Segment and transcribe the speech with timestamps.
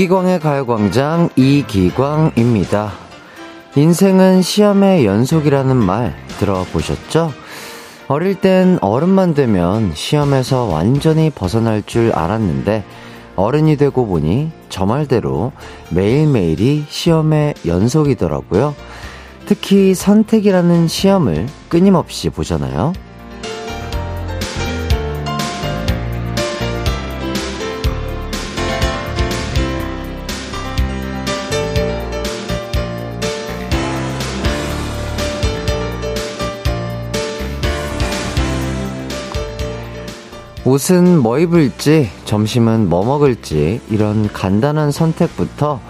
[0.00, 2.90] 이기광의 가요광장 이기광입니다.
[3.76, 7.30] 인생은 시험의 연속이라는 말 들어보셨죠?
[8.08, 12.82] 어릴 땐 어른만 되면 시험에서 완전히 벗어날 줄 알았는데
[13.36, 15.52] 어른이 되고 보니 저 말대로
[15.90, 18.74] 매일매일이 시험의 연속이더라고요.
[19.44, 22.94] 특히 선택이라는 시험을 끊임없이 보잖아요.
[40.70, 45.80] 옷은 뭐 입을지, 점심은 뭐 먹을지, 이런 간단한 선택부터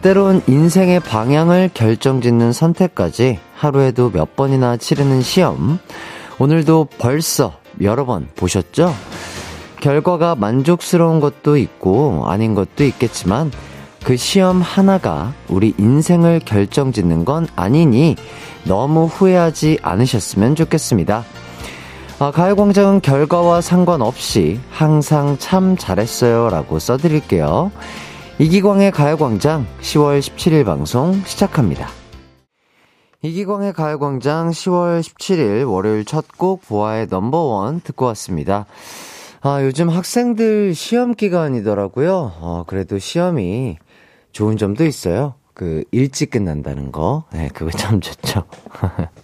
[0.00, 5.78] 때론 인생의 방향을 결정짓는 선택까지 하루에도 몇 번이나 치르는 시험.
[6.38, 8.94] 오늘도 벌써 여러 번 보셨죠?
[9.80, 13.52] 결과가 만족스러운 것도 있고 아닌 것도 있겠지만
[14.02, 18.16] 그 시험 하나가 우리 인생을 결정짓는 건 아니니
[18.64, 21.22] 너무 후회하지 않으셨으면 좋겠습니다.
[22.22, 27.72] 아, 가요광장은 결과와 상관없이 항상 참 잘했어요 라고 써드릴게요.
[28.38, 31.88] 이기광의 가요광장 10월 17일 방송 시작합니다.
[33.22, 38.66] 이기광의 가요광장 10월 17일 월요일 첫 곡 보아의 넘버원 듣고 왔습니다.
[39.40, 42.34] 아, 요즘 학생들 시험 기간이더라고요.
[42.38, 43.78] 어, 그래도 시험이
[44.30, 45.34] 좋은 점도 있어요.
[45.54, 47.24] 그, 일찍 끝난다는 거.
[47.32, 48.44] 네, 그거 참 좋죠.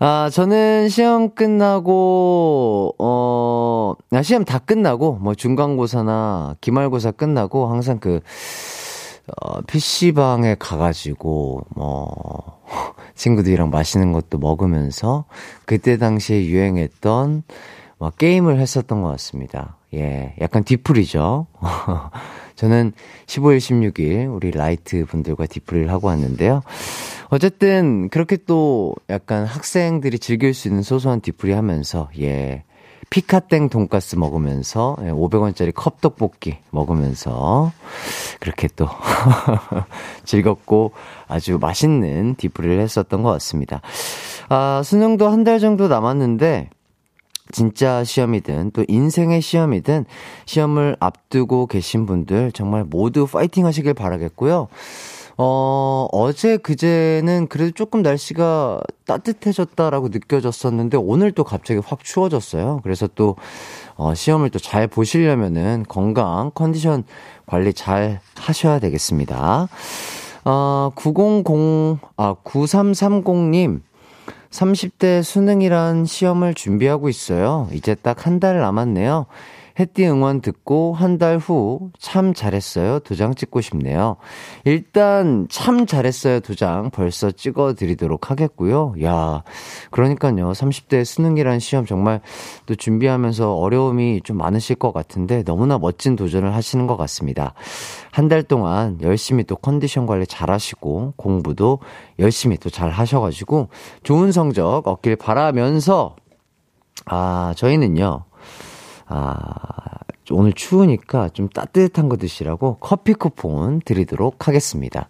[0.00, 8.20] 아, 저는 시험 끝나고, 어, 아, 시험 다 끝나고, 뭐, 중간고사나 기말고사 끝나고, 항상 그,
[9.40, 12.60] 어, PC방에 가가지고, 뭐,
[13.14, 15.26] 친구들이랑 맛있는 것도 먹으면서,
[15.64, 17.44] 그때 당시에 유행했던,
[17.98, 19.76] 막, 게임을 했었던 것 같습니다.
[19.94, 21.46] 예, 약간 뒤풀이죠.
[22.56, 22.92] 저는
[23.26, 26.62] 15일, 16일, 우리 라이트 분들과 뒤풀이를 하고 왔는데요.
[27.28, 32.64] 어쨌든 그렇게 또 약간 학생들이 즐길 수 있는 소소한 뒤풀이 하면서 예.
[33.10, 37.70] 피카땡 돈가스 먹으면서 500원짜리 예, 컵떡볶이 먹으면서
[38.40, 38.88] 그렇게 또
[40.24, 40.92] 즐겁고
[41.28, 43.80] 아주 맛있는 뒤풀이를 했었던 것 같습니다.
[44.48, 46.70] 아, 수능도 한 달 정도 남았는데
[47.52, 50.06] 진짜 시험이든 또 인생의 시험이든
[50.46, 54.68] 시험을 앞두고 계신 분들 정말 모두 파이팅 하시길 바라겠고요.
[55.36, 62.80] 어, 어제 그제는 그래도 조금 날씨가 따뜻해졌다라고 느껴졌었는데 오늘 또 갑자기 확 추워졌어요.
[62.82, 63.36] 그래서 또
[63.96, 67.04] 어, 시험을 또 잘 보시려면은 건강 컨디션
[67.46, 69.68] 관리 잘 하셔야 되겠습니다.
[70.44, 73.80] 어, 900, 아, 9330님.
[74.50, 77.68] 30대 수능이란 시험을 준비하고 있어요.
[77.72, 79.26] 이제 딱 한 달 남았네요.
[79.78, 83.00] 해띠 응원 듣고 한 달 후 참 잘했어요.
[83.00, 84.16] 도장 찍고 싶네요.
[84.64, 86.40] 일단 참 잘했어요.
[86.40, 88.94] 도장 벌써 찍어 드리도록 하겠고요.
[89.02, 89.42] 야,
[89.90, 90.52] 그러니까요.
[90.52, 92.20] 30대 수능이란 시험 정말
[92.66, 97.54] 또 준비하면서 어려움이 좀 많으실 것 같은데 너무나 멋진 도전을 하시는 것 같습니다.
[98.12, 101.80] 한 달 동안 열심히 또 컨디션 관리 잘 하시고 공부도
[102.20, 103.68] 열심히 또 잘 하셔가지고
[104.04, 106.14] 좋은 성적 얻길 바라면서
[107.06, 108.24] 아, 저희는요.
[109.06, 109.34] 아,
[110.30, 115.08] 오늘 추우니까 좀 따뜻한 거 드시라고 커피 쿠폰 드리도록 하겠습니다.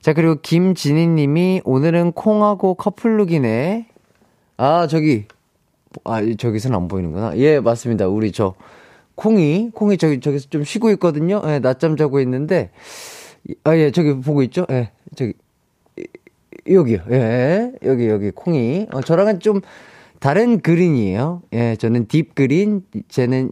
[0.00, 3.86] 자, 그리고 김진희 님이 오늘은 콩하고 커플룩이네.
[4.56, 5.26] 아, 저기,
[6.04, 7.36] 아, 저기서는 안 보이는구나.
[7.38, 8.08] 예, 맞습니다.
[8.08, 8.54] 우리 저,
[9.14, 11.40] 콩이, 콩이 저기, 저기서 좀 쉬고 있거든요.
[11.46, 12.70] 예, 낮잠 자고 있는데,
[13.64, 14.66] 아, 예, 저기 보고 있죠?
[14.70, 15.34] 예, 저기,
[16.70, 16.98] 여기요.
[17.10, 18.88] 예, 여기, 여기, 콩이.
[18.92, 19.60] 어, 저랑은 좀,
[20.24, 21.42] 다른 그린이에요.
[21.52, 23.50] 예, 저는 딥 그린, 쟤는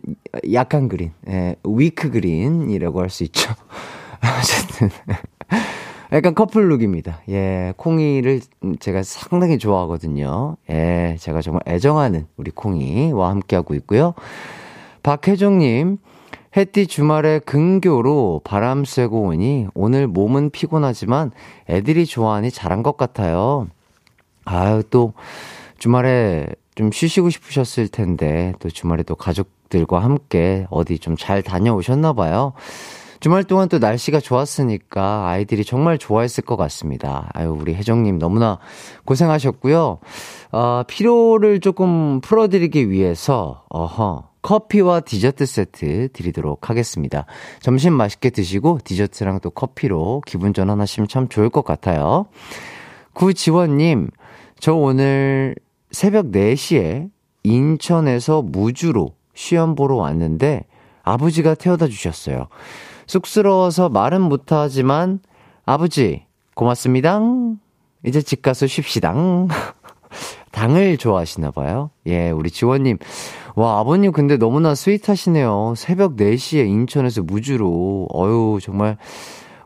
[0.55, 3.53] 약한 그린, 예, 위크 그린이라고 할 수 있죠.
[4.41, 4.89] 어쨌든.
[6.13, 7.21] 약간 커플룩입니다.
[7.29, 8.41] 예, 콩이를
[8.81, 10.57] 제가 상당히 좋아하거든요.
[10.71, 14.15] 예, 제가 정말 애정하는 우리 콩이와 함께하고 있고요.
[15.03, 15.99] 박혜정님,
[16.57, 21.33] 해띠 주말에 근교로 바람 쐬고 오니 오늘 몸은 피곤하지만
[21.69, 23.69] 애들이 좋아하니 잘한 것 같아요.
[24.47, 25.13] 아유, 또
[25.79, 32.53] 주말에 좀 쉬시고 싶으셨을 텐데 또 주말에 또 가족들과 함께 어디 좀 잘 다녀오셨나 봐요.
[33.21, 37.31] 주말 동안 또 날씨가 좋았으니까 아이들이 정말 좋아했을 것 같습니다.
[37.35, 38.59] 아유, 우리 혜정님 너무나
[39.05, 39.99] 고생하셨고요.
[40.51, 47.27] 어, 피로를 조금 풀어드리기 위해서, 어허, 커피와 디저트 세트 드리도록 하겠습니다.
[47.61, 52.27] 점심 맛있게 드시고 디저트랑 또 커피로 기분 전환하시면 참 좋을 것 같아요.
[53.13, 54.11] 구지원님,
[54.59, 55.55] 저 오늘
[55.93, 57.11] 새벽 4시에
[57.45, 60.65] 인천에서 무주로 시험 보러 왔는데
[61.03, 62.49] 아버지가 태워다 주셨어요.
[63.07, 65.21] 쑥스러워서 말은 못하지만,
[65.67, 66.25] 아버지,
[66.55, 67.21] 고맙습니다.
[68.05, 69.49] 이제 집 가서 쉽시당.
[70.53, 71.91] 당을 좋아하시나 봐요.
[72.07, 72.99] 예, 우리 지원님.
[73.57, 75.75] 와, 아버님 근데 너무나 스윗하시네요.
[75.77, 78.07] 새벽 4시에 인천에서 무주로.
[78.15, 78.97] 어유 정말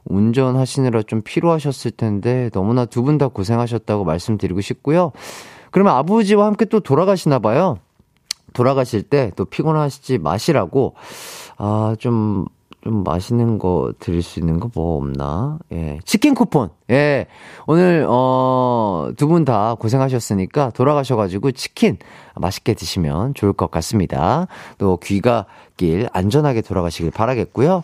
[0.05, 5.13] 운전하시느라 좀 피로하셨을 텐데 너무나 두 분 다 고생하셨다고 말씀드리고 싶고요.
[5.71, 7.79] 그러면 아버지와 함께 또 돌아가시나 봐요.
[8.53, 10.95] 돌아가실 때 또 피곤하시지 마시라고,
[11.59, 12.47] 아, 좀
[12.87, 15.59] 좀 맛있는 거 드릴 수 있는 거 뭐 없나?
[15.73, 15.99] 예.
[16.05, 16.71] 치킨 쿠폰.
[16.91, 17.27] 예.
[17.67, 21.99] 오늘, 어, 두 분 다 고생하셨으니까 돌아가셔가지고 치킨
[22.37, 24.47] 맛있게 드시면 좋을 것 같습니다.
[24.79, 25.47] 또 귀가
[25.77, 27.83] 길 안전하게 돌아가시길 바라겠고요.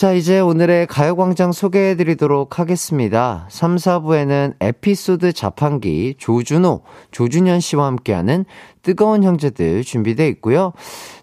[0.00, 3.46] 자, 이제 오늘의 가요광장 소개해 드리도록 하겠습니다.
[3.50, 6.80] 3, 4부에는 에피소드 자판기 조준호,
[7.10, 8.46] 조준현 씨와 함께하는
[8.80, 10.72] 뜨거운 형제들 준비되어 있고요.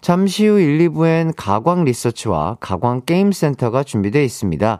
[0.02, 4.80] 잠시 후 1, 2부엔 가광 리서치와 가광 게임센터가 준비되어 있습니다.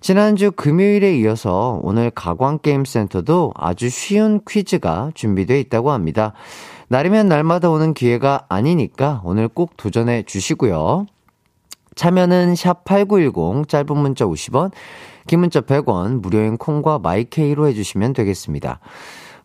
[0.00, 6.34] 지난주 금요일에 이어서 오늘 가광 게임센터도 아주 쉬운 퀴즈가 준비되어 있다고 합니다.
[6.86, 11.06] 날이면 날마다 오는 기회가 아니니까 오늘 꼭 도전해 주시고요.
[11.94, 14.72] 참여는 샵 8910 짧은 문자 50원,
[15.26, 18.80] 긴 문자 100원, 무료인 콩과 마이케이로 해주시면 되겠습니다.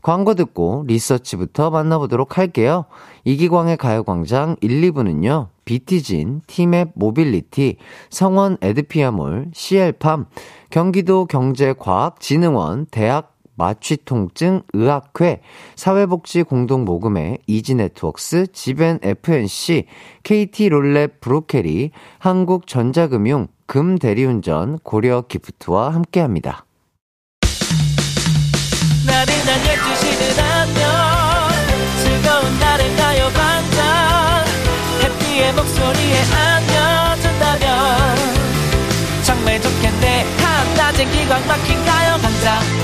[0.01, 2.85] 광고 듣고 리서치부터 만나보도록 할게요.
[3.25, 5.47] 이기광의 가요광장 1, 2부는요.
[5.65, 7.77] 비티진, 티맵 모빌리티,
[8.09, 10.25] 성원 에드피아몰, CL팜,
[10.69, 15.41] 경기도 경제과학진흥원, 대학 마취통증 의학회,
[15.75, 19.85] 사회복지공동모금회, 이지네트웍스, 지벤 FNC,
[20.23, 26.65] KT롤랩 브로케리, 한국전자금융, 금대리운전, 고려기프트와 함께합니다.
[29.05, 30.89] 나른한 12시는 안녕.
[32.03, 34.45] 즐거운 날을 가요 반짝
[35.03, 37.69] 해피의 목소리에 안겨준다면.
[39.23, 40.25] 정말 좋겠네.
[40.37, 42.78] 한낮엔 기광 막힌 가요 반짝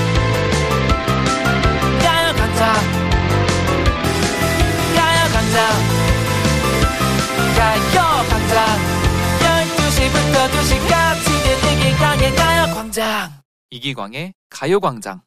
[5.56, 5.64] 가요광장.
[7.56, 8.66] 가요광장
[9.40, 11.26] 12시부터 2시까지
[11.72, 13.30] 이기광의 가요광장.
[13.70, 15.22] 이기광의 가요광장.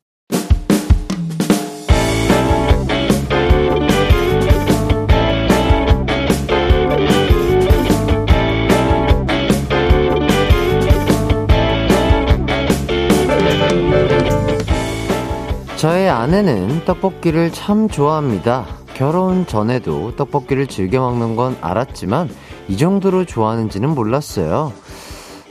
[15.78, 18.79] 저의 아내는 떡볶이를 참 좋아합니다.
[19.00, 22.30] 결혼 전에도 떡볶이를 즐겨 먹는 건 알았지만
[22.68, 24.74] 이 정도로 좋아하는지는 몰랐어요.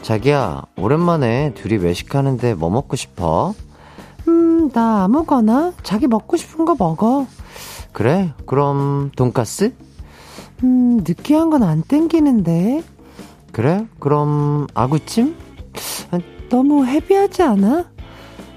[0.02, 3.54] 자기야, 오랜만에 둘이 외식하는데 뭐 먹고 싶어?
[4.28, 7.26] 음, 나 아무거나 자기 먹고 싶은 거 먹어.
[7.92, 8.34] 그래?
[8.44, 9.72] 그럼 돈까스?
[10.62, 12.82] 음, 느끼한 건 안 땡기는데.
[13.52, 13.86] 그래?
[13.98, 15.34] 그럼 아구찜?
[16.50, 17.86] 너무 헤비하지 않아?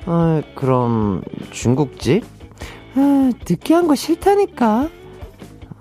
[0.06, 1.22] 어, 그럼
[1.52, 2.26] 중국집?
[2.96, 4.90] 아, 느끼한 거 싫다니까.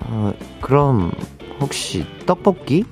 [0.07, 1.13] 어, 그럼
[1.61, 2.85] 혹시 떡볶이?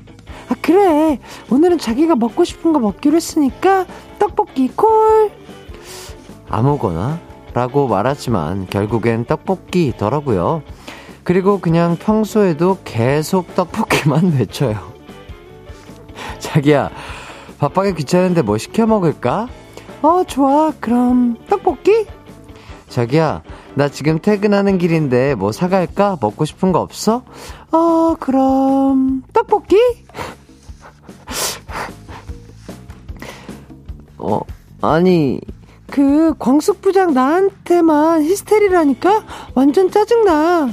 [0.48, 1.18] 아, 그래.
[1.50, 3.87] 오늘은 자기가 먹고 싶은 거 먹기로 했으니까
[4.18, 5.30] 떡볶이 콜.
[6.48, 7.18] 아무거나?
[7.54, 10.62] 라고 말하지만 결국엔 떡볶이더라고요.
[11.25, 14.92] 그리고 그냥 평소에도 계속 떡볶이만 외쳐요.
[16.38, 16.90] 자기야,
[17.58, 19.48] 바빠게 귀찮은데 뭐 시켜 먹을까?
[20.02, 20.72] 어, 좋아.
[20.80, 22.06] 그럼 떡볶이?
[22.88, 23.42] 자기야,
[23.75, 26.16] 나 지금 퇴근하는 길인데 뭐 사갈까?
[26.21, 27.23] 먹고 싶은 거 없어?
[27.71, 29.76] 어, 그럼 떡볶이?
[34.18, 34.40] 어,
[34.83, 35.40] 아니.
[35.90, 40.68] 그 광숙 부장 나한테만 히스테리라니까 완전 짜증나.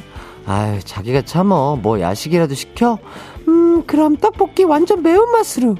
[0.45, 1.77] 아유, 자기가 참어.
[1.81, 2.99] 뭐 야식이라도 시켜?
[3.47, 5.77] 음, 그럼 떡볶이 완전 매운맛으로.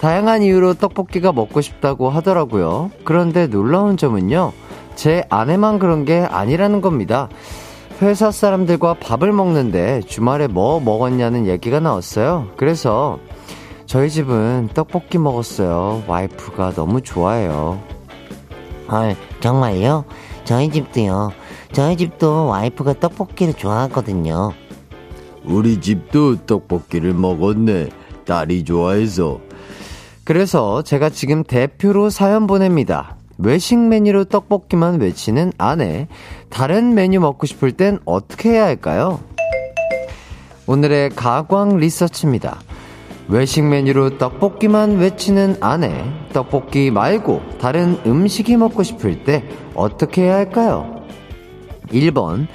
[0.00, 2.92] 다양한 이유로 떡볶이가 먹고 싶다고 하더라고요.
[3.04, 4.52] 그런데 놀라운 점은요,
[5.00, 7.30] 제 아내만 그런 게 아니라는 겁니다.
[8.02, 12.48] 회사 사람들과 밥을 먹는데 주말에 뭐 먹었냐는 얘기가 나왔어요.
[12.58, 13.18] 그래서
[13.86, 16.02] 저희 집은 떡볶이 먹었어요.
[16.06, 17.80] 와이프가 너무 좋아해요.
[18.90, 20.04] 헐, 정말요?
[20.44, 21.32] 저희 집도요.
[21.72, 24.52] 저희 집도 와이프가 떡볶이를 좋아하거든요.
[25.44, 27.88] 우리 집도 떡볶이를 먹었네.
[28.26, 29.40] 딸이 좋아해서.
[30.24, 33.16] 그래서 제가 지금 대표로 사연 보냅니다.
[33.42, 36.08] 외식 메뉴로 떡볶이만 외치는 아내.
[36.50, 39.20] 다른 메뉴 먹고 싶을 땐 어떻게 해야 할까요?
[40.66, 42.60] 오늘의 가광 리서치입니다.
[43.28, 46.04] 외식 메뉴로 떡볶이만 외치는 아내.
[46.32, 49.44] 떡볶이 말고 다른 음식이 먹고 싶을 때
[49.74, 51.02] 어떻게 해야 할까요?
[51.92, 52.46] 1번.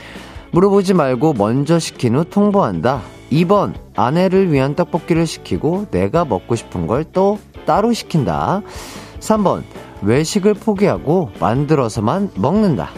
[0.52, 3.02] 물어보지 말고 먼저 시킨 후 통보한다.
[3.32, 8.62] 2번, 아내를 위한 떡볶이를 시키고 내가 먹고 싶은 걸 또 따로 시킨다.
[9.20, 9.64] 3번,
[10.06, 12.90] 외식을 포기하고 만들어서만 먹는다.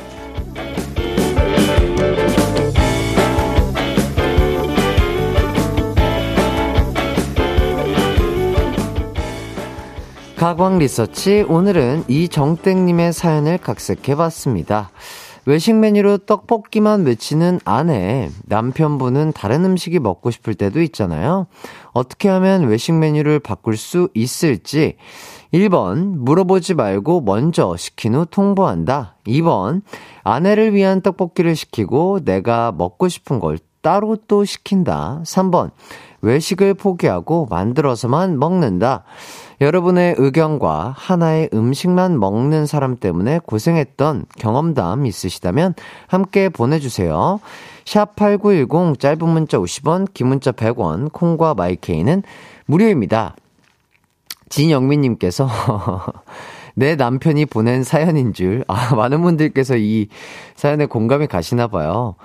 [10.36, 14.92] 가광 리서치 오늘은 이정땡님의 사연을 각색해봤습니다.
[15.48, 21.48] 외식 메뉴로 떡볶이만 외치는 아내, 남편분은 다른 음식이 먹고 싶을 때도 있잖아요.
[21.94, 24.98] 어떻게 하면 외식 메뉴를 바꿀 수 있을지.
[25.54, 29.16] 1번, 물어보지 말고 먼저 시킨 후 통보한다.
[29.26, 29.82] 2번,
[30.24, 35.22] 아내를 위한 떡볶이를 시키고 내가 먹고 싶은 걸 따로 또 시킨다.
[35.24, 35.72] 3번,
[36.22, 39.04] 외식을 포기하고 만들어서만 먹는다.
[39.62, 45.74] 여러분의 의견과 하나의 음식만 먹는 사람 때문에 고생했던 경험담 있으시다면
[46.08, 47.40] 함께 보내주세요.
[47.86, 52.24] 샵8910 짧은 문자 50원, 긴 문자 100원, 콩과 마이케이는
[52.66, 53.36] 무료입니다.
[54.50, 55.48] 진영민님께서
[56.76, 60.10] 내 남편이 보낸 사연인 줄, 아, 많은 분들께서 이
[60.56, 62.16] 사연에 공감이 가시나 봐요.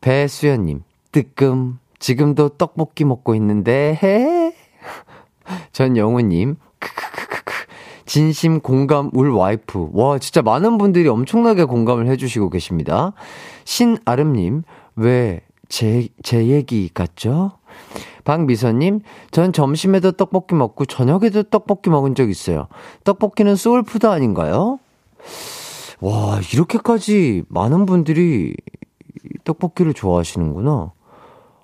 [0.00, 0.82] 배수연님,
[1.12, 4.52] 뜨끔, 지금도 떡볶이 먹고 있는데, 해?
[5.72, 7.54] 전 영우님, 크크크크크.
[8.06, 9.90] 진심 공감 울 와이프.
[9.92, 13.12] 와, 진짜 많은 분들이 엄청나게 공감을 해주시고 계십니다.
[13.64, 14.64] 신아름님,
[14.96, 17.52] 왜, 제, 제 얘기 같죠?
[18.24, 19.00] 박미선님,
[19.30, 22.68] 전 점심에도 떡볶이 먹고 저녁에도 떡볶이 먹은 적 있어요.
[23.04, 24.78] 떡볶이는 soul food 아닌가요?
[26.00, 28.54] 와, 이렇게까지 많은 분들이
[29.44, 30.92] 떡볶이를 좋아하시는구나.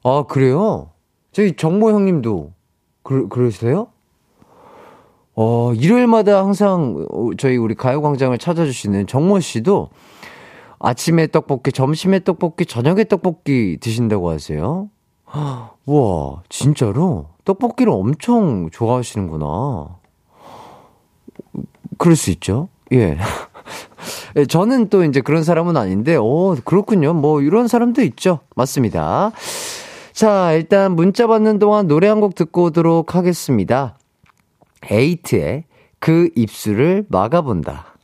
[0.02, 0.90] 아, 그래요?
[1.32, 2.52] 저희 정모 형님도
[3.02, 3.88] 그, 그러세요?
[5.34, 9.90] 어, 일요일마다 항상 저희 우리 가요광장을 찾아주시는 정모 씨도
[10.78, 14.88] 아침에 떡볶이, 점심에 떡볶이, 저녁에 떡볶이 드신다고 하세요.
[15.26, 17.26] 와, 진짜로?
[17.45, 19.97] 떡볶이를 엄청 좋아하시는구나.
[21.99, 22.68] 그럴 수 있죠.
[22.92, 23.18] 예.
[24.49, 27.14] 저는 또 이제 그런 사람은 아닌데, 어, 그렇군요.
[27.14, 28.40] 뭐, 이런 사람도 있죠.
[28.54, 29.33] 맞습니다.
[30.12, 33.99] 자, 일단 문자 받는 동안 노래 한 곡 듣고 오도록 하겠습니다.
[34.90, 35.64] 에이트의
[35.99, 37.96] 그 입술을 막아본다.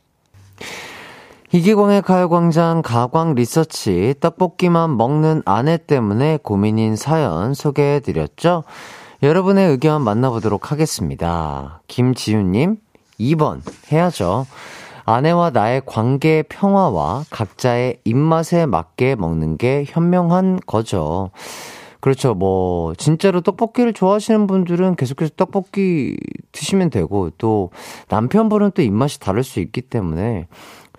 [1.55, 8.63] 이기광의 가요광장 가광 리서치 떡볶이만 먹는 아내 때문에 고민인 사연 소개해드렸죠?
[9.21, 11.83] 여러분의 의견 만나보도록 하겠습니다.
[11.85, 12.77] 김지윤님,
[13.19, 14.47] 2번 해야죠.
[15.05, 21.29] 아내와 나의 관계 평화와 각자의 입맛에 맞게 먹는 게 현명한 거죠.
[21.99, 22.33] 그렇죠.
[22.33, 26.17] 뭐, 진짜로 떡볶이를 좋아하시는 분들은 계속해서 떡볶이
[26.51, 27.69] 드시면 되고, 또
[28.09, 30.47] 남편분은 또 입맛이 다를 수 있기 때문에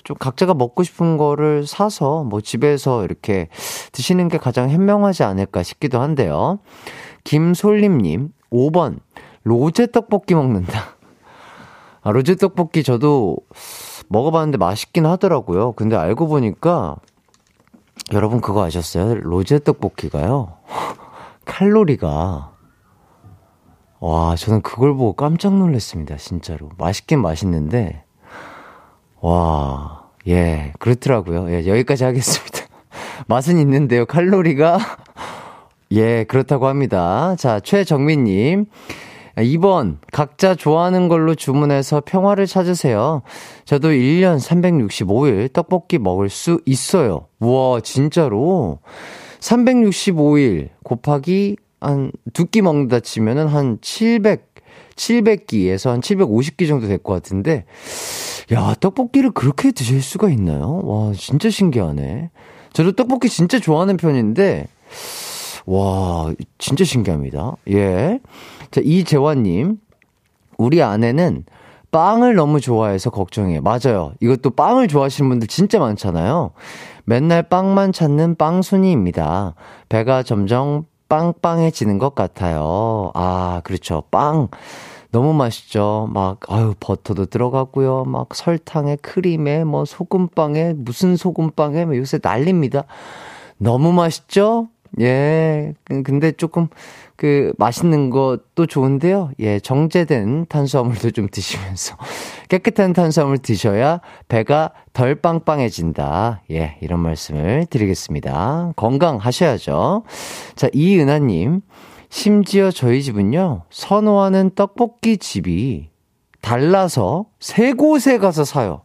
[0.04, 3.49] 좀 각자가 먹고 싶은 거를 사서 뭐 집에서 이렇게
[3.92, 6.61] 드시는 게 가장 현명하지 않을까 싶기도 한데요.
[7.25, 8.99] 김솔림님, 5번,
[9.42, 10.96] 로제 떡볶이 먹는다.
[12.02, 13.38] 아, 로제 떡볶이 저도
[14.08, 15.73] 먹어봤는데 맛있긴 하더라고요.
[15.73, 16.96] 근데 알고 보니까
[18.12, 19.14] 여러분 그거 아셨어요?
[19.14, 20.58] 로제 떡볶이가요.
[21.46, 22.52] 칼로리가
[24.00, 26.16] 와, 저는 그걸 보고 깜짝 놀랐습니다.
[26.16, 26.68] 진짜로.
[26.76, 28.04] 맛있긴 맛있는데
[29.28, 31.50] 와, 예, 그렇더라고요.
[31.50, 32.59] 예, 여기까지 하겠습니다.
[33.26, 34.04] 맛은 있는데요.
[34.04, 34.78] 칼로리가
[35.93, 37.35] 예, 그렇다고 합니다.
[37.38, 38.66] 자, 최정민님.
[39.37, 43.23] 2번, 각자 좋아하는 걸로 주문해서 평화를 찾으세요.
[43.64, 47.28] 저도 1년 365일 떡볶이 먹을 수 있어요.
[47.40, 48.81] 우와, 진짜로?
[49.40, 54.53] 365일 곱하기 한 두 끼 먹는다 치면은 한 700,
[54.97, 57.65] 700끼에서 한 750끼 정도 될 것 같은데,
[58.53, 60.81] 야, 떡볶이를 그렇게 드실 수가 있나요?
[60.85, 62.31] 와, 진짜 신기하네.
[62.73, 64.67] 저도 떡볶이 진짜 좋아하는 편인데,
[65.67, 67.57] 와, 진짜 신기합니다.
[67.71, 68.21] 예.
[68.71, 69.79] 자, 이재환님.
[70.59, 71.45] 우리 아내는
[71.91, 73.61] 빵을 너무 좋아해서 걱정해.
[73.61, 74.13] 맞아요.
[74.21, 76.53] 이것도 빵을 좋아하시는 분들 진짜 많잖아요.
[77.05, 79.55] 맨날 빵만 찾는 빵순이입니다.
[79.89, 83.12] 배가 점점 빵빵해지는 것 같아요.
[83.14, 84.02] 아, 그렇죠.
[84.11, 84.49] 빵.
[85.12, 86.09] 너무 맛있죠.
[86.12, 88.04] 막, 아유, 버터도 들어가고요.
[88.04, 92.85] 막 설탕에 크림에 뭐 소금빵에 무슨 소금빵에 뭐 요새 난립니다.
[93.59, 94.68] 너무 맛있죠?
[95.00, 95.75] 예.
[95.85, 96.66] 그, 근데 조금
[97.16, 99.30] 그 맛있는 것도 좋은데요.
[99.38, 101.97] 예, 정제된 탄수화물도 좀 드시면서
[102.49, 106.42] 깨끗한 탄수화물 드셔야 배가 덜 빵빵해진다.
[106.50, 108.73] 예, 이런 말씀을 드리겠습니다.
[108.76, 110.04] 건강하셔야죠.
[110.56, 111.61] 자, 이은하 님.
[112.11, 115.90] 심지어 저희 집은요, 선호하는 떡볶이 집이
[116.40, 118.83] 달라서 세 곳에 가서 사요.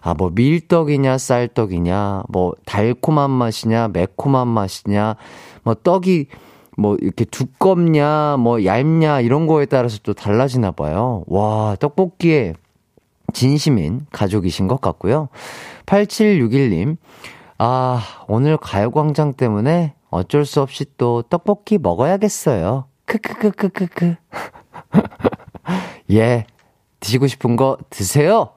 [0.00, 5.14] 아, 뭐, 밀떡이냐, 쌀떡이냐, 뭐, 달콤한 맛이냐, 매콤한 맛이냐,
[5.62, 6.26] 뭐, 떡이
[6.76, 11.24] 뭐 이렇게 두껍냐, 뭐 얇냐 이런 거에 따라서 또 달라지나 봐요.
[11.26, 12.54] 와, 떡볶이에
[13.32, 15.28] 진심인 가족이신 것 같고요.
[15.86, 16.96] 8761님,
[17.58, 22.86] 아, 오늘 가요광장 때문에 어쩔 수 없이 또 떡볶이 먹어야겠어요.
[23.06, 24.14] 크크크크크크.
[26.12, 26.46] 예,
[27.00, 28.53] 드시고 싶은 거 드세요.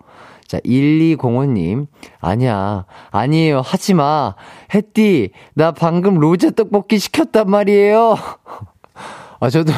[0.48, 1.88] 자, 1205님.
[2.20, 2.86] 아니야.
[3.12, 3.62] 아니에요.
[3.62, 4.36] 하지 마.
[4.74, 8.16] 햇띠, 나 방금 로제 떡볶이 시켰단 말이에요.
[9.40, 9.72] 아, 저도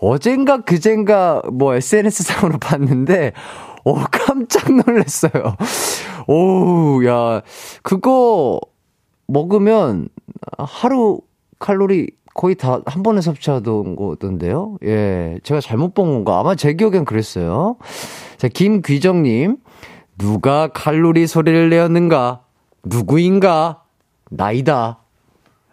[0.00, 3.32] 어젠가 그젠가 뭐 SNS상으로 봤는데,
[3.84, 5.56] 오, 깜짝 놀랐어요.
[6.26, 7.40] 오, 야,
[7.82, 8.60] 그거
[9.26, 10.08] 먹으면
[10.58, 11.20] 하루
[11.58, 14.76] 칼로리 거의 다 한 번에 섭취하던 거던데요?
[14.84, 15.38] 예.
[15.44, 16.40] 제가 잘못 본 건가?
[16.40, 17.76] 아마 제 기억엔 그랬어요.
[18.38, 19.58] 자, 김귀정님.
[20.18, 22.40] 누가 칼로리 소리를 내었는가?
[22.84, 23.82] 누구인가?
[24.30, 24.98] 나이다.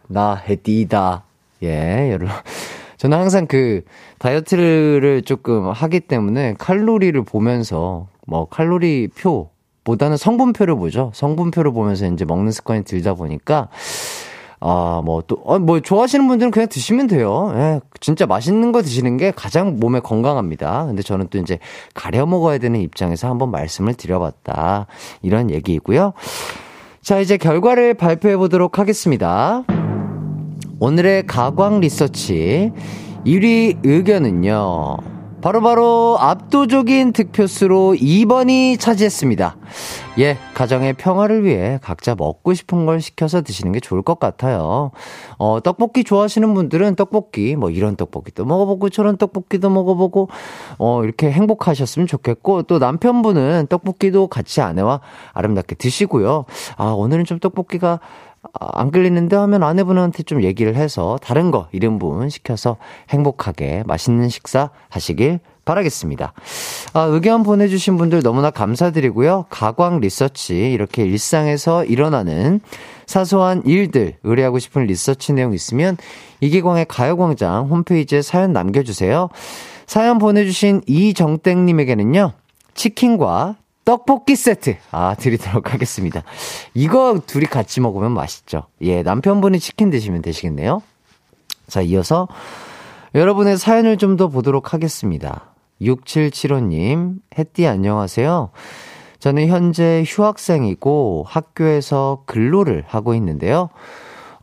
[0.08, 1.24] 나 해띠다.
[1.64, 2.30] 예, 여러분.
[2.98, 3.82] 저는 항상 그
[4.20, 9.50] 다이어트를 조금 하기 때문에 칼로리를 보면서 뭐 칼로리 표
[9.84, 11.12] 보다는 성분표를 보죠.
[11.16, 13.70] 성분표를 보면서 이제 먹는 습관이 들다 보니까
[14.64, 17.52] 아, 뭐, 또, 어, 뭐, 좋아하시는 분들은 그냥 드시면 돼요.
[17.56, 20.86] 예, 진짜 맛있는 거 드시는 게 가장 몸에 건강합니다.
[20.86, 21.58] 근데 저는 또 이제
[21.96, 24.86] 가려 먹어야 되는 입장에서 한번 말씀을 드려봤다.
[25.24, 26.14] 이런 얘기이고요.
[27.02, 29.64] 자, 이제 결과를 발표해 보도록 하겠습니다.
[30.80, 32.72] 오늘의 가광 리서치
[33.26, 34.98] 1위 의견은요.
[35.42, 39.56] 바로바로 바로 압도적인 득표수로 2번이 차지했습니다.
[40.20, 44.92] 예, 가정의 평화를 위해 각자 먹고 싶은 걸 시켜서 드시는 게 좋을 것 같아요.
[45.40, 50.30] 어, 떡볶이 좋아하시는 분들은 떡볶이, 뭐 이런 떡볶이도 먹어보고 저런 떡볶이도 먹어보고,
[50.78, 55.02] 어, 이렇게 행복하셨으면 좋겠고, 또 남편분은 떡볶이도 같이 아내와
[55.34, 56.46] 아름답게 드시고요.
[56.78, 58.00] 아, 오늘은 좀 떡볶이가
[58.60, 62.78] 안 끌리는데 하면 아내분한테 좀 얘기를 해서 다른 거 이름분 시켜서
[63.10, 66.34] 행복하게 맛있는 식사 하시길 바라겠습니다.
[66.94, 69.46] 아, 의견 보내주신 분들 너무나 감사드리고요.
[69.50, 72.62] 가광 리서치 이렇게 일상에서 일어나는
[73.06, 75.98] 사소한 일들 의뢰하고 싶은 리서치 내용 있으면
[76.40, 79.30] 이기광의 가요광장 홈페이지에 사연 남겨주세요.
[79.86, 82.32] 사연 보내주신 이정땡님에게는요.
[82.74, 86.24] 치킨과 떡볶이 세트, 아, 드리도록 하겠습니다.
[86.74, 88.64] 이거 둘이 같이 먹으면 맛있죠.
[88.82, 90.82] 예, 남편분이 치킨 드시면 되시겠네요.
[91.68, 92.28] 자, 이어서
[93.16, 95.54] 여러분의 사연을 좀 더 보도록 하겠습니다.
[95.82, 98.52] 6775님, 햇띠 안녕하세요.
[99.20, 103.70] 저는 현재 휴학생이고 학교에서 근로를 하고 있는데요.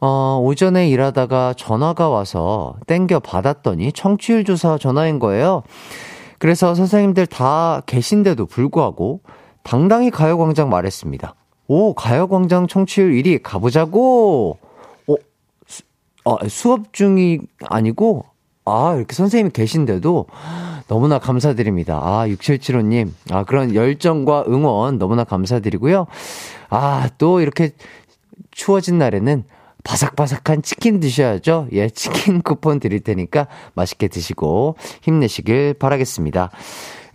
[0.01, 5.63] 어, 오전에 일하다가 전화가 와서 땡겨 받았더니 청취율 조사 전화인 거예요.
[6.39, 9.21] 그래서 선생님들 다 계신데도 불구하고
[9.63, 11.35] 당당히 가요광장 말했습니다.
[11.67, 14.59] 오, 가요광장 청취율 1위 가보자고!
[15.07, 15.15] 어,
[15.67, 15.83] 수,
[16.25, 18.25] 아, 수업 중이 아니고,
[18.65, 20.27] 아, 이렇게 선생님이 계신데도
[20.89, 22.01] 너무나 감사드립니다.
[22.03, 23.11] 아, 6775님.
[23.31, 26.07] 아, 그런 열정과 응원 너무나 감사드리고요.
[26.71, 27.73] 아, 또 이렇게
[28.51, 29.45] 추워진 날에는
[29.85, 31.69] 바삭바삭한 치킨 드셔야죠.
[31.73, 36.51] 예, 치킨 쿠폰 드릴 테니까 맛있게 드시고 힘내시길 바라겠습니다.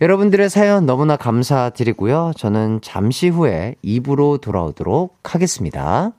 [0.00, 2.32] 여러분들의 사연 너무나 감사드리고요.
[2.36, 6.12] 저는 잠시 후에 입으로 돌아오도록 하겠습니다.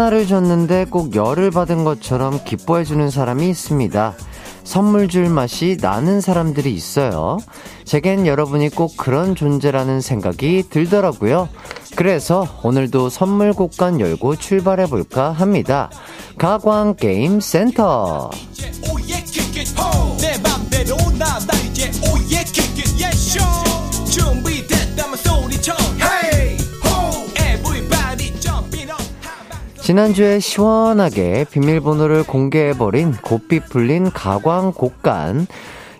[0.00, 4.14] 하나를 줬는데 꼭 열을 받은 것처럼 기뻐해주는 사람이 있습니다.
[4.64, 7.36] 선물 줄 맛이 나는 사람들이 있어요.
[7.84, 11.50] 제겐 여러분이 꼭 그런 존재라는 생각이 들더라고요.
[11.96, 15.90] 그래서 오늘도 선물 곳간 열고 출발해볼까 합니다.
[16.38, 18.30] 가광 게임 센터.
[29.90, 35.48] 지난주에 시원하게 비밀번호를 공개해버린 고삐 풀린 가광 곡간.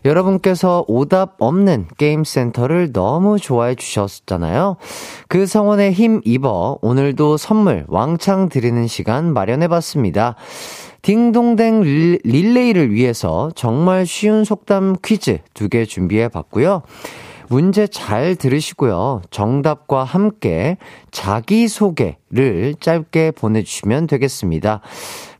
[0.04, 4.76] 여러분께서 오답 없는 게임센터를 너무 좋아해 주셨잖아요.
[5.26, 10.36] 그 성원에 힘 입어 오늘도 선물 왕창 드리는 시간 마련해 봤습니다.
[11.02, 11.80] 딩동댕
[12.22, 16.82] 릴레이를 위해서 정말 쉬운 속담 퀴즈 두 개 준비해 봤고요.
[17.50, 19.22] 문제 잘 들으시고요.
[19.32, 20.78] 정답과 함께
[21.10, 24.80] 자기소개를 짧게 보내주시면 되겠습니다.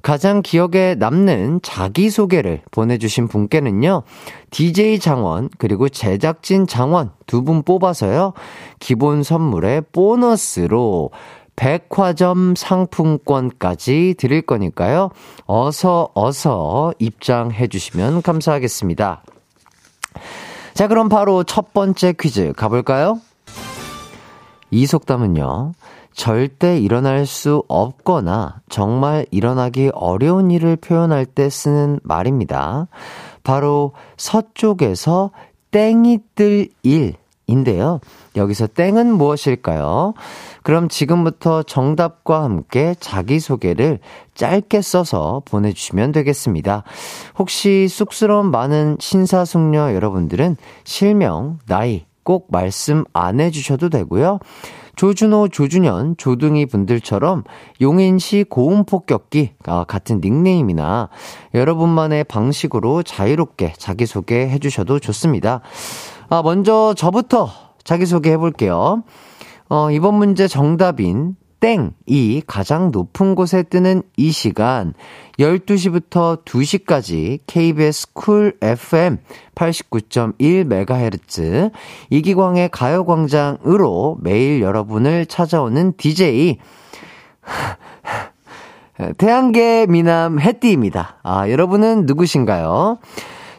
[0.02, 4.02] 가장 기억에 남는 자기소개를 보내주신 분께는요,
[4.50, 8.32] DJ 장원, 그리고 제작진 장원 두 분 뽑아서요,
[8.80, 11.12] 기본 선물에 보너스로
[11.54, 15.10] 백화점 상품권까지 드릴 거니까요,
[15.46, 19.22] 어서, 어서 입장해 주시면 감사하겠습니다.
[20.80, 23.20] 자, 그럼 바로 첫 번째 퀴즈 가볼까요?
[24.70, 25.72] 이 속담은요,
[26.14, 32.88] 절대 일어날 수 없거나 정말 일어나기 어려운 일을 표현할 때 쓰는 말입니다.
[33.42, 35.32] 바로 서쪽에서
[35.70, 38.00] 땡이 뜰 일인데요.
[38.36, 40.14] 여기서 땡은 무엇일까요?
[40.62, 43.98] 그럼 지금부터 정답과 함께 자기소개를
[44.34, 46.84] 짧게 써서 보내주시면 되겠습니다.
[47.38, 54.38] 혹시 쑥스러운 많은 신사숙녀 여러분들은 실명, 나이 꼭 말씀 안 해주셔도 되고요.
[54.96, 57.44] 조준호, 조준현, 조둥이 분들처럼
[57.80, 61.08] 용인시 고음폭격기 아, 같은 닉네임이나
[61.54, 65.62] 여러분만의 방식으로 자유롭게 자기소개 해 주셔도 좋습니다.
[66.28, 69.04] 아, 먼저 저부터 자기소개 해볼게요.
[69.68, 74.94] 어, 이번 문제 정답인 땡이 가장 높은 곳에 뜨는 이 시간
[75.38, 79.18] 12시부터 2시까지 KBS 쿨 FM
[79.54, 81.70] 89.1MHz
[82.08, 86.56] 이기광의 가요광장으로 매일 여러분을 찾아오는 DJ
[89.18, 91.18] 태양계 미남 해띠입니다.
[91.22, 92.98] 아, 여러분은 누구신가요?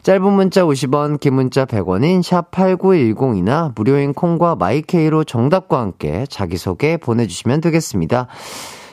[0.02, 7.60] 짧은 문자 50원, 긴 문자 100원인 샵 8910이나 무료인 콩과 마이케이로 정답과 함께 자기소개 보내주시면
[7.60, 8.26] 되겠습니다.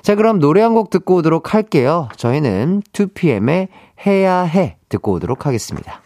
[0.04, 2.10] 자, 그럼 노래 한 곡 듣고 오도록 할게요.
[2.16, 3.70] 저희는 2PM의
[4.06, 6.02] 해야 해 듣고 오도록 하겠습니다.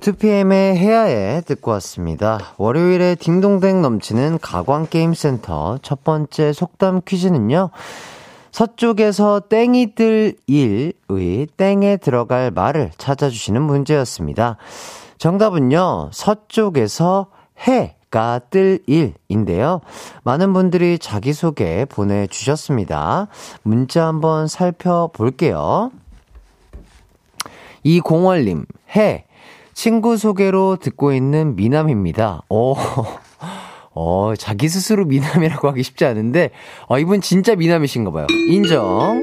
[0.00, 2.38] 2PM의 해야해 듣고 왔습니다.
[2.56, 7.68] 월요일에 딩동댕 넘치는 가광게임센터 첫 번째 속담 퀴즈는요.
[8.52, 14.56] 서쪽에서 땡이 뜰 일의 땡에 들어갈 말을 찾아주시는 문제였습니다.
[15.18, 17.26] 정답은요, 서쪽에서
[17.58, 19.80] 해가 뜰 일인데요.
[20.24, 23.28] 많은 분들이 자기소개 보내주셨습니다.
[23.62, 25.90] 문자 한번 살펴볼게요.
[27.82, 28.64] 이공월님,
[28.96, 29.26] 해.
[29.72, 32.42] 친구 소개로 듣고 있는 미남입니다.
[32.48, 32.74] 오.
[34.02, 36.50] 어, 자기 스스로 미남이라고 하기 쉽지 않은데,
[36.88, 38.26] 어, 이분 진짜 미남이신가 봐요.
[38.48, 39.20] 인정.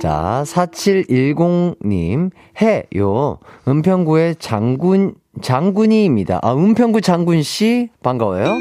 [0.00, 2.30] 자, 4710님,
[2.62, 3.38] 해요.
[3.68, 6.40] 은평구의 장군, 장군이입니다.
[6.42, 8.54] 아, 은평구 장군씨, 반가워요.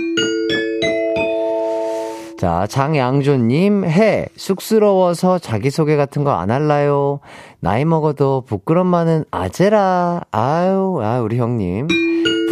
[2.38, 4.26] 자, 장양조님, 해.
[4.36, 7.22] 쑥스러워서 자기소개 같은 거 안 할라요.
[7.62, 10.22] 나이 먹어도 부끄럼 많은 아재라.
[10.32, 11.88] 아유, 아, 우리 형님.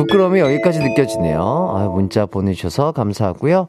[0.02, 1.42] 부끄러움이 여기까지 느껴지네요.
[1.76, 3.68] 아, 문자 보내주셔서 감사하고요.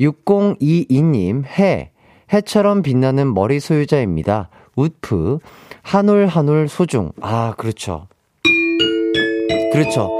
[0.00, 1.90] 6022님, 해.
[2.32, 4.50] 해처럼 빛나는 머리 소유자입니다.
[4.76, 5.38] 우프.
[5.82, 7.10] 한 올 한 올 소중.
[7.20, 8.06] 아, 그렇죠.
[9.72, 10.10] 그렇죠.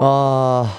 [0.00, 0.70] 아,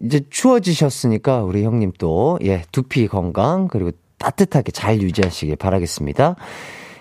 [0.00, 6.36] 이제 추워지셨으니까 우리 형님 또, 예, 두피 건강, 그리고 따뜻하게 잘 유지하시길 바라겠습니다.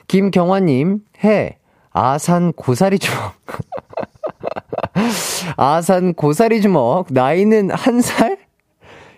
[0.08, 1.58] 김경화님, 해.
[1.92, 3.34] 아산 고사리 주먹.
[5.58, 7.08] 아산 고사리 주먹.
[7.10, 8.38] 나이는 한 살?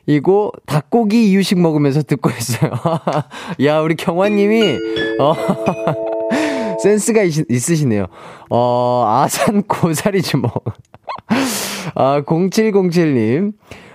[0.06, 2.72] 이고 닭고기 이유식 먹으면서 듣고 있어요.
[3.66, 4.78] 야, 우리 경화님이,
[5.20, 5.34] 어,
[6.84, 8.08] 센스가 있, 있으시네요.
[8.50, 10.52] 어, 아산 고사리 주먹.
[11.96, 13.54] 아, 0707님.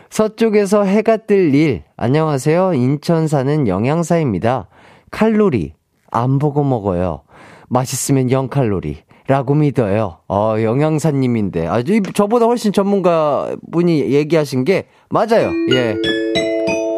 [0.09, 1.83] 서쪽에서 해가 뜰 일.
[1.99, 2.73] 안녕하세요.
[2.73, 4.69] 인천 사는 영양사입니다.
[5.11, 5.75] 칼로리.
[6.11, 7.23] 안 보고 먹어요.
[7.69, 8.97] 맛있으면 0칼로리.
[9.29, 10.21] 라고 믿어요.
[10.27, 11.67] 어, 영양사님인데.
[11.67, 15.51] 아주, 저보다 훨씬 전문가 분이 얘기하신 게 맞아요.
[15.71, 15.95] 예.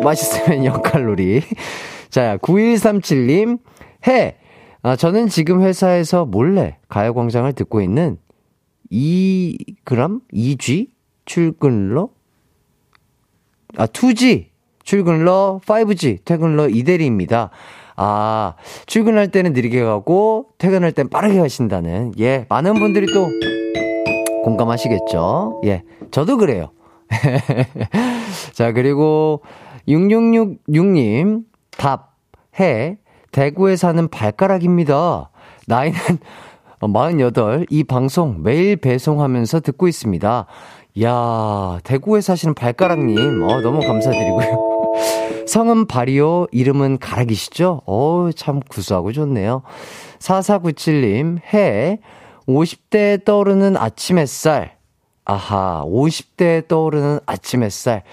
[0.05, 1.43] 맛있으면 0칼로리.
[2.09, 3.59] 자, 9137님.
[4.07, 4.37] 해.
[4.83, 8.16] 아, 저는 지금 회사에서 몰래 가요광장을 듣고 있는
[8.93, 10.21] 2g?
[10.33, 10.88] 2G?
[11.25, 12.11] 출근러?
[13.77, 14.47] 아, 2G!
[14.85, 17.51] 출근러 5G, 퇴근러 이대리입니다.
[18.02, 18.54] 아,
[18.86, 23.28] 출근할 때는 느리게 가고, 퇴근할 땐 빠르게 가신다는, 예, 많은 분들이 또
[24.42, 25.60] 공감하시겠죠?
[25.66, 26.70] 예, 저도 그래요.
[28.54, 29.42] 자, 그리고
[29.86, 31.42] 6666님,
[31.76, 32.14] 답,
[32.58, 32.96] 해,
[33.32, 35.28] 대구에 사는 발가락입니다.
[35.66, 35.98] 나이는
[36.80, 40.46] 48, 이 방송 매일 배송하면서 듣고 있습니다.
[41.02, 45.19] 야 대구에 사시는 발가락님, 어, 너무 감사드리고요.
[45.50, 47.82] 성은 발이요, 이름은 가락이시죠?
[47.84, 49.62] 어우, 참 구수하고 좋네요.
[50.20, 51.98] 4497님, 해,
[52.46, 54.76] 50대에 떠오르는 아침 햇살.
[55.24, 58.04] 아하, 50대에 떠오르는 아침 햇살.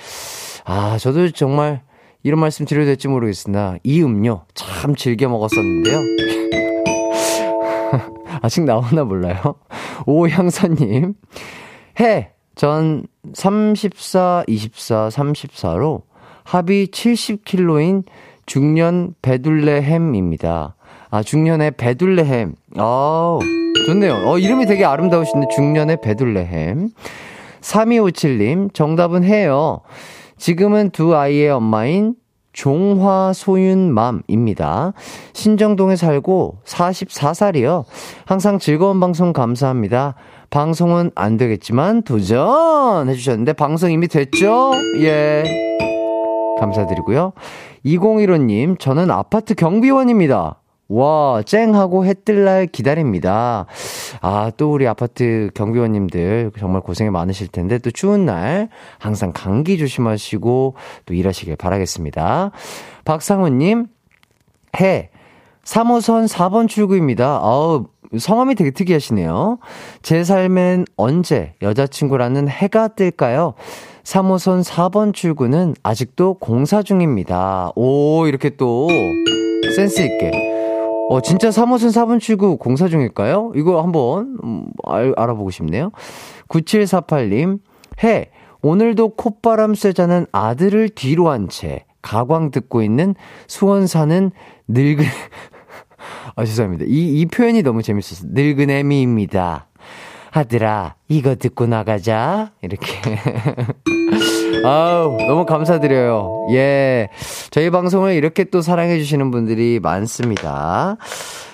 [0.65, 1.83] 아, 저도 정말
[2.23, 5.99] 이런 말씀 드려도 될지 모르겠으나, 이 음료 참 즐겨 먹었었는데요.
[8.41, 9.37] 아직 나오나 몰라요.
[10.07, 11.13] 오향선님,
[11.99, 16.06] 해, 전 34, 24, 34로
[16.47, 18.03] 합이 70kg인
[18.45, 20.75] 중년 배둘레 햄입니다.
[21.09, 22.55] 아, 중년의 배둘레 햄.
[22.77, 23.37] 아,
[23.85, 24.13] 좋네요.
[24.25, 26.91] 어, 이름이 되게 아름다우신데, 중년의 배둘레 햄.
[27.59, 29.81] 3257님, 정답은 해요.
[30.37, 32.15] 지금은 두 아이의 엄마인
[32.53, 34.93] 종화소윤맘입니다.
[35.33, 37.83] 신정동에 살고 44살이요.
[38.25, 40.15] 항상 즐거운 방송 감사합니다.
[40.49, 44.71] 방송은 안 되겠지만 도전 해주셨는데 방송 이미 됐죠?
[45.01, 45.43] 예.
[46.59, 47.33] 감사드리고요.
[47.85, 50.61] 2015님, 저는 아파트 경비원입니다.
[50.89, 53.65] 와, 쨍하고 해 뜰 날 기다립니다.
[54.21, 60.75] 아, 또 우리 아파트 경비원님들 정말 고생이 많으실 텐데, 또 추운 날 항상 감기 조심하시고
[61.05, 62.51] 또 일하시길 바라겠습니다.
[63.03, 63.87] 박상우님,
[64.79, 65.09] 해.
[65.65, 67.39] 3호선 4번 출구입니다.
[67.43, 69.59] 아우, 성함이 되게 특이하시네요.
[70.01, 73.53] 제 삶엔 언제 여자친구라는 해가 뜰까요?
[74.07, 77.73] 3호선 4번 출구는 아직도 공사 중입니다.
[77.75, 78.87] 오, 이렇게 또
[79.75, 80.31] 센스있게.
[81.09, 83.51] 어, 진짜 3호선 4번 출구 공사 중일까요?
[83.55, 85.91] 이거 한번 음, 알, 알아보고 싶네요.
[86.47, 87.59] 9748님,
[88.05, 88.29] 해.
[88.61, 93.13] 오늘도 콧바람 쐬자는 아들을 뒤로 한 채 가광 듣고 있는
[93.47, 94.31] 수원 사는
[94.69, 95.03] 늙은
[96.37, 96.85] 아 죄송합니다.
[96.87, 98.29] 이 이 표현이 너무 재밌었어요.
[98.33, 99.67] 늙은 애미입니다.
[100.31, 102.51] 아들아, 이거 듣고 나가자.
[102.61, 102.87] 이렇게.
[104.63, 106.47] 아우, 너무 감사드려요.
[106.51, 107.09] 예.
[107.51, 110.97] 저희 방송을 이렇게 또 사랑해주시는 분들이 많습니다.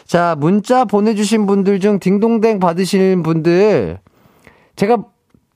[0.06, 4.00] 자, 문자 보내주신 분들 중 딩동댕 받으신 분들,
[4.76, 4.98] 제가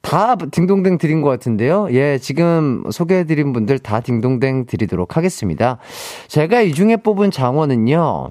[0.01, 1.89] 다 딩동댕 드린 것 같은데요.
[1.91, 5.79] 예, 지금 소개해드린 분들 다 딩동댕 드리도록 하겠습니다.
[6.27, 8.29] 제가 이 중에 뽑은 장원은요,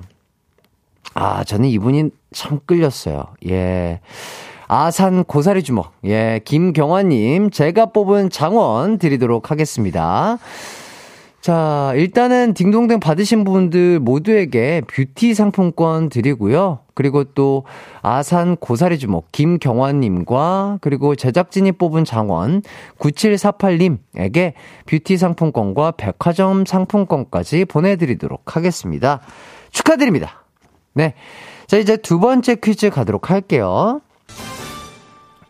[1.14, 3.24] 아, 저는 이분이 참 끌렸어요.
[3.48, 4.00] 예.
[4.68, 5.92] 아산 고사리 주먹.
[6.04, 10.38] 예, 김경화님, 제가 뽑은 장원 드리도록 하겠습니다.
[11.46, 16.80] 자, 일단은 딩동댕 받으신 분들 모두에게 뷰티 상품권 드리고요.
[16.92, 17.62] 그리고 또
[18.02, 22.62] 아산 고사리 주먹 김경환님과 그리고 제작진이 뽑은 장원
[22.98, 24.54] 9748님에게
[24.86, 29.20] 뷰티 상품권과 백화점 상품권까지 보내드리도록 하겠습니다.
[29.70, 30.42] 축하드립니다.
[30.94, 31.14] 네.
[31.68, 34.00] 자, 이제 두 번째 퀴즈 가도록 할게요.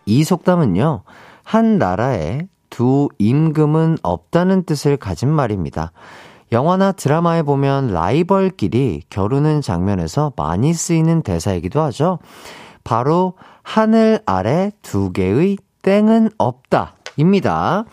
[0.07, 1.03] 이 속담은요,
[1.43, 5.93] 한 나라에 두 임금은 없다는 뜻을 가진 말입니다.
[6.53, 12.21] 영화나 드라마에 보면 라이벌끼리 겨루는 장면에서 많이 쓰이는 대사이기도 하죠.
[12.85, 16.95] 바로 하늘 아래 두 개의 땡은 없다.
[17.17, 17.85] 입니다.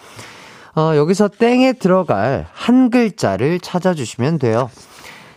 [0.76, 4.70] 어, 여기서 땡에 들어갈 한 글자를 찾아주시면 돼요.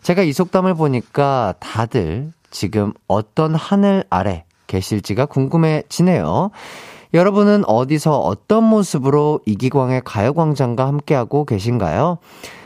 [0.02, 6.50] 제가 이 속담을 보니까 다들 지금 어떤 하늘 아래 계실지가 궁금해지네요.
[7.14, 12.18] 여러분은 어디서 어떤 모습으로 이기광의 가요광장과 함께하고 계신가요?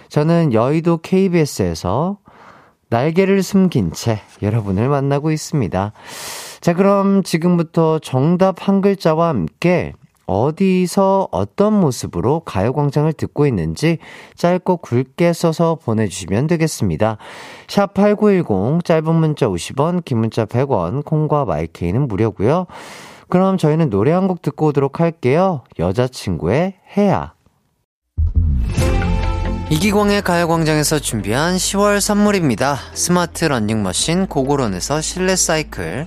[0.08, 2.18] 저는 여의도 KBS에서
[2.88, 5.92] 날개를 숨긴 채 여러분을 만나고 있습니다.
[6.60, 9.92] 자, 그럼 지금부터 정답 한 글자와 함께
[10.30, 13.98] 어디서 어떤 모습으로 가요광장을 듣고 있는지
[14.36, 17.16] 짧고 굵게 써서 보내주시면 되겠습니다.
[17.66, 22.66] 샵 8910, 짧은 문자 50원, 긴 문자 100원, 콩과 마이케이는 무료고요
[23.28, 25.62] 그럼 저희는 노래 한 곡 듣고 오도록 할게요.
[25.78, 27.34] 여자친구의 해야.
[29.70, 32.76] 이기광의 가요광장에서 준비한 10월 선물입니다.
[32.94, 36.06] 스마트 러닝머신 고고론에서 실내 사이클,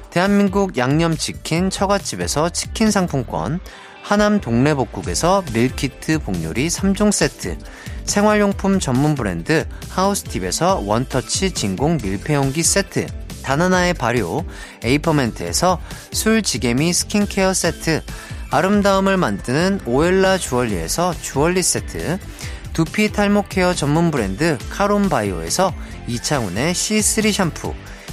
[0.11, 3.61] 대한민국 양념치킨 처갓집에서 치킨 상품권,
[4.03, 7.57] 하남 동래복국에서 밀키트 복요리 3종 세트,
[8.03, 13.07] 생활용품 전문 브랜드 하우스팁에서 원터치 진공 밀폐용기 세트,
[13.41, 14.43] 다나나의 발효
[14.83, 15.79] 에이퍼멘트에서
[16.11, 18.01] 술지개미 스킨케어 세트,
[18.49, 22.19] 아름다움을 만드는 오엘라 주얼리에서 주얼리 세트,
[22.73, 25.73] 두피 탈모 케어 전문 브랜드 카론바이오에서
[26.07, 27.73] 이창훈의 C3 샴푸,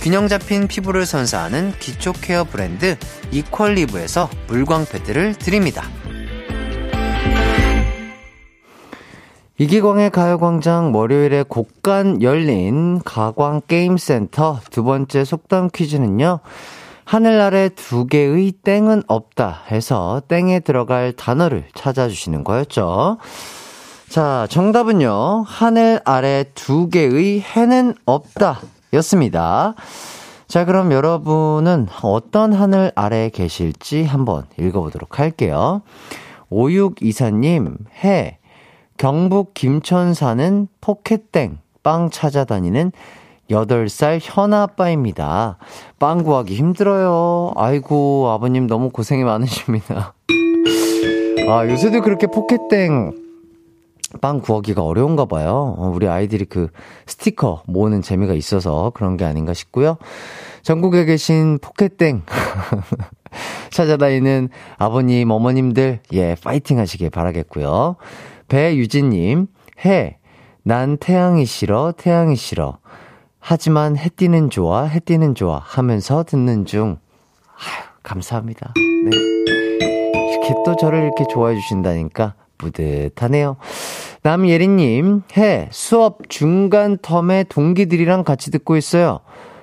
[0.00, 2.96] 균형 잡힌 피부를 선사하는 기초 케어 브랜드
[3.32, 5.84] 이퀄리브에서 물광 패드를 드립니다.
[9.58, 16.40] 이기광의 가요광장 월요일에 곡간 열린 가광 게임센터 두 번째 속담 퀴즈는요.
[17.04, 23.18] 하늘 아래 두 개의 땡은 없다 해서 땡에 들어갈 단어를 찾아주시는 거였죠.
[24.08, 25.44] 자, 정답은요.
[25.46, 28.60] 하늘 아래 두 개의 해는 없다
[28.94, 29.74] 였습니다.
[30.46, 35.82] 자, 그럼 여러분은 어떤 하늘 아래 계실지 한번 읽어보도록 할게요.
[36.50, 38.38] 5624님, 해.
[38.96, 42.92] 경북 김천 사는 포켓땡 빵 찾아다니는
[43.50, 45.56] 8살 현아 아빠입니다.
[45.98, 47.52] 빵 구하기 힘들어요.
[47.56, 50.14] 아이고, 아버님 너무 고생이 많으십니다.
[51.48, 53.29] 아, 요새도 그렇게 포켓땡
[54.20, 55.74] 빵 구하기가 어려운가 봐요.
[55.78, 56.68] 어, 우리 아이들이 그
[57.06, 59.96] 스티커 모으는 재미가 있어서 그런 게 아닌가 싶고요.
[60.62, 62.22] 전국에 계신 포켓땡
[63.70, 67.96] 찾아다니는 아버님, 어머님들, 예, 파이팅 하시길 바라겠고요.
[68.48, 69.46] 배유진 님,
[69.84, 70.18] 해.
[70.62, 72.78] 난 태양이 싫어, 태양이 싫어.
[73.38, 76.98] 하지만 해 띠는 좋아, 해 띠는 좋아 하면서 듣는 중.
[77.56, 78.74] 아유, 감사합니다.
[78.76, 79.16] 네.
[80.32, 83.56] 이렇게 또 저를 이렇게 좋아해 주신다니까 뿌듯하네요.
[84.22, 89.20] 남예린님, 해, 수업 중간 텀에 동기들이랑 같이 듣고 있어요.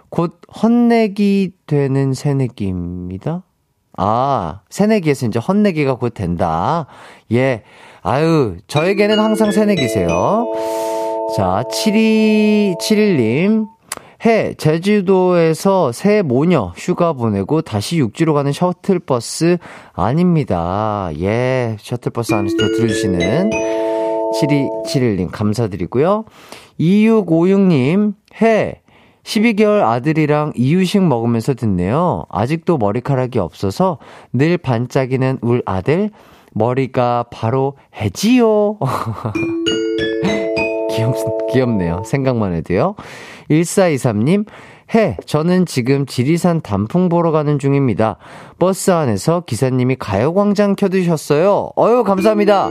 [0.10, 3.44] 곧 헛내기 되는 새내기입니다.
[3.98, 6.88] 아, 새내기에서 이제 헛내기가 곧 된다.
[7.32, 7.64] 예.
[8.02, 10.46] 아유, 저에게는 항상 새내기세요.
[11.36, 13.68] 자, 7271님.
[14.26, 19.58] 해, 제주도에서 새 모녀 휴가 보내고 다시 육지로 가는 셔틀버스
[19.94, 21.12] 아닙니다.
[21.20, 23.52] 예, 셔틀버스 안에서 들어주시는
[24.34, 26.26] 7271님 감사드리고요.
[26.80, 28.82] 2656님, 해,
[29.24, 32.24] 12개월 아들이랑 이유식 먹으면서 듣네요.
[32.30, 33.98] 아직도 머리카락이 없어서
[34.32, 36.12] 늘 반짝이는 울 아들,
[36.54, 38.78] 머리가 바로 해지요.
[40.92, 41.14] 귀엽,
[41.52, 42.04] 귀엽네요.
[42.06, 42.96] 생각만 해도요.
[43.50, 44.46] 1423님,
[44.96, 48.18] 해, 저는 지금 지리산 단풍 보러 가는 중입니다.
[48.58, 51.72] 버스 안에서 기사님이 가요광장 켜두셨어요.
[51.78, 52.70] 어유 감사합니다.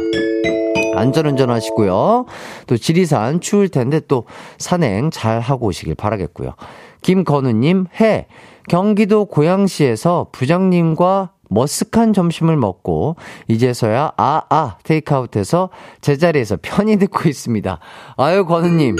[0.95, 2.25] 안전운전 하시고요.
[2.67, 4.25] 또 지리산 추울 텐데 또
[4.59, 6.55] 산행 잘 하고 오시길 바라겠고요.
[7.03, 8.27] 김건우님, 해,
[8.69, 13.17] 경기도 고양시에서 부장님과 머쓱한 점심을 먹고
[13.49, 17.79] 이제서야 아아 아, 테이크아웃해서 제자리에서 편히 듣고 있습니다.
[18.17, 18.97] 아유 권우님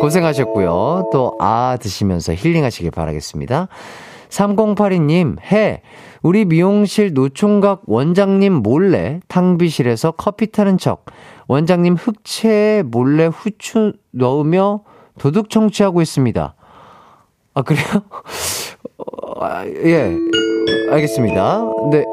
[0.00, 1.10] 고생하셨고요.
[1.12, 3.68] 또 아 드시면서 힐링하시길 바라겠습니다.
[4.28, 5.82] 3082님 해
[6.22, 11.06] 우리 미용실 노총각 원장님 몰래 탕비실에서 커피 타는 척
[11.46, 14.82] 원장님 흑채에 몰래 후추 넣으며
[15.18, 16.54] 도둑 청취하고 있습니다.
[17.54, 17.84] 아 그래요?
[18.98, 20.14] 어, 아, 예.
[20.90, 21.64] 알겠습니다.
[21.90, 22.04] 네.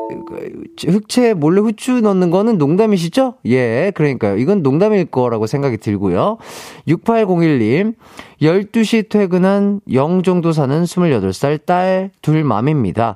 [0.87, 3.35] 흑채 몰래 후추 넣는 거는 농담이시죠?
[3.45, 3.91] 예.
[3.95, 4.37] 그러니까요.
[4.37, 6.37] 이건 농담일 거라고 생각이 들고요.
[6.87, 7.95] 6801님.
[8.41, 13.15] 12시 퇴근한 영 정도 사는 28살 딸 둘 맘입니다.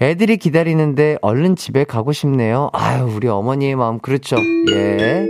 [0.00, 2.70] 애들이 기다리는데 얼른 집에 가고 싶네요.
[2.72, 4.36] 아유, 우리 어머니의 마음 그렇죠.
[4.72, 5.28] 예.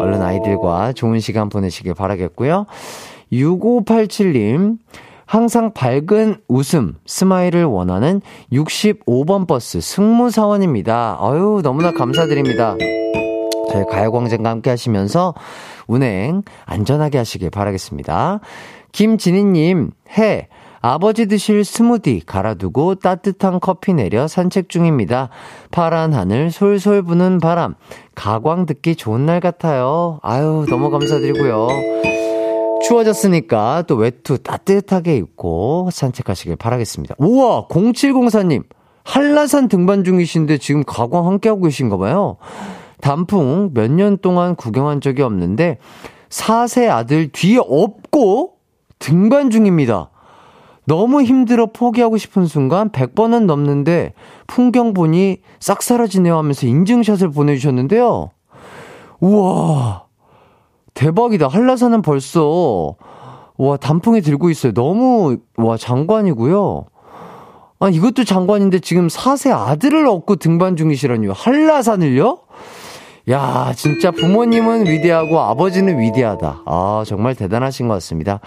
[0.00, 2.66] 얼른 아이들과 좋은 시간 보내시길 바라겠고요.
[3.32, 4.78] 6587님.
[5.26, 8.22] 항상 밝은 웃음, 스마일을 원하는
[8.52, 11.18] 65번 버스 승무사원입니다.
[11.20, 12.76] 아유, 너무나 감사드립니다.
[13.72, 15.34] 저희 가요광장과 함께 하시면서
[15.88, 18.40] 운행 안전하게 하시길 바라겠습니다.
[18.92, 20.48] 김진희님, 해.
[20.80, 25.30] 아버지 드실 스무디 갈아두고 따뜻한 커피 내려 산책 중입니다.
[25.72, 27.74] 파란 하늘 솔솔 부는 바람.
[28.14, 30.20] 가광 듣기 좋은 날 같아요.
[30.22, 31.66] 아유, 너무 감사드리고요.
[32.82, 37.14] 추워졌으니까 또 외투 따뜻하게 입고 산책하시길 바라겠습니다.
[37.18, 37.66] 우와!
[37.68, 38.64] 0704님!
[39.04, 42.36] 한라산 등반 중이신데 지금 가광 함께하고 계신가 봐요.
[43.00, 45.78] 단풍 몇 년 동안 구경한 적이 없는데
[46.28, 48.54] 4세 아들 뒤에 업고
[48.98, 50.10] 등반 중입니다.
[50.86, 54.14] 너무 힘들어 포기하고 싶은 순간 100번은 넘는데
[54.46, 58.30] 풍경 보니 싹 사라지네요 하면서 인증샷을 보내주셨는데요.
[59.20, 60.05] 우와,
[61.00, 61.46] 대박이다.
[61.46, 62.96] 한라산은 벌써,
[63.58, 64.72] 와, 단풍에 들고 있어요.
[64.72, 66.84] 너무, 와, 장관이고요.
[67.78, 71.32] 아, 이것도 장관인데 지금 4세 아들을 얻고 등반 중이시라니요.
[71.32, 72.38] 한라산을요?
[73.28, 76.62] 야, 진짜 부모님은 위대하고 아버지는 위대하다.
[76.64, 78.40] 아, 정말 대단하신 것 같습니다.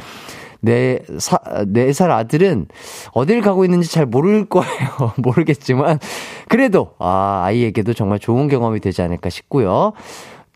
[0.62, 1.38] 내, 사,
[1.68, 2.66] 네 살 아들은
[3.14, 5.14] 어딜 가고 있는지 잘 모를 거예요.
[5.22, 6.00] 모르겠지만.
[6.48, 9.94] 그래도, 아, 아이에게도 정말 좋은 경험이 되지 않을까 싶고요.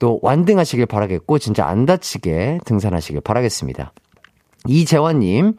[0.03, 3.93] 또 완등하시길 바라겠고, 진짜 안 다치게 등산하시길 바라겠습니다.
[4.67, 5.53] 이재환님,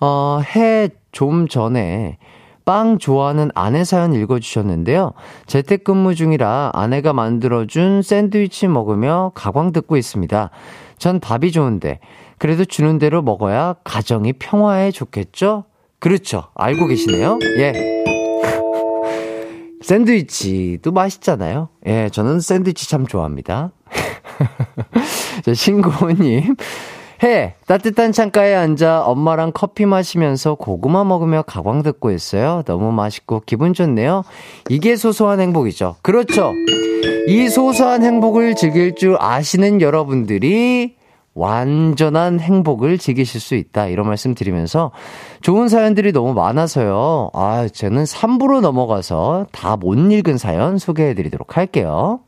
[0.00, 2.18] 어, 해 좀 전에
[2.66, 5.12] 빵 좋아하는 아내 사연 읽어주셨는데요.
[5.46, 10.50] 재택근무 중이라 아내가 만들어준 샌드위치 먹으며 가광 듣고 있습니다.
[10.98, 12.00] 전 밥이 좋은데,
[12.38, 15.64] 그래도 주는 대로 먹어야 가정이 평화에 좋겠죠?
[15.98, 16.44] 그렇죠.
[16.54, 17.38] 알고 계시네요?
[17.58, 17.72] 예.
[19.86, 21.68] 샌드위치도 맛있잖아요.
[21.86, 23.70] 예, 저는 샌드위치 참 좋아합니다.
[25.44, 26.56] 자, 신고님.
[27.22, 32.62] 해, 따뜻한 창가에 앉아 엄마랑 커피 마시면서 고구마 먹으며 가광 듣고 있어요.
[32.66, 34.24] 너무 맛있고 기분 좋네요.
[34.68, 35.96] 이게 소소한 행복이죠.
[36.02, 36.52] 그렇죠.
[37.28, 40.95] 이 소소한 행복을 즐길 줄 아시는 여러분들이
[41.36, 43.86] 완전한 행복을 즐기실 수 있다.
[43.88, 44.90] 이런 말씀 드리면서
[45.42, 47.30] 좋은 사연들이 너무 많아서요.
[47.34, 52.20] 아, 저는 3부로 넘어가서 다 못 읽은 사연 소개해 드리도록 할게요.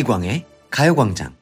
[0.00, 1.32] 이기광의 가요광장.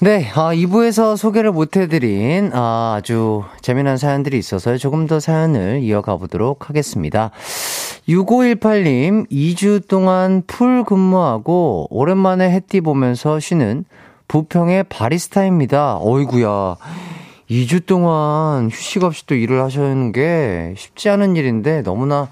[0.00, 6.16] 네, 아, 2부에서 소개를 못 해드린 아, 아주 재미난 사연들이 있어서 조금 더 사연을 이어가
[6.16, 7.30] 보도록 하겠습니다.
[8.08, 13.84] 6518님, 2주 동안 풀 근무하고 오랜만에 해띠 보면서 쉬는
[14.28, 15.98] 부평의 바리스타입니다.
[16.00, 16.76] 어이구야.
[17.50, 22.28] 2주 동안 휴식 없이 또 일을 하시는 게 쉽지 않은 일인데 너무나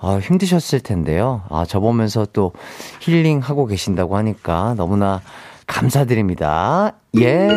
[0.00, 1.42] 아, 힘드셨을 텐데요.
[1.48, 2.52] 아, 저 보면서 또
[3.00, 5.20] 힐링하고 계신다고 하니까 너무나
[5.66, 6.92] 감사드립니다.
[7.20, 7.48] 예.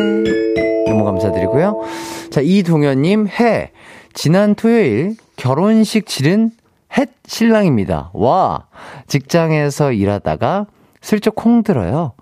[0.86, 1.82] 너무 감사드리고요.
[2.30, 3.70] 자, 이동현님, 해.
[4.12, 6.50] 지난 토요일 결혼식 치른
[6.96, 8.10] 햇 신랑입니다.
[8.12, 8.66] 와.
[9.06, 10.66] 직장에서 일하다가
[11.00, 12.12] 슬쩍 콩 들어요.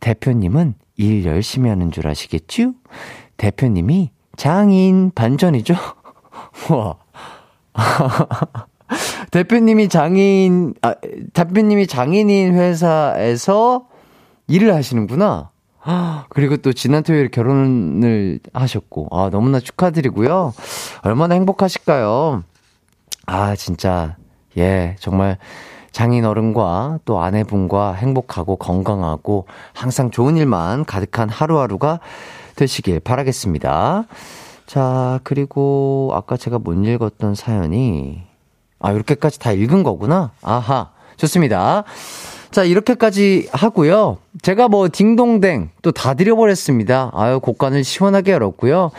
[0.00, 2.74] 대표님은 일 열심히 하는 줄 아시겠죠?
[3.36, 5.74] 대표님이 장인 반전이죠?
[6.70, 6.96] 와.
[9.30, 10.94] 대표님이 장인, 아,
[11.32, 13.86] 대표님이 장인인 회사에서
[14.48, 15.50] 일을 하시는구나.
[16.28, 20.52] 그리고 또 지난 토요일 결혼을 하셨고, 아, 너무나 축하드리고요.
[21.02, 22.44] 얼마나 행복하실까요?
[23.26, 24.16] 아, 진짜,
[24.56, 25.38] 예, 정말
[25.92, 32.00] 장인 어른과 또 아내분과 행복하고 건강하고 항상 좋은 일만 가득한 하루하루가
[32.56, 34.04] 되시길 바라겠습니다.
[34.66, 38.22] 자, 그리고 아까 제가 못 읽었던 사연이,
[38.82, 40.32] 아, 이렇게까지 다 읽은 거구나.
[40.42, 40.90] 아하.
[41.16, 41.84] 좋습니다.
[42.50, 44.18] 자, 이렇게까지 하고요.
[44.42, 47.10] 제가 뭐 딩동댕 또 다 드려버렸습니다.
[47.14, 48.90] 아유, 곡간을 시원하게 열었고요.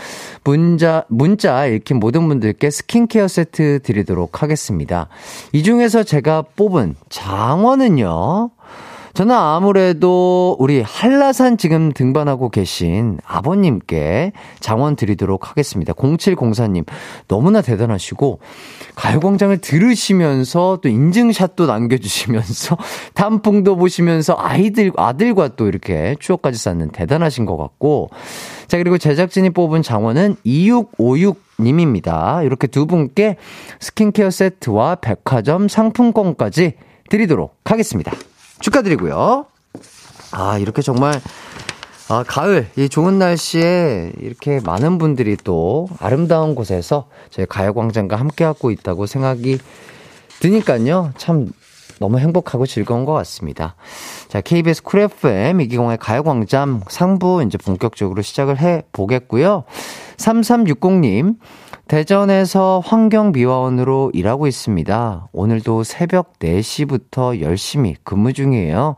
[0.44, 5.08] 문자, 문자 읽힌 모든 분들께 스킨케어 세트 드리도록 하겠습니다.
[5.52, 8.50] 이 중에서 제가 뽑은 장원은요.
[9.14, 15.94] 저는 아무래도 우리 한라산 지금 등반하고 계신 아버님께 장원 드리도록 하겠습니다.
[15.94, 16.84] 0704님,
[17.28, 18.40] 너무나 대단하시고,
[18.96, 22.76] 가요광장을 들으시면서 또 인증샷도 남겨주시면서
[23.14, 28.10] 단풍도 보시면서 아이들, 아들과 또 이렇게 추억까지 쌓는 대단하신 것 같고,
[28.68, 32.42] 자, 그리고 제작진이 뽑은 장원은 2656 님입니다.
[32.42, 33.38] 이렇게 두 분께
[33.80, 36.74] 스킨케어 세트와 백화점 상품권까지
[37.10, 38.12] 드리도록 하겠습니다.
[38.64, 39.46] 축하드리고요.
[40.32, 41.20] 아, 이렇게 정말,
[42.08, 49.06] 아, 가을, 이 좋은 날씨에 이렇게 많은 분들이 또 아름다운 곳에서 저희 가요광장과 함께하고 있다고
[49.06, 49.60] 생각이
[50.40, 51.12] 드니까요.
[51.18, 51.52] 참
[52.00, 53.76] 너무 행복하고 즐거운 것 같습니다.
[54.30, 59.66] 자, KBS 쿨 FM 이기공의 가요광장 상부 이제 본격적으로 시작을 해 보겠고요.
[60.18, 61.36] 3360님,
[61.94, 65.28] 대전에서 환경미화원으로 일하고 있습니다.
[65.32, 68.96] 오늘도 새벽 4시부터 열심히 근무 중이에요.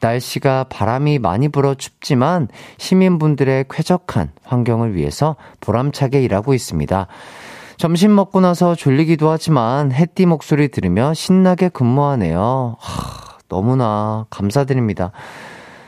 [0.00, 7.06] 날씨가 바람이 많이 불어 춥지만 시민분들의 쾌적한 환경을 위해서 보람차게 일하고 있습니다.
[7.76, 12.74] 점심 먹고 나서 졸리기도 하지만 햇띠 목소리 들으며 신나게 근무하네요.
[12.80, 15.12] 하, 너무나 감사드립니다.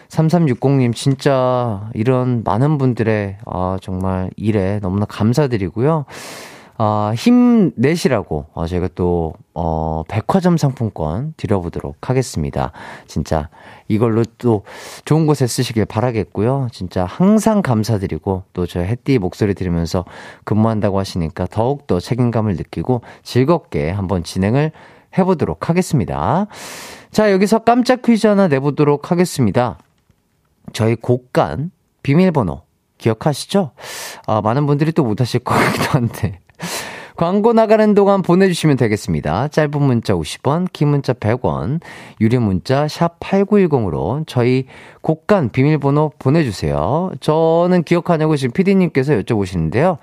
[0.08, 6.04] 3360님, 진짜 이런 많은 분들의, 아, 정말 일에 너무나 감사드리고요.
[6.78, 12.72] 아, 힘내시라고, 어, 저희가 또, 어, 백화점 상품권 드려보도록 하겠습니다.
[13.06, 13.48] 진짜
[13.88, 14.62] 이걸로 또
[15.06, 16.68] 좋은 곳에 쓰시길 바라겠고요.
[16.72, 20.04] 진짜 항상 감사드리고, 또 저희 햇띠 목소리 들으면서
[20.44, 24.72] 근무한다고 하시니까 더욱더 책임감을 느끼고 즐겁게 한번 진행을
[25.16, 26.46] 해보도록 하겠습니다.
[27.10, 29.78] 자, 여기서 깜짝 퀴즈 하나 내보도록 하겠습니다.
[30.72, 31.70] 저희 곡간
[32.02, 32.62] 비밀번호
[32.98, 33.72] 기억하시죠?
[34.26, 36.40] 아, 많은 분들이 또 못하실 것 같기도 한데.
[37.16, 39.48] 광고 나가는 동안 보내주시면 되겠습니다.
[39.48, 41.80] 짧은 문자 50원, 긴 문자 100원,
[42.20, 44.66] 유료 문자 샵 8910으로 저희
[45.00, 47.10] 곡간 비밀번호 보내주세요.
[47.20, 49.96] 저는 기억하냐고 지금 피디님께서 여쭤보시는데요.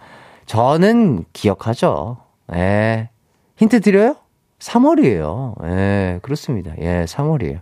[0.47, 2.17] 저는 기억하죠.
[2.55, 3.09] 예.
[3.57, 4.15] 힌트 드려요?
[4.57, 5.55] 3월이에요.
[5.65, 6.73] 예, 그렇습니다.
[6.79, 7.59] 예, 3월이에요.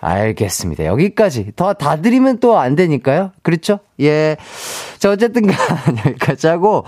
[0.00, 0.84] 알겠습니다.
[0.86, 1.52] 여기까지.
[1.56, 3.32] 더 다 드리면 또 안 되니까요.
[3.42, 3.80] 그렇죠?
[4.00, 4.36] 예.
[4.98, 5.56] 자, 어쨌든 간
[6.06, 6.84] 여기까지 하고.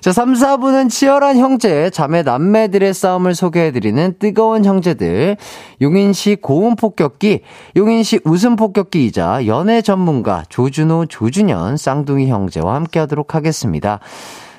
[0.00, 5.36] 자, 3, 4부는 치열한 형제, 자매, 남매들의 싸움을 소개해드리는 뜨거운 형제들.
[5.80, 7.40] 용인시 고음 폭격기,
[7.76, 13.98] 용인시 웃음 폭격기이자 연애 전문가 조준호, 조준현, 쌍둥이 형제와 함께 하도록 하겠습니다.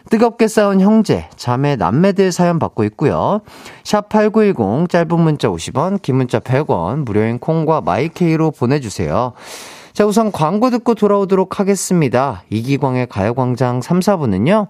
[0.09, 3.41] 뜨겁게 싸운 형제, 자매, 남매들 사연 받고 있고요.
[3.83, 9.33] 샵 8910 짧은 문자 50원, 긴 문자 100원, 무료인 콩과 마이케이로 보내주세요.
[9.97, 12.43] 자, 우선 광고 듣고 돌아오도록 하겠습니다.
[12.51, 14.67] 이기광의 가요광장 3, 4부는요.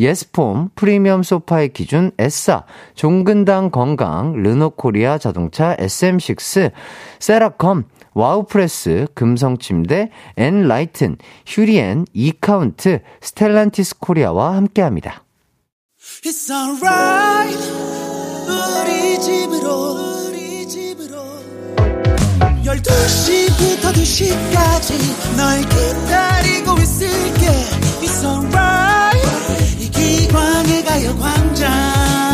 [0.00, 2.64] 예스폼, 프리미엄 소파의 기준, 에싸,
[2.96, 6.72] 종근당 건강, 르노코리아 자동차, SM6,
[7.20, 15.24] 세라컴, 와우프레스, 금성침대, 엔라이튼, 휴리엔, 이카운트, 스텔란티스 코리아와 함께합니다.
[16.24, 17.58] It's alright.
[18.48, 21.16] 우리 집으로 우리 집으로.
[22.64, 27.46] 12시부터 2시까지 널 기다리고 있을게.
[28.02, 29.84] It's alright.
[29.84, 32.33] 이기광의 가요광장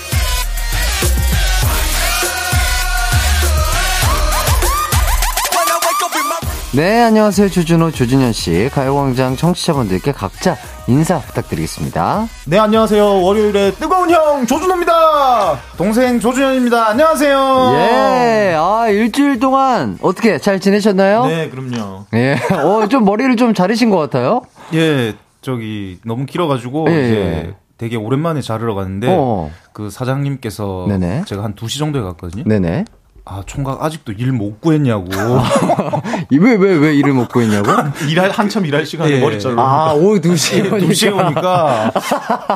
[6.73, 7.49] 네, 안녕하세요.
[7.49, 8.69] 주준호, 조준현 씨.
[8.71, 10.55] 가요광장 청취자분들께 각자
[10.87, 12.27] 인사 부탁드리겠습니다.
[12.47, 13.21] 네, 안녕하세요.
[13.21, 15.59] 월요일에 뜨거운 형, 조준호입니다.
[15.75, 16.87] 동생 조준현입니다.
[16.87, 17.71] 안녕하세요.
[17.75, 21.25] 예, 아, 일주일 동안 어떻게 잘 지내셨나요?
[21.25, 22.05] 네, 그럼요.
[22.13, 24.41] 예, 어, 좀 머리를 좀 자르신 것 같아요?
[24.73, 27.55] 예, 저기, 너무 길어가지고, 예, 이제 예.
[27.77, 29.51] 되게 오랜만에 자르러 갔는데, 어.
[29.73, 31.23] 그 사장님께서 네네.
[31.25, 32.43] 제가 한 2시 정도에 갔거든요.
[32.45, 32.85] 네네.
[33.33, 35.05] 아, 총각 아직도 일 못 구했냐고.
[36.29, 37.69] 이 왜, 왜, 왜 일을 못 구했냐고?
[38.09, 39.19] 일할, 한참 일할 시간에 예.
[39.21, 39.61] 머리 자르고.
[39.61, 40.77] 아, 오후 2시에 오니까.
[40.87, 41.91] 2시에 오니까.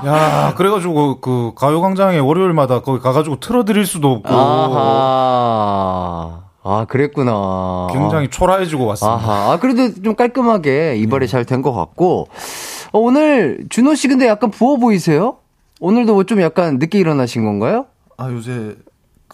[0.05, 4.34] 야, 그래가지고, 그, 가요광장에 월요일마다 거기 가가지고 틀어드릴 수도 없고.
[4.34, 6.41] 아하.
[6.63, 7.88] 아, 그랬구나.
[7.93, 9.15] 굉장히 초라해지고 왔습니다.
[9.15, 9.53] 아하.
[9.53, 12.28] 아, 그래도 좀 깔끔하게 이발이 잘된 것 같고.
[12.91, 15.38] 어, 오늘, 준호 씨 근데 약간 부어 보이세요?
[15.80, 17.86] 오늘도 뭐 좀 약간 늦게 일어나신 건가요?
[18.17, 18.76] 아, 요새,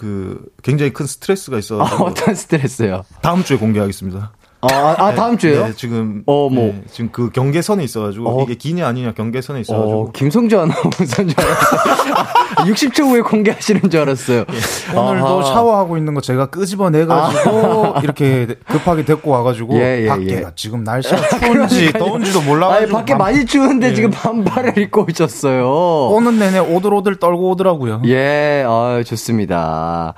[0.01, 2.03] 그, 굉장히 큰 스트레스가 아, 있어서.
[2.03, 3.03] 어떤 스트레스요?
[3.21, 4.31] 다음 주에 공개하겠습니다.
[4.61, 5.67] 아, 아, 다음 주에요?
[5.67, 6.23] 네, 지금.
[6.25, 6.65] 어, 뭐.
[6.65, 8.27] 네, 지금 그 경계선에 있어가지고.
[8.27, 8.43] 어.
[8.43, 10.01] 이게 기냐 아니냐 경계선에 있어가지고.
[10.01, 12.13] 어, 김성주 아나운서인 줄 알았어요.
[12.55, 14.45] 60초 후에 공개하시는 줄 알았어요.
[14.95, 15.43] 오늘도 아하.
[15.43, 20.51] 샤워하고 있는 거 제가 끄집어내가지고 이렇게 급하게 데리고 와가지고 예, 예, 밖에가 예.
[20.55, 23.93] 지금 날씨가 추운지 더운지도 몰라가지고 아니, 밖에 반- 많이 추운데 예.
[23.93, 26.07] 지금 반팔을 입고 오셨어요.
[26.09, 28.01] 오는 내내 오들오들 떨고 오더라고요.
[28.05, 30.13] 예, 아 좋습니다.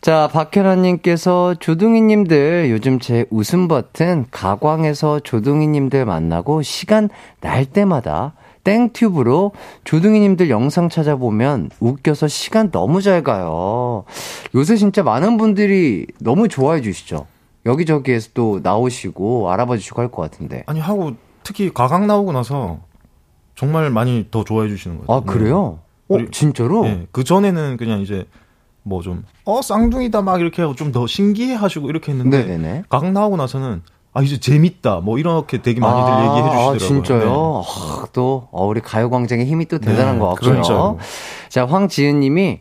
[0.00, 7.08] 자, 박현아님께서 조둥이님들 요즘 제 웃음 버튼 가광에서 조둥이님들 만나고 시간
[7.40, 8.32] 날 때마다
[8.64, 9.52] 땡튜브로
[9.84, 14.04] 조둥이님들 영상 찾아보면 웃겨서 시간 너무 잘 가요.
[14.54, 17.26] 요새 진짜 많은 분들이 너무 좋아해 주시죠.
[17.66, 20.62] 여기저기에서 또 나오시고 알아봐 주시고 할 것 같은데.
[20.66, 22.80] 아니 하고 특히 가강 나오고 나서
[23.54, 25.18] 정말 많이 더 좋아해 주시는 거예요.
[25.18, 25.78] 아, 그래요?
[26.08, 26.82] 어, 진짜로?
[26.84, 27.06] 네.
[27.12, 28.26] 그 전에는 그냥 이제
[28.84, 32.84] 뭐 좀 어 쌍둥이다 막 이렇게 하고 좀 더 신기해 하시고 이렇게 했는데 네네네.
[32.88, 33.82] 가강 나오고 나서는
[34.14, 36.74] 아 이제 재밌다 뭐 이렇게 되게 많이들 얘기해 주시더라고요.
[36.74, 37.20] 아, 진짜요?
[37.20, 38.02] 네.
[38.02, 40.50] 아, 또, 어, 우리 가요광장의 힘이 또 대단한 네, 것 같고요.
[40.50, 40.98] 그러니까요.
[41.48, 42.60] 자, 황지은 님이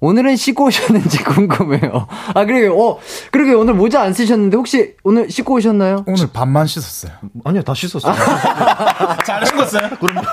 [0.00, 2.06] 오늘은 씻고 오셨는지 궁금해요.
[2.34, 2.74] 아, 그러게요.
[2.78, 2.98] 어,
[3.30, 6.04] 그러게 오늘 모자 안 쓰셨는데 혹시 오늘 씻고 오셨나요?
[6.06, 7.12] 오늘 반만 씻었어요.
[7.44, 8.14] 아니요 다 씻었어요.
[9.26, 9.90] 잘 씻었어요?
[10.00, 10.24] 그럼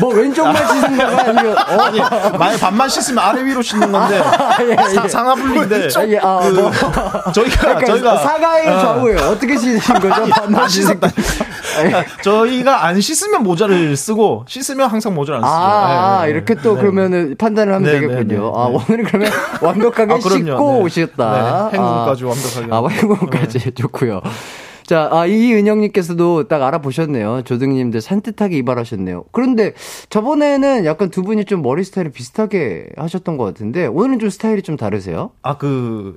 [0.00, 1.98] 뭐 왼쪽만 씻은 거가 아니면, 어, 아니
[2.38, 4.22] 만약 반만 씻으면 아래 위로 씻는 건데
[4.60, 4.94] 예, 예.
[4.94, 6.70] 사- 상하분리인데 아, 예, 아, 그, 뭐.
[7.32, 9.18] 저희가 그러니까 저희가 사가의 좌우예요.
[9.30, 10.08] 어떻게 씻으신 거죠?
[10.08, 11.08] 다 반만 씻은 거.
[11.08, 11.44] 씻었다니까.
[12.22, 15.54] 저희가 안 씻으면 모자를 쓰고 씻으면 항상 모자를 안 쓰죠.
[15.54, 16.62] 아, 네, 네, 이렇게 네.
[16.62, 16.80] 또 네.
[16.80, 18.24] 그러면은 판단을 하면 네, 되겠군요.
[18.26, 18.76] 네, 네, 아, 네.
[18.76, 19.30] 오늘은 그러면
[19.62, 20.44] 완벽하게 아, 그럼요.
[20.44, 20.80] 씻고 네.
[20.80, 21.70] 오셨다.
[21.70, 22.88] 네, 행군까지 완벽하게 아.
[22.88, 24.22] 행군까지 좋고요.
[24.86, 27.42] 자, 아, 이은영님께서도 딱 알아보셨네요.
[27.42, 29.24] 조등님들 산뜻하게 이발하셨네요.
[29.32, 29.72] 그런데
[30.10, 34.76] 저번에는 약간 두 분이 좀 머리 스타일이 비슷하게 하셨던 것 같은데 오늘은 좀 스타일이 좀
[34.76, 35.30] 다르세요?
[35.42, 36.16] 아, 그,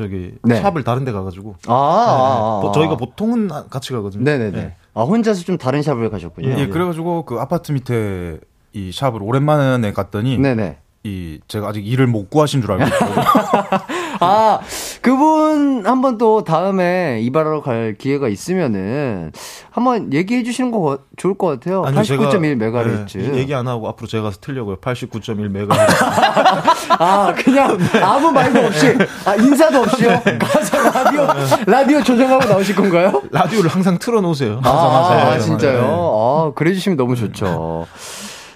[0.00, 0.62] 저기, 네.
[0.62, 1.56] 샵을 다른 데 가가지고.
[1.66, 4.24] 아, 아, 아, 뭐 저희가 보통은 같이 가거든요.
[4.24, 4.50] 네네네.
[4.50, 4.76] 네.
[4.94, 6.48] 아, 혼자서 좀 다른 샵을 가셨군요.
[6.48, 6.58] 네.
[6.60, 8.40] 예, 그래가지고 그 아파트 밑에
[8.72, 10.78] 이 샵을 오랜만에 갔더니 네네.
[11.02, 13.24] 이 제가 아직 일을 못 구하신 줄 알고 있거든요.
[14.20, 14.60] 아,
[15.00, 19.32] 그분 한번 또 다음에 이발하러 갈 기회가 있으면은
[19.70, 21.82] 한번 얘기해 주시는 거 좋을 것 같아요.
[21.84, 23.16] 89.1 메가헤르츠.
[23.16, 24.76] 네, 얘기 안 하고 앞으로 제가 틀려고요.
[24.76, 25.74] 89.1 메가.
[26.98, 28.94] 아, 그냥 아무 말도 없이,
[29.24, 30.20] 아, 인사도 없이요?
[30.38, 31.26] 가서 라디오,
[31.64, 33.22] 라디오 조정하고 나오실 건가요?
[33.30, 34.60] 라디오를 항상 틀어놓으세요.
[34.64, 35.40] 아, 아, 네.
[35.40, 35.80] 진짜요?
[35.86, 37.86] 아, 그래 주시면 너무 좋죠.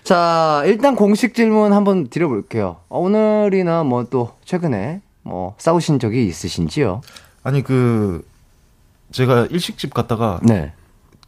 [0.05, 2.77] 자, 일단 공식 질문 한번 드려볼게요.
[2.89, 7.01] 어, 오늘이나 뭐 또 최근에 뭐 싸우신 적이 있으신지요?
[7.43, 8.27] 아니, 그,
[9.13, 10.73] 제가 일식집 갔다가 네.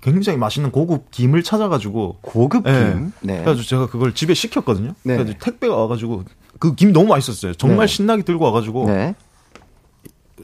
[0.03, 2.19] 굉장히 맛있는 고급 김을 찾아가지고.
[2.21, 2.73] 고급 김?
[2.73, 3.11] 네.
[3.23, 3.35] 네.
[3.39, 4.89] 그래가지고 제가 그걸 집에 시켰거든요.
[5.03, 5.15] 네.
[5.17, 6.25] 그래가지고 택배가 와가지고
[6.59, 7.55] 그 김 너무 맛있었어요.
[7.55, 7.95] 정말 네.
[7.95, 8.87] 신나게 들고 와가지고.
[8.87, 9.15] 네.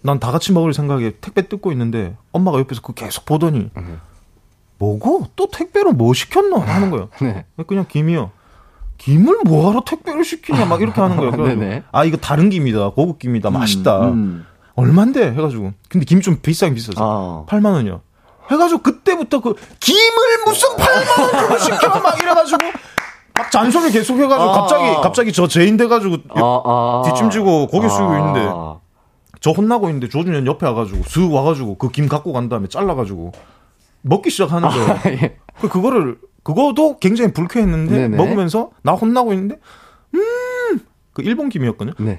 [0.03, 3.71] 난다 같이 먹을 생각에 택배 뜯고 있는데 엄마가 옆에서 그 계속 보더니
[4.87, 7.09] 뭐고 또 택배로 뭐 시켰노 하는 거예요.
[7.23, 7.45] 네.
[7.69, 8.31] 그냥 김이요.
[8.99, 11.31] 김을 뭐하러 택배를 시키냐 막 이렇게 하는 거예요.
[11.33, 11.83] 그래가지고 네네.
[11.93, 14.09] 아 이거 다른 김이다 고급 김이다 맛있다.
[14.09, 14.45] 음.
[14.75, 16.99] 얼만데 해가지고 근데 김 좀 비싸긴 비싸죠.
[17.01, 17.45] 아.
[17.49, 18.01] 8만 원이요.
[18.51, 20.01] 해가지고 그때부터 그 김을
[20.47, 22.59] 무슨 8만 원 주고 시켜 막 이래가지고
[23.35, 24.53] 막 잔소리 계속 해가지고 아.
[24.61, 27.03] 갑자기 갑자기 저 죄인 돼가지고 아, 아.
[27.07, 28.19] 뒷짐지고 고개 숙이고 아.
[28.19, 28.53] 있는데
[29.41, 33.33] 저 혼나고 있는데 조준현 옆에 와가지고 슥 와가지고 그 김 갖고 간 다음에 잘라가지고
[34.03, 34.99] 먹기 시작하는 거예요.
[35.23, 35.37] 예.
[35.61, 38.17] 그 그거를 그거도 굉장히 불쾌했는데 네네.
[38.17, 39.59] 먹으면서 나 혼나고 있는데
[40.15, 40.81] 음
[41.15, 41.93] 그 일본 김이었거든요.
[41.99, 42.19] 네.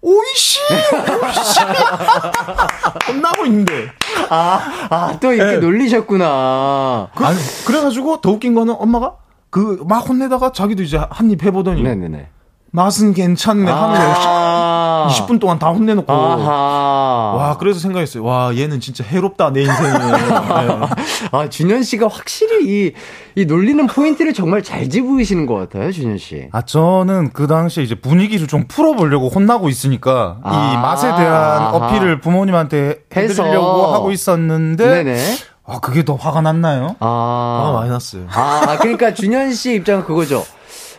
[0.00, 1.60] 오이시 오이시
[3.08, 3.88] 혼나고 있는데
[4.30, 5.58] 아, 아, 또 이렇게 네.
[5.58, 7.08] 놀리셨구나.
[7.12, 9.16] 아니, 그래가지고 더 웃긴 거는 엄마가
[9.50, 12.28] 그 막 혼내다가 자기도 이제 한 입 해보더니 네네네.
[12.74, 14.00] 맛은 괜찮네 하는.
[14.00, 15.08] 아.
[15.08, 17.34] 20분 동안 다 혼내놓고 아하.
[17.36, 18.24] 와 그래서 생각했어요.
[18.24, 19.90] 와 얘는 진짜 해롭다 내 인생에.
[19.90, 20.86] 네.
[21.30, 22.92] 아, 준현 씨가 확실히 이,
[23.36, 26.48] 이 놀리는 포인트를 정말 잘 집으시는 것 같아요, 준현 씨.
[26.50, 30.72] 아 저는 그 당시에 이제 분위기를 좀 풀어보려고 혼나고 있으니까 아.
[30.72, 31.74] 이 맛에 대한.
[31.74, 33.44] 어필을 부모님한테 해서.
[33.44, 35.18] 해드리려고 하고 있었는데 네네.
[35.64, 36.96] 아 그게 더 화가 났나요?
[36.98, 37.72] 아 아.
[37.78, 38.24] 많이 났어요.
[38.30, 40.44] 아, 그러니까 준현 씨 입장은 그거죠.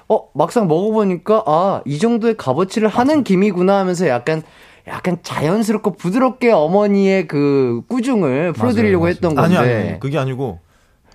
[0.08, 4.44] 어, 막상 먹어보니까, 아, 이 정도의 값어치를 하는 김이구나 하면서 약간,
[4.88, 9.58] 약간 자연스럽고 부드럽게 어머니의 그 꾸중을 풀어드리려고 했던 건데.
[9.58, 10.60] 아니 아니 그게 아니고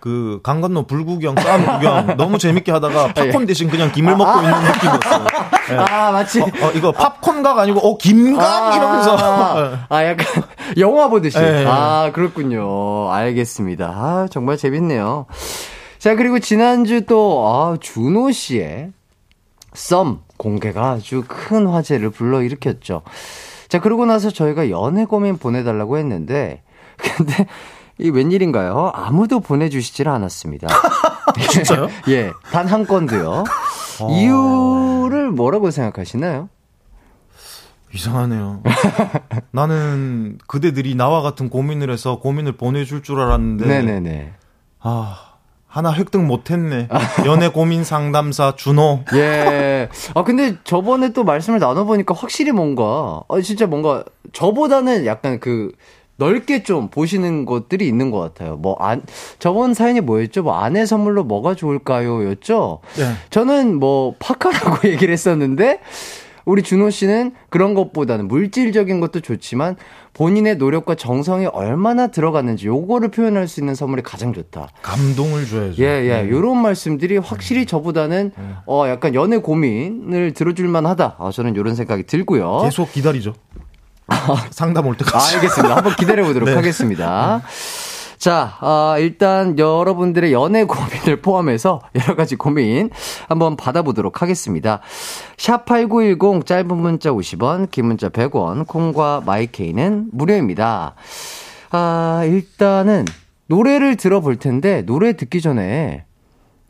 [0.01, 4.55] 그 강 건너 불구경 싸움 구경 너무 재밌게 하다가 팝콘 대신 그냥 김을 먹고 있는
[4.65, 5.27] 느낌이었어요.
[5.71, 5.77] 예.
[5.77, 6.41] 아, 마치.
[6.41, 10.27] 어, 어, 이거 팝콘각 아니고 어 김각 이러면서 아, 아, 약간
[10.79, 11.39] 영화 보듯이.
[11.39, 11.67] 예, 예.
[11.69, 13.13] 아, 그렇군요.
[13.13, 13.87] 알겠습니다.
[13.95, 15.27] 아, 정말 재밌네요.
[16.01, 18.93] 자, 그리고 지난주 또, 아, 준호 씨의
[19.75, 23.03] 썸 공개가 아주 큰 화제를 불러일으켰죠.
[23.69, 26.63] 자, 그러고 나서 저희가 연애 고민 보내달라고 했는데,
[26.97, 27.47] 근데,
[27.99, 28.91] 이 웬일인가요?
[28.95, 30.69] 아무도 보내주시질 않았습니다.
[31.53, 31.89] 진짜요?
[32.09, 33.45] 예, 단 한 건도요.
[34.11, 36.49] 이유를 뭐라고 생각하시나요?
[37.95, 38.63] 이상하네요.
[39.53, 44.33] 나는 그대들이 나와 같은 고민을 해서 고민을 보내줄 줄 알았는데 네네네.
[44.81, 45.30] 아
[45.71, 46.89] 하나 획득 못했네.
[47.27, 49.05] 연애 고민 상담사 준호.
[49.15, 49.89] 예.
[50.15, 55.71] 아, 근데 저번에 또 말씀을 나눠보니까 확실히 뭔가, 아, 진짜 뭔가, 저보다는 약간 그,
[56.17, 58.57] 넓게 좀 보시는 것들이 있는 것 같아요.
[58.57, 59.03] 뭐, 안,
[59.39, 60.43] 저번 사연이 뭐였죠?
[60.43, 62.29] 뭐, 아내 선물로 뭐가 좋을까요?
[62.31, 62.81] 였죠?
[62.97, 63.13] 네.
[63.31, 65.79] 저는 뭐, 파카라고 얘기를 했었는데,
[66.45, 69.77] 우리 준호 씨는 그런 것보다는 물질적인 것도 좋지만
[70.15, 74.69] 본인의 노력과 정성이 얼마나 들어갔는지 요거를 표현할 수 있는 선물이 가장 좋다.
[74.83, 75.83] 감동을 줘야죠.
[75.83, 76.23] 예, 예.
[76.23, 76.31] 네.
[76.31, 78.33] 요런 말씀들이 확실히 저보다는
[78.67, 81.17] 어 약간 연애 고민을 들어줄 만하다.
[81.19, 82.63] 아, 저는 요런 생각이 들고요.
[82.63, 83.35] 계속 기다리죠.
[84.51, 85.37] 상담 올 때까지.
[85.37, 85.77] 아, 알겠습니다.
[85.77, 86.55] 한번 기다려 보도록 네.
[86.57, 87.43] 하겠습니다.
[88.21, 92.91] 자, 아, 일단 여러분들의 연애 고민을 포함해서 여러 가지 고민
[93.31, 94.81] 한번 받아보도록 하겠습니다.
[95.39, 100.97] 샵8910 짧은 문자 50원, 긴 문자 100원, 콩과 마이케이는 무료입니다.
[101.71, 103.07] 아, 일단은
[103.47, 106.05] 노래를 들어볼 텐데 노래 듣기 전에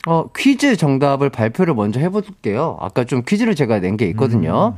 [0.06, 2.76] 어, 퀴즈 정답을 발표를 먼저 해볼게요.
[2.80, 4.76] 아까 좀 퀴즈를 제가 낸 게 있거든요.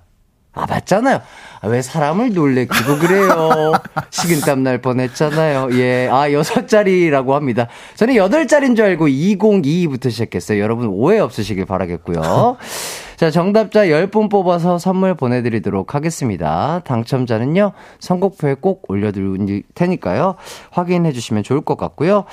[0.54, 1.22] 아, 맞잖아요.
[1.62, 3.74] 아, 왜 사람을 놀래키고 그래요?
[4.12, 5.70] 식은땀 날 뻔했잖아요.
[5.74, 6.08] 예.
[6.10, 7.68] 아, 여섯 자리라고 합니다.
[7.96, 10.62] 저는 여덟 자리인 줄 알고 2022부터 시작했어요.
[10.62, 12.58] 여러분 오해 없으시길 바라겠고요.
[13.18, 16.80] 자, 정답자 10분 뽑아서 선물 보내드리도록 하겠습니다.
[16.86, 20.36] 당첨자는요, 선곡표에 꼭 올려둘 테니까요,
[20.72, 22.24] 확인해 주시면 좋을 것 같고요.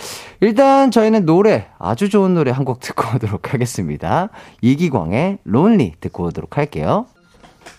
[0.40, 4.28] 일단 저희는 노래, 아주 좋은 노래 한 곡 듣고 오도록 하겠습니다.
[4.62, 7.06] 이기광의 론리 듣고 오도록 할게요.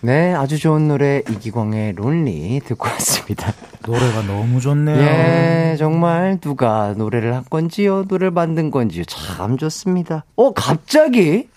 [0.00, 3.52] 네, 아주 좋은 노래 이기광의 론리 듣고 왔습니다.
[3.86, 4.96] 노래가 너무 좋네요.
[4.98, 9.04] 예, 정말 누가 노래를 한 건지요, 노래를 만든 건지요.
[9.04, 10.24] 참 좋습니다.
[10.36, 11.48] 어, 갑자기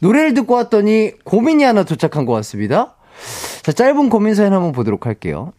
[0.00, 2.94] 노래를 듣고 왔더니 고민이 하나 도착한 것 같습니다.
[3.62, 5.52] 자, 짧은 고민 사연 한번 보도록 할게요.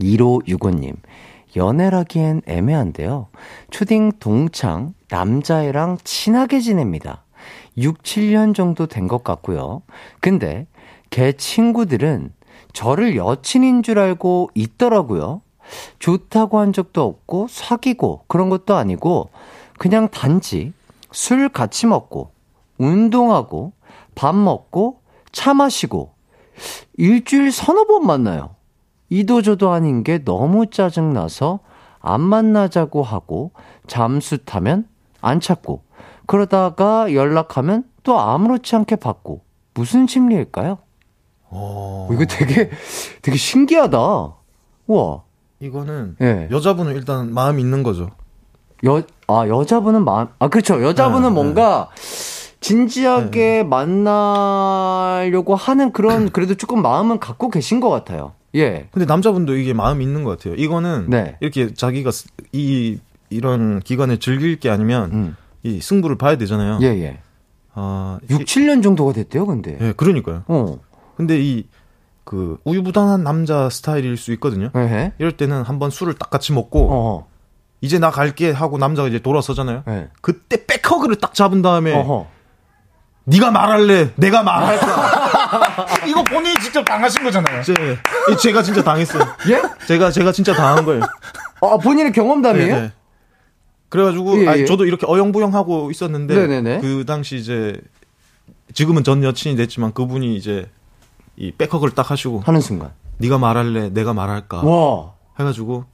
[0.00, 0.94] 1565님.
[1.56, 3.28] 연애라기엔 애매한데요.
[3.70, 7.24] 초딩 동창 남자애랑 친하게 지냅니다.
[7.76, 9.82] 6, 7년 정도 된 것 같고요.
[10.20, 10.66] 근데
[11.12, 12.32] 걔 친구들은
[12.72, 15.42] 저를 여친인 줄 알고 있더라고요.
[15.98, 19.28] 좋다고 한 적도 없고 사귀고 그런 것도 아니고
[19.78, 20.72] 그냥 단지
[21.12, 22.30] 술 같이 먹고
[22.78, 23.72] 운동하고
[24.14, 25.00] 밥 먹고
[25.32, 26.14] 차 마시고
[26.96, 28.56] 일주일 서너 번 만나요.
[29.10, 31.60] 이도저도 아닌 게 너무 짜증나서
[32.00, 33.52] 안 만나자고 하고
[33.86, 34.88] 잠수 타면
[35.20, 35.82] 안 찾고
[36.24, 39.42] 그러다가 연락하면 또 아무렇지 않게 받고
[39.74, 40.78] 무슨 심리일까요?
[41.54, 42.70] 어, 이거 되게
[43.20, 43.98] 되게 신기하다.
[44.86, 45.22] 우와.
[45.60, 46.48] 이거는 예.
[46.50, 48.10] 여자분은 일단 마음이 있는 거죠.
[48.84, 50.82] 여, 아, 여자분은 마음, 아, 그렇죠.
[50.82, 51.88] 여자분은 네, 뭔가
[52.60, 58.32] 진지하게 만나려고 하는 그런, 그래도 조금 마음은 갖고 계신 것 같아요.
[58.54, 58.88] 예.
[58.90, 60.54] 근데 남자분도 이게 마음이 있는 것 같아요.
[60.56, 61.36] 이거는 네.
[61.40, 62.98] 이렇게 자기가 스- 이
[63.30, 65.36] 이런 기간을 즐길 게 아니면 음.
[65.62, 66.78] 이 승부를 봐야 되잖아요.
[66.82, 67.18] 예, 예.
[67.74, 69.78] 아, 6, 7년 정도가 됐대요, 근데.
[69.80, 70.42] 예, 그러니까요.
[70.48, 70.76] 어.
[71.16, 71.66] 근데 이
[72.24, 74.70] 그 우유부단한 남자 스타일일 수 있거든요.
[74.76, 75.12] 예.
[75.18, 77.28] 이럴 때는 한번 술을 딱 같이 먹고 어.
[77.80, 79.82] 이제 나 갈게 하고 남자가 이제 돌아서잖아요.
[79.88, 80.08] 예.
[80.20, 82.28] 그때 백허그를 딱 잡은 다음에 어허.
[83.24, 86.06] 네가 말할래, 내가 말할까.
[86.08, 87.62] 이거 본인이 직접 당하신 거잖아요.
[87.62, 89.24] 제, 이 제가 진짜 당했어요.
[89.48, 89.62] 예?
[89.86, 91.02] 제가 제가 진짜 당한 거예요.
[91.60, 92.74] 아, 본인의 경험담이에요?
[92.74, 92.92] 네, 네.
[93.90, 94.64] 그래가지고 예, 아니, 예.
[94.64, 96.80] 저도 이렇게 어영부영하고 있었는데 네네네.
[96.80, 97.80] 그 당시 이제
[98.74, 100.68] 지금은 전 여친이 됐지만 그분이 이제
[101.36, 102.92] 이 백허그를 딱 하시고 하는 순간.
[103.18, 105.12] 네가 말할래, 내가 말할까 와.
[105.38, 105.84] 해가지고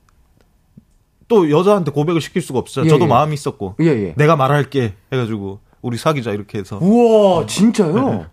[1.29, 2.87] 또 여자한테 고백을 시킬 수가 없어요.
[2.87, 3.09] 예, 저도 예.
[3.09, 4.15] 마음이 있었고 예, 예.
[4.17, 6.79] 내가 말할게 해가지고 우리 사귀자 이렇게 해서.
[6.81, 7.95] 우와, 진짜요?
[7.95, 8.27] 네.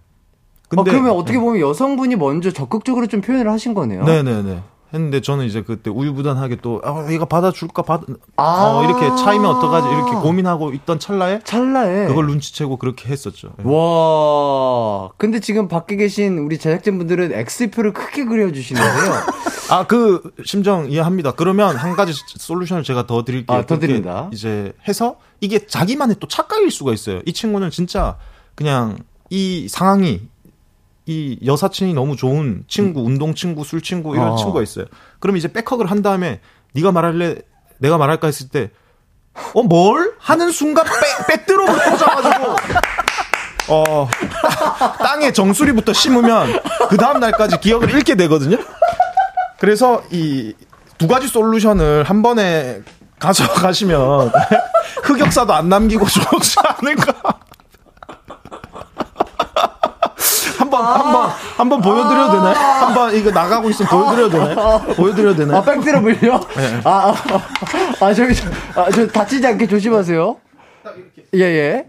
[0.77, 4.03] 아, 그러면 어떻게 보면 여성분이 먼저 적극적으로 좀 표현을 하신 거네요.
[4.03, 4.63] 네네네.
[4.95, 8.01] 했는데 저는 이제 그때 우유부단하게 또, 아, 얘가 받아줄까, 받,
[8.37, 8.43] 아.
[8.43, 12.07] 어, 이렇게 차이면 어떡하지, 이렇게 고민하고 있던 찰나에 찰나에.
[12.07, 13.49] 그걸 눈치채고 그렇게 했었죠.
[13.59, 13.63] 예.
[13.63, 15.09] 와.
[15.17, 19.13] 근데 지금 밖에 계신 우리 제작진분들은 X표를 크게 그려주시는데요.
[19.69, 21.31] 아, 그, 심정 이해합니다.
[21.31, 23.57] 그러면 한 가지 솔루션을 제가 더 드릴게요.
[23.57, 24.29] 아, 더 드립니다.
[24.31, 27.21] 이제 해서 이게 자기만의 또 착각일 수가 있어요.
[27.25, 28.17] 이 친구는 진짜
[28.55, 28.97] 그냥
[29.29, 30.21] 이 상황이
[31.05, 34.35] 이 여사친이 너무 좋은 친구, 운동 친구, 술 친구 이런 어.
[34.35, 34.85] 친구가 있어요.
[35.19, 36.39] 그럼 이제 백허그를 한 다음에
[36.73, 37.35] 네가 말할래,
[37.79, 38.71] 내가 말할까 했을 때
[39.53, 40.13] 어, 뭘?
[40.17, 42.55] 하는 순간 백, 백드롭을 꽂아가지고
[43.67, 44.07] 어,
[44.99, 48.57] 땅에 정수리부터 심으면 그 다음 날까지 기억을 잃게 되거든요.
[49.59, 50.53] 그래서 이
[50.97, 52.81] 두 가지 솔루션을 한 번에
[53.19, 54.31] 가져가시면
[55.03, 57.13] 흑역사도 안 남기고 좋지 않을까.
[60.75, 62.55] 한번 한번 한번 보여드려도 되나요?
[62.55, 64.79] 한번 이거 나가고 있으면 보여드려도 되나요?
[64.95, 65.57] 보여드려도 되나요?
[65.57, 66.39] 아, 백드로 물려?
[66.55, 66.81] 네.
[66.83, 70.37] 아, 아, 아, 저기, 저, 아, 저 다치지 않게 조심하세요.
[71.35, 71.85] 예, 예.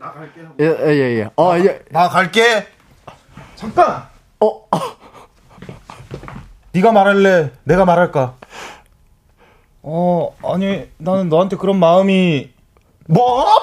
[0.60, 1.30] 예, 예, 예, 예.
[1.36, 1.80] 어, 예.
[1.90, 2.66] 나 갈게.
[3.54, 4.04] 잠깐.
[4.40, 4.62] 어,
[6.72, 7.52] 네가 말할래?
[7.64, 8.34] 내가 말할까?
[9.82, 12.50] 어, 아니, 나는 너한테 그런 마음이.
[13.08, 13.46] 뭐?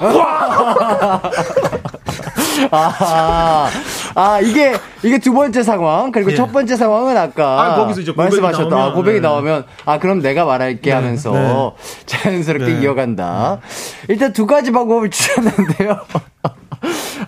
[2.70, 3.68] 아,
[4.14, 6.12] 아, 이게, 이게 두 번째 상황.
[6.12, 6.34] 그리고 예.
[6.34, 7.62] 첫 번째 상황은 아까.
[7.62, 9.20] 아, 거기서 이제 고백이 말씀하셨던, 나오면, 아, 고백이 네.
[9.20, 11.74] 나오면, 아, 그럼 내가 말할게 하면서
[12.06, 12.80] 자연스럽게 네.
[12.82, 13.60] 이어간다.
[14.08, 15.98] 일단 두 가지 방법을 주셨는데요.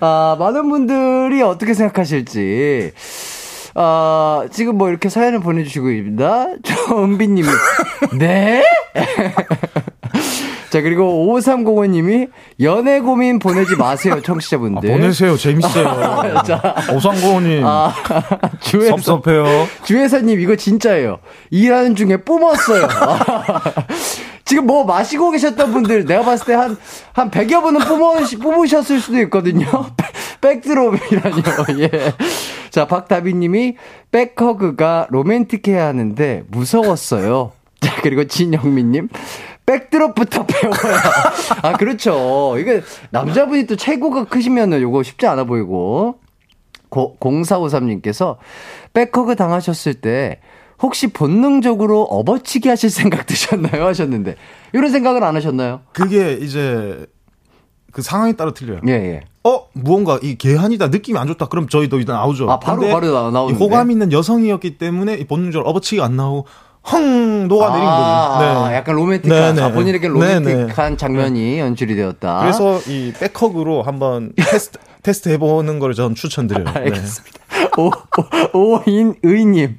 [0.01, 2.93] 아, 많은 분들이 어떻게 생각하실지.
[3.75, 6.47] 아, 지금 뭐 이렇게 사연을 보내주시고 있습니다.
[6.89, 7.49] 조은비님이,
[8.19, 8.65] 네?
[10.71, 12.29] 자, 그리고 5305님이
[12.61, 14.91] 연애 고민 보내지 마세요, 청취자분들.
[14.91, 15.37] 아, 보내세요.
[15.37, 16.43] 재밌어요.
[16.47, 17.65] 자, 오상고님.
[17.65, 17.95] 아,
[18.61, 19.45] 주회사, 섭섭해요.
[19.85, 21.19] 주회사님, 이거 진짜예요.
[21.51, 22.89] 일하는 중에 뿜었어요.
[24.45, 26.77] 지금 뭐 마시고 계셨던 분들, 내가 봤을 때 한,
[27.13, 29.67] 한 100여 분은 뿜으, 뿜으셨을 수도 있거든요.
[30.41, 31.43] 백드롭이라뇨,
[31.81, 31.91] 예.
[32.71, 33.77] 자, 박다비 님이
[34.13, 37.53] 백허그가 로맨틱해야 하는데 무서웠어요.
[37.81, 39.09] 자, 그리고 진영민 님.
[39.67, 40.77] 백드롭부터 배워야.
[41.63, 42.57] 아, 그렇죠.
[42.59, 46.19] 이게 남자분이 또 체구가 크시면은 요거 쉽지 않아 보이고.
[46.89, 48.37] 고, 0453님께서
[48.95, 50.41] 백허그 당하셨을 때
[50.81, 53.85] 혹시 본능적으로 업어치기 하실 생각 드셨나요?
[53.87, 54.37] 하셨는데.
[54.73, 55.81] 이런 생각은 안 하셨나요?
[55.93, 57.05] 그게 이제
[57.93, 58.81] 그 상황에 따라 틀려요.
[58.87, 59.21] 예, 예.
[59.43, 62.51] 어 무언가 이 괴한이다 느낌이 안 좋다 그럼 저희도 일단 나오죠.
[62.51, 63.65] 아, 바로, 바로 나- 이 나오는데.
[63.65, 66.47] 호감 있는 여성이었기 때문에 이 본능적으로 업어치기가 안 나오고
[66.93, 68.69] 헝 녹아내린 아, 거죠.
[68.69, 68.77] 네.
[68.77, 69.75] 약간 로맨틱한, 네, 아, 네.
[69.75, 70.97] 본인에게 네, 로맨틱한 네.
[70.97, 72.41] 장면이 연출이 되었다.
[72.41, 76.65] 그래서 이 백허그로 한번 테스트 테스트 해보는 걸 전 추천드려요.
[76.65, 76.81] 네.
[76.81, 77.37] 알겠습니다.
[77.79, 77.91] 오,
[78.59, 79.79] 오, 오인의님.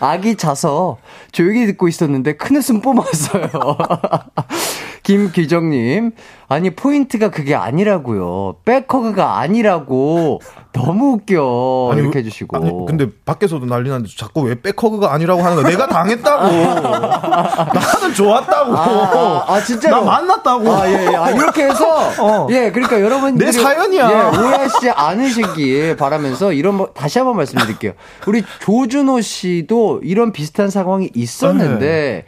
[0.00, 0.98] 아기 자서
[1.32, 3.48] 조용히 듣고 있었는데 큰 웃음 뿜었어요.
[5.02, 6.12] 김규정님.
[6.48, 8.56] 아니, 포인트가 그게 아니라고요.
[8.64, 10.40] 백허그가 아니라고.
[10.84, 11.90] 너무 웃겨.
[11.92, 12.56] 아니, 이렇게 해주시고.
[12.56, 15.68] 아니, 근데 밖에서도 난리 났는데 자꾸 왜 백허그가 아니라고 하는 거야?
[15.70, 16.46] 내가 당했다고.
[17.74, 18.76] 나는 좋았다고.
[18.76, 18.82] 아,
[19.48, 19.96] 아, 아, 진짜로?
[19.96, 20.72] 나 만났다고.
[20.72, 21.16] 아, 예, 예.
[21.16, 21.86] 아, 이렇게 해서.
[22.22, 22.46] 어.
[22.50, 23.46] 예, 그러니까 여러분들이.
[23.46, 24.10] 내 사연이야.
[24.10, 27.92] 예, 오해하시지 않으시길 바라면서 이런, 뭐- 다시 한번 말씀드릴게요.
[28.26, 31.86] 우리 조준호 씨도 이런 비슷한 상황이 있었는데.
[31.86, 32.24] 네.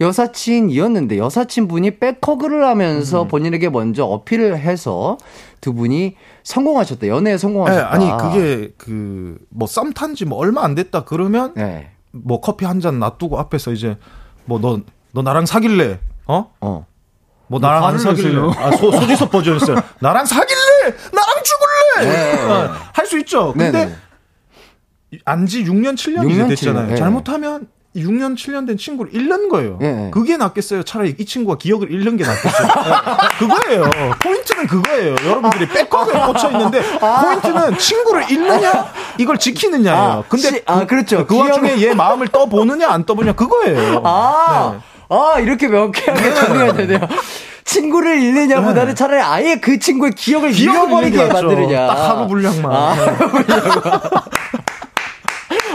[0.00, 3.28] 여사친이었는데 여사친 분이 백허그를 하면서 음.
[3.28, 5.18] 본인에게 먼저 어필을 해서
[5.60, 7.08] 두 분이 성공하셨다.
[7.08, 7.92] 연애에 네, 성공하셨다.
[7.92, 11.90] 아니 그게 그 뭐 썸 탄지 뭐 얼마 안 됐다 그러면 네.
[12.12, 13.96] 뭐 커피 한 잔 놔두고 앞에서 이제
[14.44, 14.82] 뭐너너
[15.24, 15.98] 나랑 사귈래?
[16.26, 16.50] 어?
[16.60, 16.86] 어.
[17.46, 18.40] 뭐 나랑 안 사귈래?
[18.56, 19.76] 아, 소, 소지섭 버전이었어요.
[20.00, 20.96] 나랑 사귈래?
[21.12, 22.12] 나랑 죽을래?
[22.12, 22.68] 네.
[22.92, 23.52] 할수 있죠.
[23.52, 23.96] 근데 네 네.
[25.24, 26.88] 안지 6년, 7년이 6년, 됐잖아요.
[26.88, 26.96] 7년, 예.
[26.96, 29.78] 잘못하면 6년, 7년 된 친구를 잃는 거예요.
[29.80, 30.10] 예, 예.
[30.10, 30.82] 그게 낫겠어요.
[30.82, 32.66] 차라리 이 친구가 기억을 잃는 게 낫겠어요.
[32.86, 33.38] 예.
[33.38, 33.90] 그거예요.
[34.20, 35.14] 포인트는 그거예요.
[35.24, 38.86] 여러분들이 백업에 꽂혀 있는데 포인트는 친구를 잃느냐,
[39.18, 39.98] 이걸 지키느냐예요.
[40.00, 41.24] 아, 근데 시- 아, 그렇죠.
[41.26, 44.02] 그 와중에 얘 마음을 떠보느냐, 안 떠보느냐, 그거예요.
[44.04, 44.80] 아, 네.
[45.16, 46.98] 아, 이렇게 명쾌하게 정리가 되네요.
[47.64, 51.46] 친구를 잃느냐보다는 차라리 아예 그 친구의 기억을 기억을 잃어버리게 낫죠.
[51.46, 51.86] 만드느냐.
[51.86, 52.72] 딱 하루 분량만.
[52.72, 53.16] 아, 네.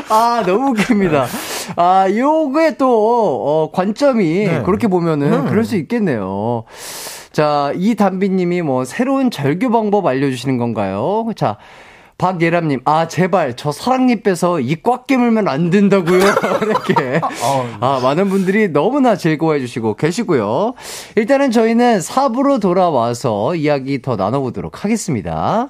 [0.10, 1.28] 아, 너무 웃깁니다.
[1.76, 4.62] 아, 요게 또, 어, 관점이 네.
[4.64, 5.50] 그렇게 보면은 네.
[5.50, 6.64] 그럴 수 있겠네요.
[7.32, 11.28] 자, 이 담비님이 뭐 새로운 절교 방법 알려주시는 건가요?
[11.36, 11.58] 자,
[12.18, 16.20] 박예람님, 아, 제발, 저 사랑니 빼서 이 꽉 깨물면 안 된다고요?
[16.64, 17.22] 이렇게.
[17.80, 20.74] 아, 많은 분들이 너무나 즐거워해 주시고 계시고요.
[21.16, 25.70] 일단은 저희는 4부로 돌아와서 이야기 더 나눠보도록 하겠습니다.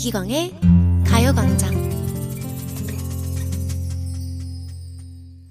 [0.00, 0.54] 이기광의
[1.06, 1.74] 가요광장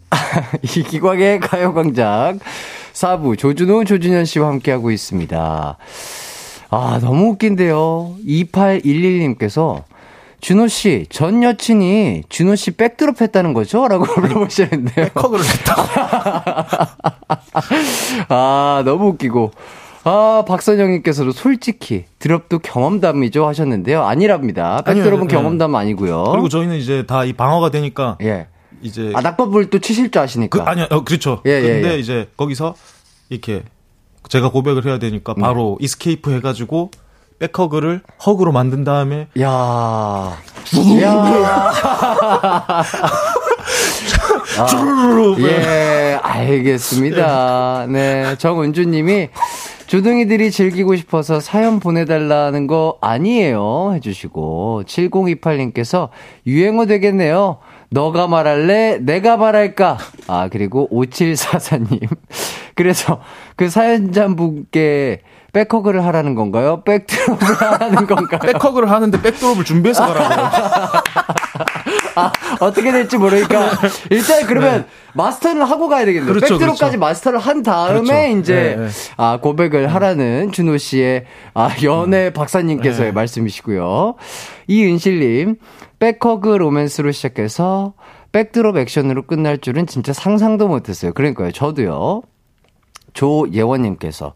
[0.63, 2.39] 이기광의 가요광장
[2.93, 5.77] 4부 조준호, 조준현 씨와 함께하고 있습니다.
[6.71, 8.15] 아, 너무 웃긴데요.
[8.25, 9.83] 2811님께서
[10.41, 13.87] 준호 씨, 전 여친이 준호 씨 백드롭 했다는 거죠?
[13.87, 15.09] 라고 물어보시는데요.
[15.13, 16.95] 백허그를 했다.
[18.29, 19.51] 아, 너무 웃기고.
[20.03, 24.03] 아, 박선영님께서도 솔직히 드롭도 경험담이죠 하셨는데요.
[24.03, 24.81] 아니랍니다.
[24.85, 25.35] 아니요, 백드롭은 네.
[25.35, 26.23] 경험담 아니고요.
[26.31, 28.47] 그리고 저희는 이제 다 이 방어가 되니까 예.
[28.81, 30.63] 이제 아, 낙법을 또 치실 줄 아시니까.
[30.63, 31.41] 그, 아니요, 어, 그렇죠.
[31.45, 31.99] 예, 예, 근데 예.
[31.99, 32.75] 이제 거기서
[33.29, 33.63] 이렇게
[34.29, 35.77] 제가 고백을 해야 되니까 바로 음.
[35.83, 36.91] escape 해가지고
[37.39, 40.37] 백허그를 hug로 만든 다음에 야.
[41.01, 41.73] 야.
[44.67, 47.85] 쭈루루루 예, 알겠습니다.
[47.89, 49.29] 네, 정은주님이
[49.89, 53.93] 조둥이들이 즐기고 싶어서 사연 보내달라는 거 아니에요.
[53.95, 56.09] 해주시고, 7028님께서
[56.45, 57.57] 유행어 되겠네요.
[57.89, 58.99] 너가 말할래?
[59.01, 59.97] 내가 말할까?
[60.27, 62.07] 아, 그리고 5744님.
[62.75, 63.19] 그래서
[63.55, 65.23] 그 사연자분께
[65.53, 66.83] 백허그를 하라는 건가요?
[66.83, 68.39] 백드롭을 하라는 건가요?
[68.39, 70.99] 백허그를 하는데 백드롭을 준비해서 가라고.
[72.15, 73.71] 아, 어떻게 될지 모르니까
[74.11, 76.25] 일단 그러면 마스터는 하고 가야 되겠네요.
[76.33, 76.33] 네.
[76.33, 76.99] 그렇죠, 백드롭까지 그렇죠.
[76.99, 78.39] 마스터를 한 다음에 그렇죠.
[78.39, 78.89] 이제 네, 네.
[79.17, 83.11] 아 고백을 하라는 준호 씨의 아 연애 박사님께서의 네.
[83.13, 84.15] 말씀이시고요.
[84.67, 85.55] 이은실님
[85.99, 87.93] 백허그 로맨스로 시작해서
[88.31, 91.13] 백드롭 액션으로 끝날 줄은 진짜 상상도 못했어요.
[91.13, 92.21] 그러니까요, 저도요.
[93.13, 94.33] 조예원님께서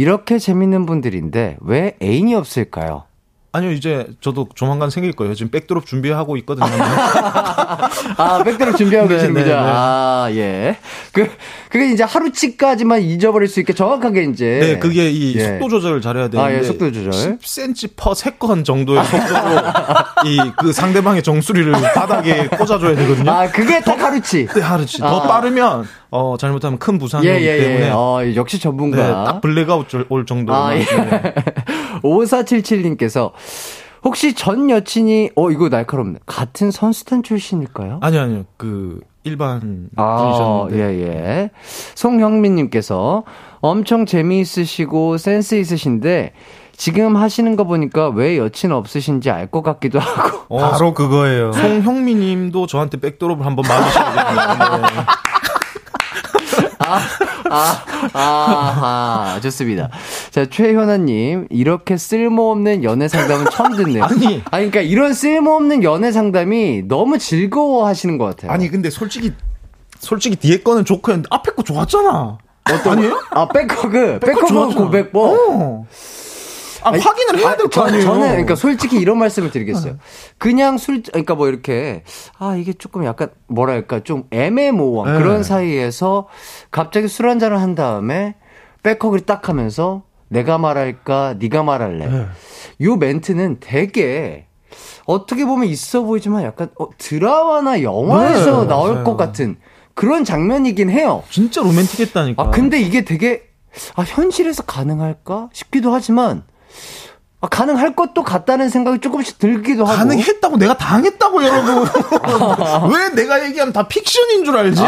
[0.00, 3.04] 이렇게 재밌는 분들인데 왜 애인이 없을까요?
[3.52, 5.34] 아니요, 이제 저도 조만간 생길 거예요.
[5.34, 6.66] 지금 백드롭 준비하고 있거든요.
[8.16, 9.54] 아, 백드롭 준비하고 네, 계시는 네, 거죠?
[9.56, 9.60] 네.
[9.60, 10.76] 아, 예.
[11.12, 11.28] 그,
[11.68, 14.58] 그게 이제 하루치까지만 잊어버릴 수 있게 정확하게 이제.
[14.62, 15.58] 네, 그게 이 예.
[15.58, 17.10] 속도 조절을 잘해야 되는데 아, 예, 속도 조절.
[17.10, 19.40] 10cm per second 정도의 속도로
[20.26, 23.30] 이 그 상대방의 정수리를 바닥에 꽂아줘야 되거든요.
[23.30, 24.46] 아, 그게 딱 하루치.
[24.46, 24.98] 네, 하루치.
[24.98, 25.26] 더 아.
[25.28, 27.90] 빠르면 어 잘못하면 큰 부상이 예, 오기 예, 때문에 예.
[27.90, 29.24] 어, 역시 네, 전문가.
[29.24, 30.58] 딱 블랙아웃 올 정도로.
[30.58, 30.84] 아, 예.
[32.02, 33.32] 5477님께서
[34.02, 36.20] 혹시 전 여친이, 어, 이거 날카롭네.
[36.26, 37.98] 같은 선수단 출신일까요?
[38.00, 38.44] 아니요, 아니요.
[38.56, 40.78] 그 일반 아, 분이셨는데.
[40.78, 41.50] 예, 예.
[41.94, 43.24] 송형민 님께서
[43.60, 46.32] 엄청 재미있으시고 센스 있으신데
[46.74, 50.38] 지금 하시는 거 보니까 왜 여친 없으신지 알 것 같기도 하고.
[50.48, 51.52] 어, 바로 그거예요.
[51.52, 54.78] 송형미님도 저한테 백드롭을 한번 맞으시거든요.
[54.78, 54.86] 네.
[57.50, 59.90] 아, 아, 아, 좋습니다.
[60.30, 64.04] 자, 최현아님, 이렇게 쓸모없는 연애 상담은 처음 듣네요.
[64.10, 64.26] 아니.
[64.26, 68.52] 아니, 그러니까 이런 쓸모없는 연애 상담이 너무 즐거워 하시는 것 같아요.
[68.52, 69.32] 아니 근데 솔직히
[69.98, 72.38] 솔직히 뒤에 거는 최고였는데 앞에 거 좋았잖아.
[72.64, 73.20] 아니에요?
[73.30, 74.74] 아, 백허그, 백허그.
[74.74, 75.50] 고백법.
[75.50, 75.86] 어.
[76.82, 78.02] 아, 아니, 확인을 해야 될거 저- 아니에요.
[78.02, 79.96] 저는 그러니까 솔직히 이런 말씀을 드리겠어요.
[80.38, 82.02] 그냥 술 그러니까 뭐 이렇게
[82.38, 85.18] 아 이게 조금 약간 뭐랄까 좀 애매모호한 네.
[85.22, 86.28] 그런 사이에서
[86.70, 88.34] 갑자기 술 한 잔을 한 다음에
[88.82, 92.06] 백허그를 딱 하면서 내가 말할까 네가 말할래.
[92.06, 92.26] 네.
[92.82, 94.46] 요 멘트는 되게
[95.04, 99.04] 어떻게 보면 있어 보이지만 약간 어, 드라마나 영화에서 네, 나올 맞아요.
[99.04, 99.56] 것 같은
[99.94, 101.24] 그런 장면이긴 해요.
[101.30, 102.42] 진짜 로맨틱했다니까.
[102.42, 103.42] 아, 근데 이게 되게,
[103.96, 105.50] 아, 현실에서 가능할까?
[105.52, 106.44] 싶기도 하지만,
[107.42, 109.96] 아, 가능할 것도 같다는 생각이 조금씩 들기도 하고.
[109.96, 111.84] 가능했다고 내가 당했다고 여러분.
[112.92, 114.82] 왜 내가 얘기하면 다 픽션인 줄 알지?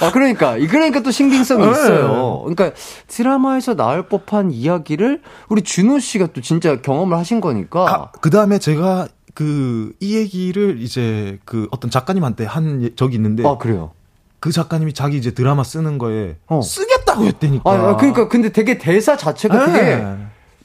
[0.00, 0.56] 아, 그러니까.
[0.58, 1.70] 이- 그러니까 또 신빙성이 네.
[1.72, 2.42] 있어요.
[2.44, 2.72] 그러니까
[3.08, 7.86] 드라마에서 나올 법한 이야기를 우리 준호 씨가 또 진짜 경험을 하신 거니까.
[7.88, 13.46] 아, 그 다음에 제가 그 이 얘기를 이제 그 어떤 작가님한테 한 예- 적이 있는데
[13.46, 13.92] 아, 그래요.
[14.40, 16.60] 그 작가님이 자기 이제 드라마 쓰는 거에 어.
[16.62, 17.70] 쓰겠 다고 했다니까.
[17.70, 19.72] 아, 아, 그러니까 근데 되게 대사 자체가 네.
[19.72, 20.04] 되게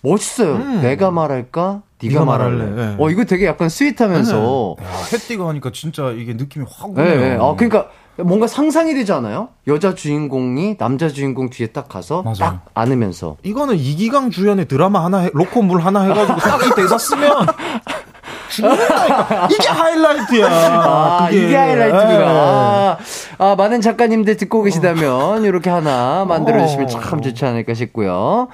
[0.01, 0.55] 멋있어요.
[0.55, 0.81] 음.
[0.81, 1.81] 내가 말할까?
[2.01, 2.65] 네가 네가 말할래.
[2.65, 2.95] 네.
[2.99, 4.75] 어, 이거 되게 약간 스윗하면서.
[4.81, 7.19] 야, 해띠가 하니까 진짜 이게 느낌이 확 네, 오네요.
[7.19, 7.37] 네.
[7.41, 7.87] 아, 그러니까
[8.17, 9.49] 뭔가 상상이 되지 않아요?
[9.67, 12.35] 여자 주인공이 남자 주인공 뒤에 딱 가서 맞아요.
[12.37, 13.37] 딱 안으면서.
[13.43, 17.47] 이거는 이기강 주연의 드라마 하나 해, 로코 물 하나 해가지고 딱 이 대사 쓰면
[18.53, 19.47] 죽는다니까.
[19.51, 20.47] 이게 하이라이트야.
[20.49, 21.29] 아.
[21.31, 22.13] 이게 하이라이트구나.
[22.21, 22.25] 예.
[22.25, 22.97] 아,
[23.39, 26.89] 아, 많은 작가님들 듣고 계시다면 이렇게 하나 만들어주시면 어.
[26.89, 28.47] 참 좋지 않을까 싶고요.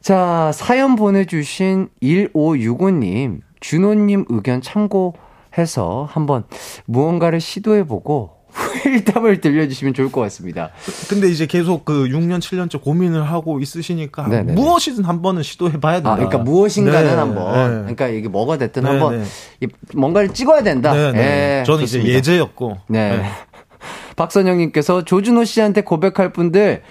[0.00, 6.44] 자, 사연 보내주신 1565님, 준호님 의견 참고해서 한번
[6.86, 10.70] 무언가를 시도해보고 후일담을 들려주시면 좋을 것 같습니다.
[11.08, 14.52] 근데 이제 계속 그 6년, 7년째 고민을 하고 있으시니까 네네네.
[14.54, 16.12] 무엇이든 한 번은 시도해 봐야 된다.
[16.12, 17.78] 아, 그러니까 무엇인가는 네, 한번, 네.
[17.80, 19.24] 그러니까 이게 뭐가 됐든 네, 한번 네.
[19.60, 20.92] 이 뭔가를 찍어야 된다.
[20.92, 21.60] 네, 네.
[21.60, 22.08] 예, 저는 좋습니다.
[22.08, 22.78] 이제 예제였고.
[22.88, 23.22] 네.
[24.16, 26.82] 박선영님께서 조준호 씨한테 고백할 분들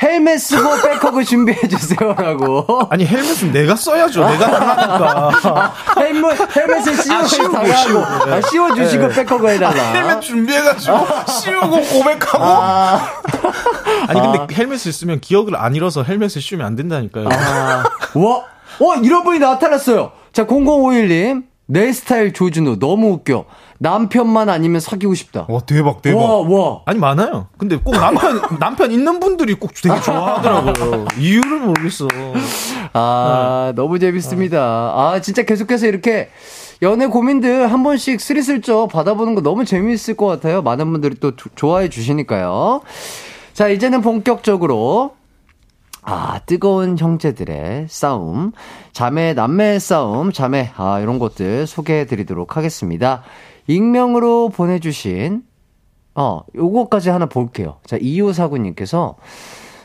[0.00, 2.88] 헬멧 쓰고 백허그 준비해 주세요라고.
[2.90, 4.28] 아니 헬멧은 내가 써야죠.
[4.28, 5.74] 내가 당하니까.
[5.98, 8.32] 헬멧 헬멧을 씌우고 씌우고, 당하고 씌우고, 네.
[8.32, 9.14] 아, 씌워주시고 네.
[9.14, 9.82] 백허그 해달라.
[9.92, 10.98] 헬멧 준비해가지고
[11.42, 12.44] 씌우고 고백하고.
[12.44, 13.08] 아,
[14.08, 17.28] 아니 근데 헬멧을 쓰면 기억을 안 잃어서 헬멧을 씌우면 안 된다니까요.
[17.30, 17.84] 아,
[18.14, 18.42] 와,
[18.80, 20.12] 와 이런 분이 나타났어요.
[20.32, 21.44] 자, 0051님.
[21.68, 23.44] 내 스타일 조준호 너무 웃겨.
[23.78, 25.46] 남편만 아니면 사귀고 싶다.
[25.48, 26.18] 와 대박 대박.
[26.18, 26.80] 와, 와.
[26.86, 27.48] 아니 많아요.
[27.58, 31.04] 근데 꼭 남편 남편 있는 분들이 꼭 되게 좋아하더라고요.
[31.18, 32.08] 이유를 모르겠어.
[32.92, 34.58] 아, 너무 재밌습니다.
[34.60, 36.30] 아, 진짜 계속해서 이렇게
[36.82, 40.62] 연애 고민들 한 번씩 스리슬쩍 받아보는 거 너무 재미있을 것 같아요.
[40.62, 42.82] 많은 분들이 또 조- 좋아해 주시니까요.
[43.52, 45.16] 자, 이제는 본격적으로
[46.08, 48.52] 아, 뜨거운 형제들의 싸움,
[48.92, 53.22] 자매, 남매의 싸움, 자매, 아, 이런 것들 소개해 드리도록 하겠습니다.
[53.66, 55.42] 익명으로 보내주신,
[56.14, 57.76] 어, 요거까지 하나 볼게요.
[57.86, 59.14] 자, 2549님께서,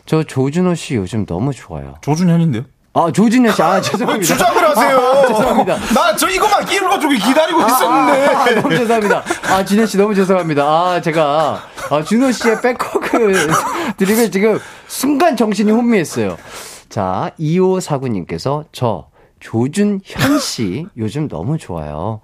[0.05, 1.95] 저 조준호 씨 요즘 너무 좋아요.
[2.01, 2.63] 조준현인데요?
[2.93, 4.33] 아, 조준현 씨, 아, 죄송합니다.
[4.33, 4.97] 주작을 하세요.
[4.97, 5.75] 아, 죄송합니다.
[5.93, 8.55] 나 저 이거만 끼를 가지고 기다리고 아, 있었는데.
[8.61, 9.23] 너무 죄송합니다.
[9.49, 10.63] 아, 준현 씨 너무 죄송합니다.
[10.63, 13.47] 아, 제가, 아, 준호 씨의 백허그
[13.97, 16.37] 드리면 지금 순간 정신이 혼미했어요.
[16.89, 19.07] 자, 2549님께서 저
[19.39, 22.19] 조준현 씨 요즘 너무 좋아요.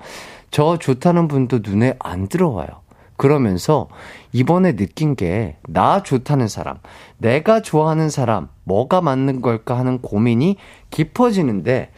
[0.52, 2.68] 저 좋다는 분도 눈에 안 들어와요.
[3.18, 3.88] 그러면서
[4.32, 6.78] 이번에 느낀 게 나 좋다는 사람,
[7.18, 10.58] 내가 좋아하는 사람, 뭐가 맞는 걸까 하는 고민이
[10.91, 11.91] 깊어지는데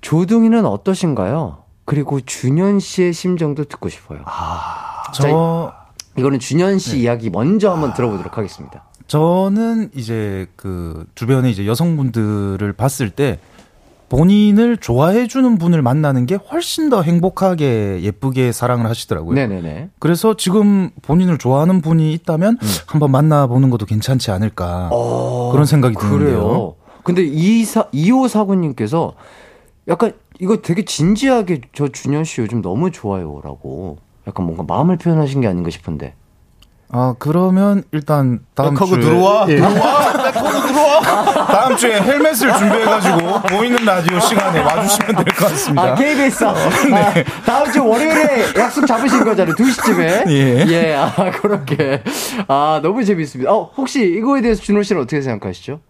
[0.00, 1.58] 조둥이는 어떠신가요?
[1.84, 4.20] 그리고 준현 씨의 심정도 듣고 싶어요.
[5.14, 5.72] 저
[6.16, 8.84] 이거는 준현 씨 이야기 먼저 한번 들어보도록 하겠습니다.
[9.06, 13.38] 저는 이제 그 주변에 이제 여성분들을 봤을 때
[14.10, 19.34] 본인을 좋아해 주는 분을 만나는 게 훨씬 더 행복하게 예쁘게 사랑을 하시더라고요.
[19.34, 19.90] 네네네.
[20.00, 24.90] 그래서 지금 본인을 좋아하는 분이 있다면 한번 만나보는 것도 괜찮지 않을까
[25.52, 26.18] 그런 생각이 드는데요.
[26.18, 26.74] 그래요.
[27.04, 29.14] 근데 이사 2549님께서
[29.88, 35.46] 약간 이거 되게 진지하게 저 준현 씨 요즘 너무 좋아요라고 약간 뭔가 마음을 표현하신 게
[35.46, 36.14] 아닌가 싶은데.
[36.92, 39.46] 아 그러면 일단 다음 주에 들어와.
[39.48, 39.56] 예.
[39.56, 40.12] 들어와.
[40.32, 41.00] 백허그 들어와.
[41.46, 45.82] 다음 주에 헬멧을 준비해가지고 보이는 라디오 시간에 와주시면 될 것 같습니다.
[45.82, 46.44] 아, KBS.
[46.44, 46.52] 아,
[47.14, 47.24] 네.
[47.46, 49.54] 다음 주 월요일에 약속 잡으신 거잖아요.
[49.56, 50.24] 2 시쯤에.
[50.28, 50.64] 예.
[50.68, 52.02] 예, 아, 그렇게.
[52.48, 53.52] 아, 너무 재밌습니다.
[53.52, 55.80] 어, 혹시 이거에 대해서 준호 씨는 어떻게 생각하시죠?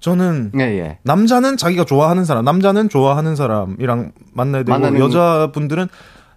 [0.00, 0.98] 저는 예, 예.
[1.04, 5.88] 남자는 자기가 좋아하는 사람, 남자는 좋아하는 사람이랑 만나야 되고 만나는- 여자분들은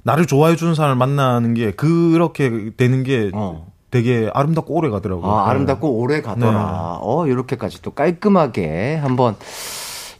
[0.04, 3.66] 나를 좋아해 주는 사람을 만나는 게 그렇게 되는 게 어.
[3.96, 5.32] 되게 아름답고 오래 가더라고요.
[5.32, 6.52] 아, 아름답고 오래 가더라.
[6.52, 7.00] 네.
[7.02, 9.38] 어, 이렇게까지 또 깔끔하게 한번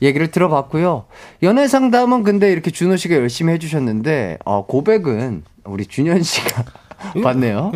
[0.02, 1.04] 얘기를 들어봤고요.
[1.44, 6.64] 연애 상담은 근데 이렇게 준호 씨가 열심히 해주셨는데, 어, 고백은 우리 준현 씨가
[7.22, 7.74] 받네요.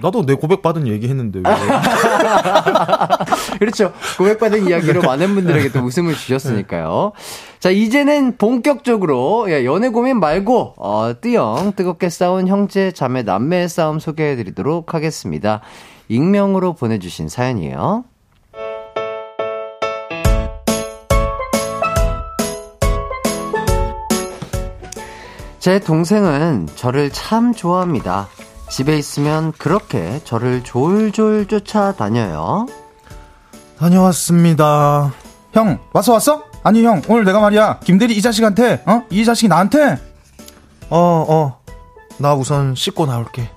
[0.00, 1.44] 나도 내 고백 받은 얘기 했는데 왜?
[3.60, 3.92] 그렇죠.
[4.16, 7.12] 고백 받은 이야기로 많은 분들에게 또 웃음을 주셨으니까요.
[7.62, 14.00] 자, 이제는 본격적으로 예, 연애 고민 말고 어, 뜨영 뜨겁게 싸운 형제 자매 남매의 싸움
[14.00, 15.60] 소개해 드리도록 하겠습니다.
[16.08, 18.02] 익명으로 보내 주신 사연이에요.
[25.60, 28.26] 제 동생은 저를 참 좋아합니다.
[28.70, 32.66] 집에 있으면 그렇게 저를 졸졸 쫓아다녀요.
[33.78, 35.12] 다녀왔습니다.
[35.52, 36.51] 형 왔어 왔어?
[36.64, 39.02] 아니 형 오늘 내가 말이야 김대리 이 자식한테 어?
[39.10, 39.98] 이 자식이 나한테
[40.90, 41.62] 어, 어.
[42.18, 43.48] 나 우선 씻고 나올게.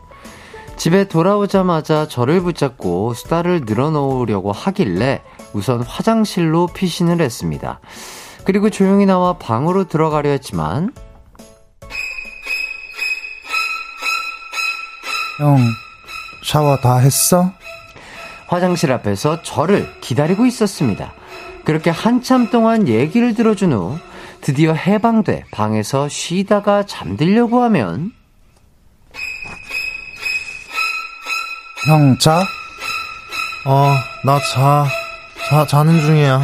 [0.78, 5.22] 집에 돌아오자마자 저를 붙잡고 수다를 늘어놓으려고 하길래
[5.53, 7.80] 우선 화장실로 피신을 했습니다.
[8.45, 10.93] 그리고 조용히 나와 방으로 들어가려 했지만
[15.40, 15.57] 형
[16.44, 17.52] 샤워 다 했어?
[18.48, 21.14] 화장실 앞에서 저를 기다리고 있었습니다.
[21.65, 23.97] 그렇게 한참 동안 얘기를 들어준 후
[24.41, 28.11] 드디어 해방돼 방에서 쉬다가 잠들려고 하면
[31.87, 32.41] 형 자?
[33.65, 33.91] 어,
[34.23, 34.85] 나 자.
[35.49, 36.41] 자, 자는 중이야.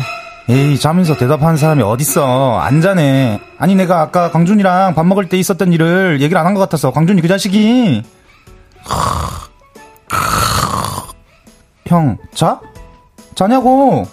[0.49, 5.71] 에이 자면서 대답하는 사람이 어딨어 안 자네 아니 내가 아까 광준이랑 밥 먹을 때 있었던
[5.71, 8.03] 일을 얘기를 안 한 것 같아서 광준이 그 자식이
[11.85, 12.59] 형 자?
[13.35, 14.07] 자냐고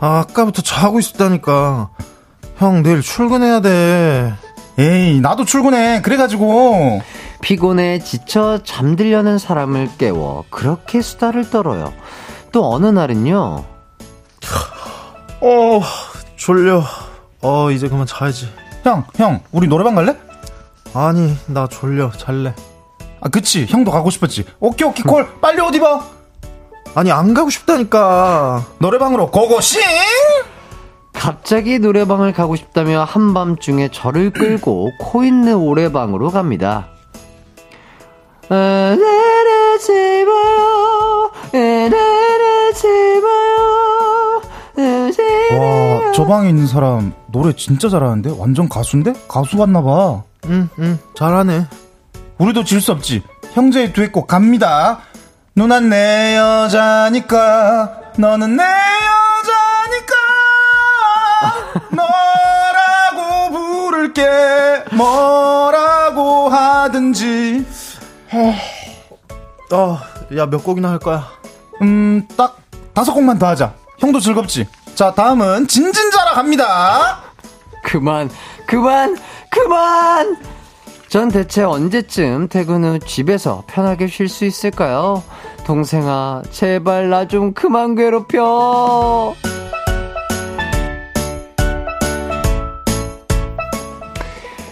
[0.00, 1.90] 아, 아까부터 자고 있었다니까.
[2.56, 4.34] 형, 내일 출근해야 돼.
[4.78, 7.02] 에이 나도 출근해 그래가지고
[7.42, 11.92] 피곤해 지쳐 잠들려는 사람을 깨워 그렇게 수다를 떨어요.
[12.52, 13.64] 또 어느 날은요.
[15.42, 15.80] 어,
[16.36, 16.82] 졸려.
[17.42, 18.48] 어, 이제 그만 자야지.
[18.82, 20.16] 형 형 우리 노래방 갈래?
[20.94, 22.10] 아니, 나 졸려.
[22.12, 22.54] 잘래.
[23.22, 26.02] 아 그치 형도 가고 싶었지 오케이 오케이 콜 빨리 옷 입어
[26.94, 28.64] 아니, 안 가고 싶다니까.
[28.78, 29.80] 노래방으로 고고싱
[31.12, 36.88] 갑자기 노래방을 가고 싶다며 한밤중에 저를 끌고 코 있는 노래방으로 갑니다.
[38.48, 42.88] 아, 내려지 마요, 내려지
[43.22, 44.40] 마요,
[45.52, 48.34] 와, 저저 방에 있는 사람 노래 진짜 잘하는데?
[48.38, 49.12] 완전 가수인데?
[49.28, 50.22] 가수 같나 봐.
[50.46, 51.66] 응, 응, 잘하네.
[52.38, 53.22] 우리도 질 수 없지.
[53.52, 55.00] 형제의 두엣곡 갑니다.
[55.60, 60.14] 누난 내 여자니까, 너는 내 여자니까,
[61.92, 64.26] 너라고 부를게,
[64.92, 67.66] 뭐라고 하든지.
[69.70, 69.98] 어,
[70.34, 71.28] 야, 몇 곡이나 할 거야?
[71.82, 72.56] 음, 딱
[72.94, 73.74] 다섯 곡만 더 하자.
[73.98, 74.66] 형도 즐겁지?
[74.94, 77.20] 자, 다음은 진진자라 갑니다.
[77.84, 78.30] 그만,
[78.66, 79.18] 그만,
[79.50, 80.49] 그만!
[81.10, 85.22] 전 대체 언제쯤 퇴근 후 집에서 편하게 쉴 수 있을까요?
[85.66, 89.34] 동생아, 제발 나 좀 그만 괴롭혀!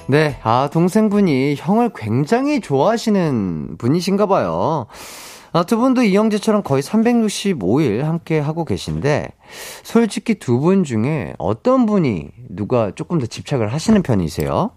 [0.06, 4.86] 네, 아, 동생분이 형을 굉장히 좋아하시는 분이신가 봐요.
[5.52, 9.28] 아, 두 분도 이영재처럼 거의 365일 함께 하고 계신데,
[9.82, 14.70] 솔직히 두 분 중에 어떤 분이 누가 조금 더 집착을 하시는 편이세요?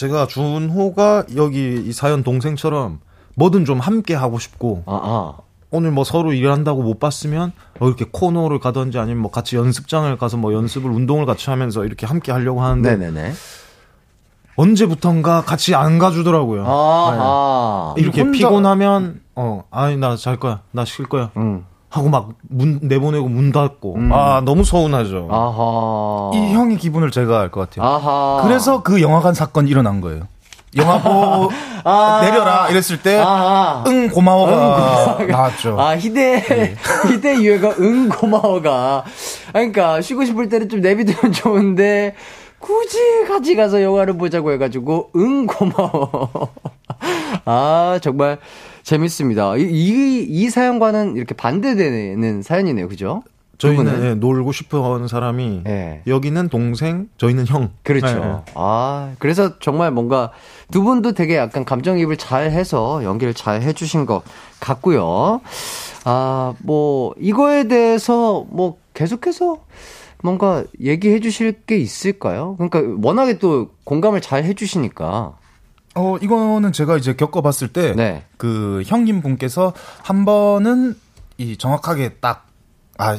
[0.00, 3.00] 제가 준호가 여기 이 사연 동생처럼
[3.34, 5.32] 뭐든 좀 함께 하고 싶고, 아, 아.
[5.70, 10.38] 오늘 뭐 서로 일한다고 못 봤으면 뭐 이렇게 코너를 가든지 아니면 뭐 같이 연습장을 가서
[10.38, 13.32] 뭐 연습을 운동을 같이 하면서 이렇게 함께 하려고 하는데 네네네.
[14.56, 16.64] 언제부턴가 같이 안 가주더라고요.
[16.66, 18.02] 아, 네.
[18.02, 21.64] 이렇게 혼자- 피곤하면 어 아니 나 잘 거야 나 쉴 거야 음.
[21.90, 24.12] 하고 막 문 내보내고 문 닫고 음.
[24.12, 25.28] 아 너무 서운하죠.
[25.30, 26.30] 아하.
[26.34, 27.86] 이 형의 기분을 제가 알 것 같아요.
[27.86, 28.42] 아하.
[28.44, 30.22] 그래서 그 영화관 사건이 일어난 거예요.
[30.76, 31.50] 영화 보고
[31.82, 32.20] 아.
[32.22, 33.82] 내려라 이랬을 때, 아하.
[33.88, 35.80] 응, 고마워가 나왔죠.
[35.80, 36.44] 아, 희대,
[37.08, 39.02] 희대 유해가 응 고마워가.
[39.48, 42.14] 아, 그러니까 쉬고 싶을 때는 좀 내비두면 좋은데
[42.60, 46.30] 굳이 같이 가서 영화를 보자고 해가지고 응 고마워.
[47.46, 48.38] 아 정말
[48.82, 49.56] 재밌습니다.
[49.56, 53.22] 이, 이, 이 사연과는 이렇게 반대되는 사연이네요, 그죠?
[53.60, 54.02] 두 저희는?
[54.02, 56.00] 예, 놀고 싶어 하는 사람이 예.
[56.06, 57.70] 여기는 동생, 저희는 형.
[57.82, 58.06] 그렇죠.
[58.46, 60.30] 예, 아, 그래서 정말 뭔가
[60.72, 64.22] 두 분도 되게 약간 감정이입을 잘 해서 연기를 잘 해주신 것
[64.60, 65.42] 같고요.
[66.04, 69.58] 아, 뭐, 이거에 대해서 뭐 계속해서
[70.22, 72.56] 뭔가 얘기해 주실 게 있을까요?
[72.56, 75.34] 그러니까 워낙에 또 공감을 잘 해주시니까.
[76.00, 78.24] 어, 이거는 제가 이제 겪어봤을 때, 네.
[78.38, 80.96] 그 형님 분께서 한 번은
[81.36, 82.46] 이 정확하게 딱,
[82.96, 83.18] 아,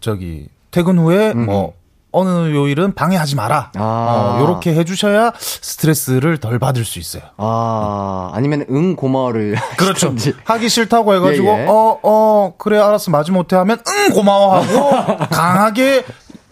[0.00, 1.74] 저기, 퇴근 후에 뭐,
[2.12, 3.72] 어느 요일은 방해하지 마라.
[3.74, 3.82] 아.
[3.82, 7.22] 어, 요렇게 해주셔야 스트레스를 덜 받을 수 있어요.
[7.38, 9.56] 아, 아니면 응 고마워를.
[9.78, 10.14] 그렇죠.
[10.44, 11.66] 하기 싫다고 해가지고, 예, 예.
[11.68, 16.04] 어, 어, 그래, 알았어, 마지 못해 하면, 응, 고마워하고, 강하게,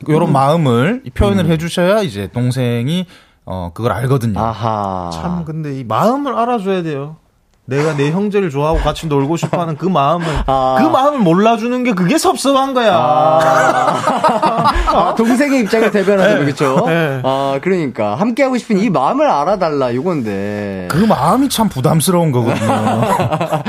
[0.08, 1.50] 요런 마음을 표현을 음.
[1.50, 3.06] 해주셔야 이제 동생이,
[3.52, 4.38] 어, 그걸 알거든요.
[4.38, 5.10] 아하.
[5.12, 7.16] 참 근데 이 마음을 알아줘야 돼요.
[7.64, 10.76] 내가 내 형제를 좋아하고 같이 놀고 싶어 하는 그 마음을 아.
[10.80, 12.92] 그 마음을 몰라주는 게 그게 섭섭한 거야.
[12.94, 16.84] 아, 동생의 입장을 대변하자면 그렇죠.
[16.86, 17.20] 네.
[17.22, 20.88] 아, 그러니까 함께 하고 싶은 이 마음을 알아달라 요건데.
[20.90, 22.70] 그 마음이 참 부담스러운 거거든요.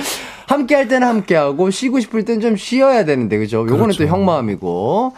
[0.47, 3.59] 함께 할 때는 함께 하고 쉬고 싶을 땐 좀 쉬어야 되는데 그죠?
[3.59, 4.03] 요거는 그렇죠.
[4.03, 5.13] 또형 마음이고.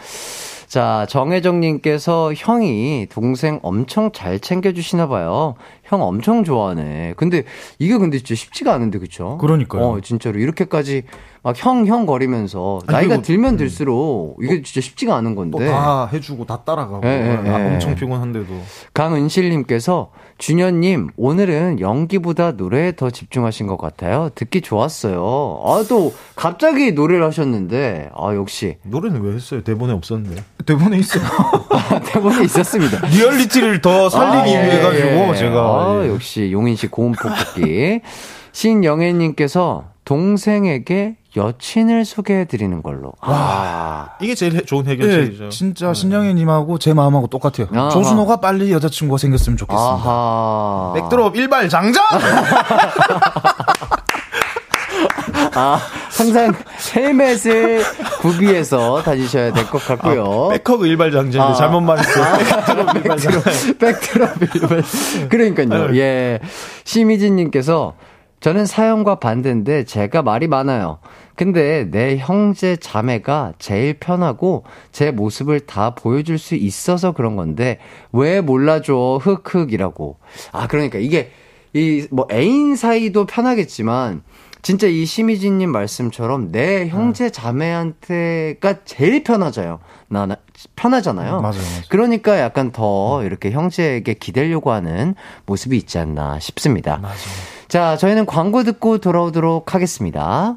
[0.74, 5.54] 자, 정혜정님께서 형이 동생 엄청 잘 챙겨주시나 봐요.
[5.84, 7.14] 형 엄청 좋아하네.
[7.16, 7.44] 근데
[7.78, 9.38] 이게 근데 진짜 쉽지가 않은데 그쵸?
[9.40, 9.84] 그러니까요.
[9.84, 11.04] 어, 진짜로 이렇게까지
[11.44, 15.66] 막 형, 형 거리면서 아니, 나이가 그리고- 들면 들수록 이게 진짜 쉽지가 않은 또 건데.
[15.70, 17.74] 다 해주고 다 따라가고 예, 예, 아, 예.
[17.74, 18.46] 엄청 피곤한데도
[18.94, 24.30] 강은실님께서 준현님 오늘은 연기보다 노래에 더 집중하신 것 같아요.
[24.34, 25.60] 듣기 좋았어요.
[25.66, 29.62] 아 또 갑자기 노래를 하셨는데 아 역시 노래는 왜 했어요?
[29.62, 30.42] 대본에 없었는데.
[30.64, 31.22] 대본에 있어요.
[32.10, 33.06] 대본에 있었습니다.
[33.06, 35.34] 리얼리티를 더 살리기 아, 예, 위해 가지고 예.
[35.36, 36.08] 제가 아, 예.
[36.08, 38.00] 역시 용인 씨 고음 폭격기
[38.52, 43.12] 신영애님께서 동생에게 여친을 소개해 드리는 걸로.
[43.20, 45.48] 아, 이게 제일 해- 좋은 예, 해결책이죠.
[45.48, 47.66] 진짜 신영애님하고 제 마음하고 똑같아요.
[47.74, 47.88] 아하.
[47.90, 49.84] 조준호가 빨리 여자친구가 생겼으면 좋겠습니다.
[49.94, 50.92] 아하.
[50.94, 52.02] 백드롭 일발 장전.
[55.56, 55.78] 아,
[56.16, 56.52] 항상
[56.96, 57.82] 헬멧을
[58.20, 60.48] 구비해서 다니셔야 될 것 같고요.
[60.50, 61.54] 백허그 일발 장전인데 아.
[61.54, 62.38] 잘못 말했어요.
[62.38, 63.42] 백드롭 일발 장전.
[63.78, 64.82] 백드롭 일발.
[65.28, 65.96] 그러니까요.
[65.96, 66.40] 예.
[66.84, 67.94] 심희진님께서
[68.44, 70.98] 저는 사연과 반대인데 제가 말이 많아요.
[71.34, 77.78] 근데 내 형제 자매가 제일 편하고 제 모습을 다 보여줄 수 있어서 그런 건데
[78.12, 80.18] 왜 몰라줘 흑흑이라고.
[80.52, 81.30] 아 그러니까 이게
[81.72, 84.22] 이 뭐 애인 사이도 편하겠지만
[84.60, 89.80] 진짜 이 심희진님 말씀처럼 내 형제 자매한테가 제일 편하잖아요.
[90.08, 90.36] 나, 나
[90.76, 91.40] 편하잖아요.
[91.40, 91.82] 맞아요, 맞아요.
[91.88, 95.14] 그러니까 약간 더 이렇게 형제에게 기대려고 하는
[95.46, 97.00] 모습이 있지 않나 싶습니다.
[97.68, 100.56] 자, 저희는 광고 듣고 돌아오도록 하겠습니다.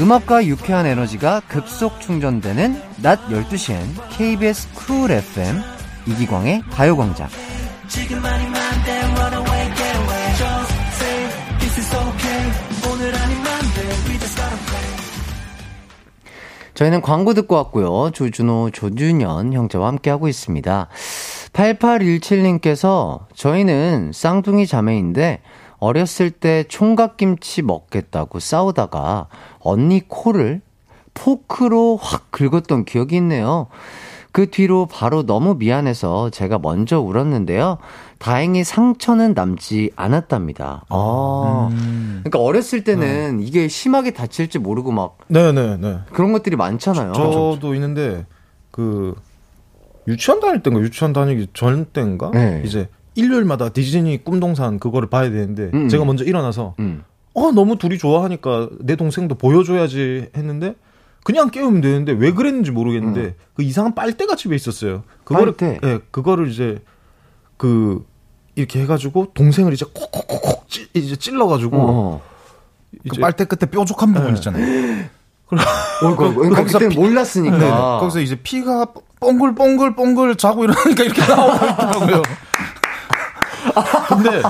[0.00, 5.60] 음악과 유쾌한 에너지가 급속 충전되는 낮 12시엔 KBS 쿨 FM
[6.06, 7.28] 이기광의 가요광장.
[16.74, 18.10] 저희는 광고 듣고 왔고요.
[18.12, 20.88] 조준호, 조준현 형제와 함께하고 있습니다.
[21.52, 25.42] 8817님께서 저희는 쌍둥이 자매인데
[25.78, 29.26] 어렸을 때 총각김치 먹겠다고 싸우다가
[29.58, 30.60] 언니 코를
[31.14, 33.66] 포크로 확 긁었던 기억이 있네요.
[34.32, 37.76] 그 뒤로 바로 너무 미안해서 제가 먼저 울었는데요.
[38.18, 40.84] 다행히 상처는 남지 않았답니다.
[40.88, 41.68] 아.
[42.22, 45.98] 그러니까 어렸을 때는 이게 심하게 다칠지 모르고 막 네네네.
[46.12, 47.12] 그런 것들이 많잖아요.
[47.12, 48.24] 저 도 있는데
[48.70, 49.14] 그
[50.08, 52.62] 유치원 다닐 때인가 유치원 다니기 전 때인가 네.
[52.64, 55.88] 이제 일요일마다 디즈니 꿈동산 그거를 봐야 되는데 음.
[55.88, 57.04] 제가 먼저 일어나서 음.
[57.34, 60.74] 어 너무 둘이 좋아하니까 내 동생도 보여줘야지 했는데
[61.24, 65.04] 그냥 깨우면 되는데 왜 그랬는지 모르겠는데 그 이상한 빨대가 집에 있었어요.
[65.24, 65.56] 그거를 음.
[65.56, 65.78] 빨대?
[65.86, 66.78] 예, 그거를 이제
[67.56, 68.04] 그
[68.56, 72.22] 이렇게 해가지고 동생을 이제 콕콕콕콕 찌- 이제 찔러가지고 어.
[73.08, 75.04] 그 빨대 끝에 뾰족한 부분 있잖아요.
[75.52, 77.58] 어, 그, 그러니까 거기서 그때는 피- 몰랐으니까.
[77.58, 78.86] 네, 거기서 이제 피가
[79.20, 82.22] 뽕글뽕글뽕글 자고 이러니까 이렇게 나오고 있더라고요.
[84.08, 84.42] 근데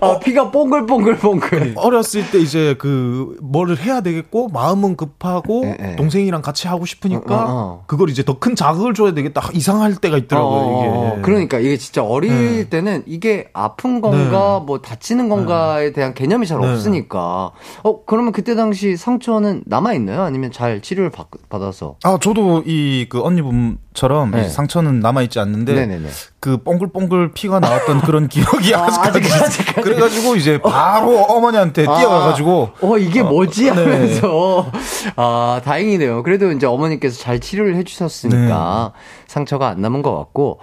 [0.00, 1.74] 아, 피가 뽕글뽕글뽕글.
[1.76, 5.96] 어렸을 때 이제 그 뭐를 해야 되겠고 마음은 급하고 예, 예.
[5.96, 7.84] 동생이랑 같이 하고 싶으니까 어, 어, 어.
[7.86, 12.02] 그걸 이제 더 큰 자극을 줘야 되겠다 이상할 때가 있더라고요 어, 이게 그러니까 이게 진짜
[12.02, 12.68] 어릴 네.
[12.68, 16.68] 때는 이게 아픈 건가 뭐 다치는 건가에 대한 개념이 잘 네.
[16.72, 17.52] 없으니까.
[17.84, 20.22] 어 그러면 그때 당시 상처는 남아 있나요?
[20.22, 21.96] 아니면 잘 치료를 받, 받아서?
[22.02, 24.48] 아, 저도 이 그 언니분 처럼 네.
[24.48, 26.08] 상처는 남아있지 않는데 네네네.
[26.40, 29.64] 그 뽕글뽕글 피가 나왔던 그런 기억이 아, 아직까지.
[29.82, 33.70] 그래가지고 이제 바로 어 머니한테 아, 뛰어가가지고 어 이게 뭐지 네.
[33.70, 34.70] 하면서
[35.16, 36.22] 아 다행이네요.
[36.22, 39.00] 그래도 이제 어머니께서 잘 치료를 해주셨으니까 네.
[39.26, 40.60] 상처가 안 남은 것 같고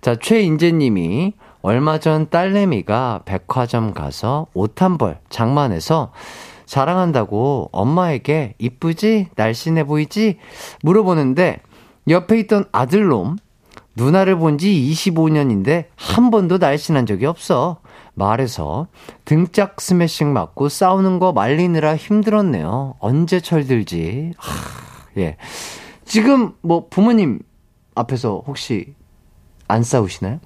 [0.00, 6.12] 자 최인재님이 얼마 전 딸내미가 백화점 가서 옷 한 벌 장만해서
[6.66, 10.36] 자랑한다고 엄마에게 이쁘지 날씬해 보이지
[10.82, 11.60] 물어보는데
[12.08, 13.36] 옆에 있던 아들놈
[13.96, 17.80] 누나를 본 지 25년인데 한 번도 날씬한 적이 없어.
[18.14, 18.88] 말해서
[19.24, 22.94] 등짝 스매싱 맞고 싸우는 거 말리느라 힘들었네요.
[22.98, 24.32] 언제 철들지?
[24.36, 25.36] 하, 예.
[26.04, 27.40] 지금 뭐 부모님
[27.94, 28.94] 앞에서 혹시
[29.68, 30.40] 안 싸우시나요?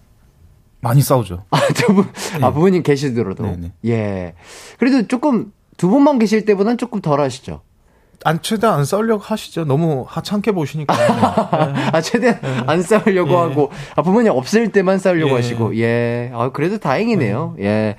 [0.80, 1.44] 많이 싸우죠.
[1.50, 2.04] 아, 두 분,
[2.42, 3.44] 아, 부모님 계시더라도.
[3.44, 3.72] 네네.
[3.86, 4.34] 예.
[4.78, 7.60] 그래도 조금 두 분만 계실 때보다는 조금 덜 하시죠.
[8.24, 10.94] 안 최대한 안 싸우려고 하시죠 너무 하찮게 보시니까
[11.92, 12.38] 아, 최대한
[12.68, 13.36] 안 싸우려고 예.
[13.36, 15.36] 하고, 아, 부모님 없을 때만 싸우려고 예.
[15.36, 16.30] 하시고, 예.
[16.34, 17.56] 아, 그래도 다행이네요.
[17.60, 17.96] 예.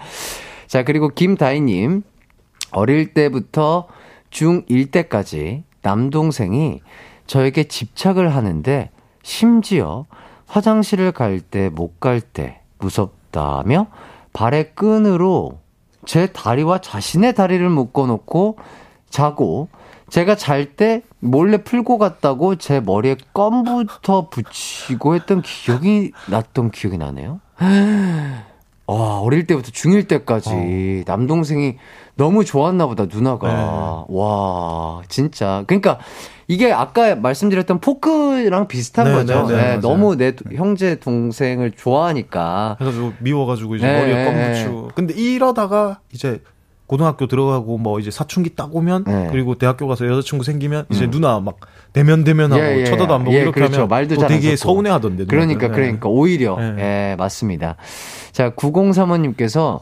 [0.67, 2.03] 자, 그리고 김다희님.
[2.71, 3.87] 어릴 때부터
[4.31, 6.81] 중1 때까지 남동생이
[7.27, 8.89] 저에게 집착을 하는데,
[9.21, 10.05] 심지어
[10.47, 13.87] 화장실을 갈 때, 못 갈 때, 무섭다며
[14.33, 15.59] 발의 끈으로
[16.05, 18.57] 제 다리와 자신의 다리를 묶어놓고
[19.09, 19.69] 자고
[20.13, 27.39] 제가 잘 때 몰래 풀고 갔다고 제 머리에 껌부터 붙이고 했던 기억이 났던 기억이 나네요.
[28.85, 31.77] 와, 어릴 때부터 중1 때까지 남동생이
[32.13, 34.05] 너무 좋았나 보다, 누나가.
[34.07, 35.63] 와, 진짜.
[35.65, 35.97] 그러니까
[36.47, 39.47] 이게 아까 말씀드렸던 포크랑 비슷한 네, 거죠.
[39.47, 39.79] 네, 네, 예, 맞아요.
[39.79, 42.77] 너무 내 형제, 동생을 좋아하니까.
[42.79, 44.51] 해가지고 미워가지고 이제 네, 머리에 네, 껌 네.
[44.51, 46.39] 붙이고 근데 이러다가 이제
[46.87, 49.27] 고등학교 들어가고 뭐 이제 사춘기 딱 오면 네.
[49.31, 51.57] 그리고 대학교 가서 여자친구 생기면 이제 누나 막
[51.93, 52.85] 대면 대면하고 예, 예.
[52.85, 53.75] 쳐다도 안 보고 예, 이렇게 그렇죠.
[53.75, 54.55] 하면 말도 또잘 되게.
[54.55, 55.81] 서운해하던데 그러니까, 누나들.
[55.81, 56.57] 그러니까, 오히려.
[56.57, 57.11] 네.
[57.11, 57.77] 예, 맞습니다.
[58.31, 59.81] 자, 9035님께서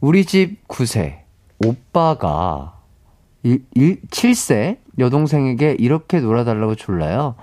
[0.00, 1.20] 우리 집 9세
[1.64, 2.78] 오빠가
[3.42, 3.62] 1,
[4.10, 7.36] 7세 여동생에게 이렇게 놀아달라고 졸라요.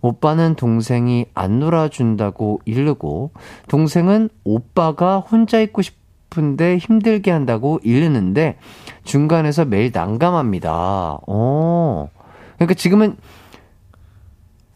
[0.00, 3.32] 오빠는 동생이 안 놀아준다고 이르고,
[3.68, 6.05] 동생은 오빠가 혼자 있고 싶
[6.38, 8.58] 은데 힘들게 한다고 이르는데,
[9.04, 11.18] 중간에서 매일 난감합니다.
[11.26, 12.08] 어.
[12.56, 13.16] 그러니까 지금은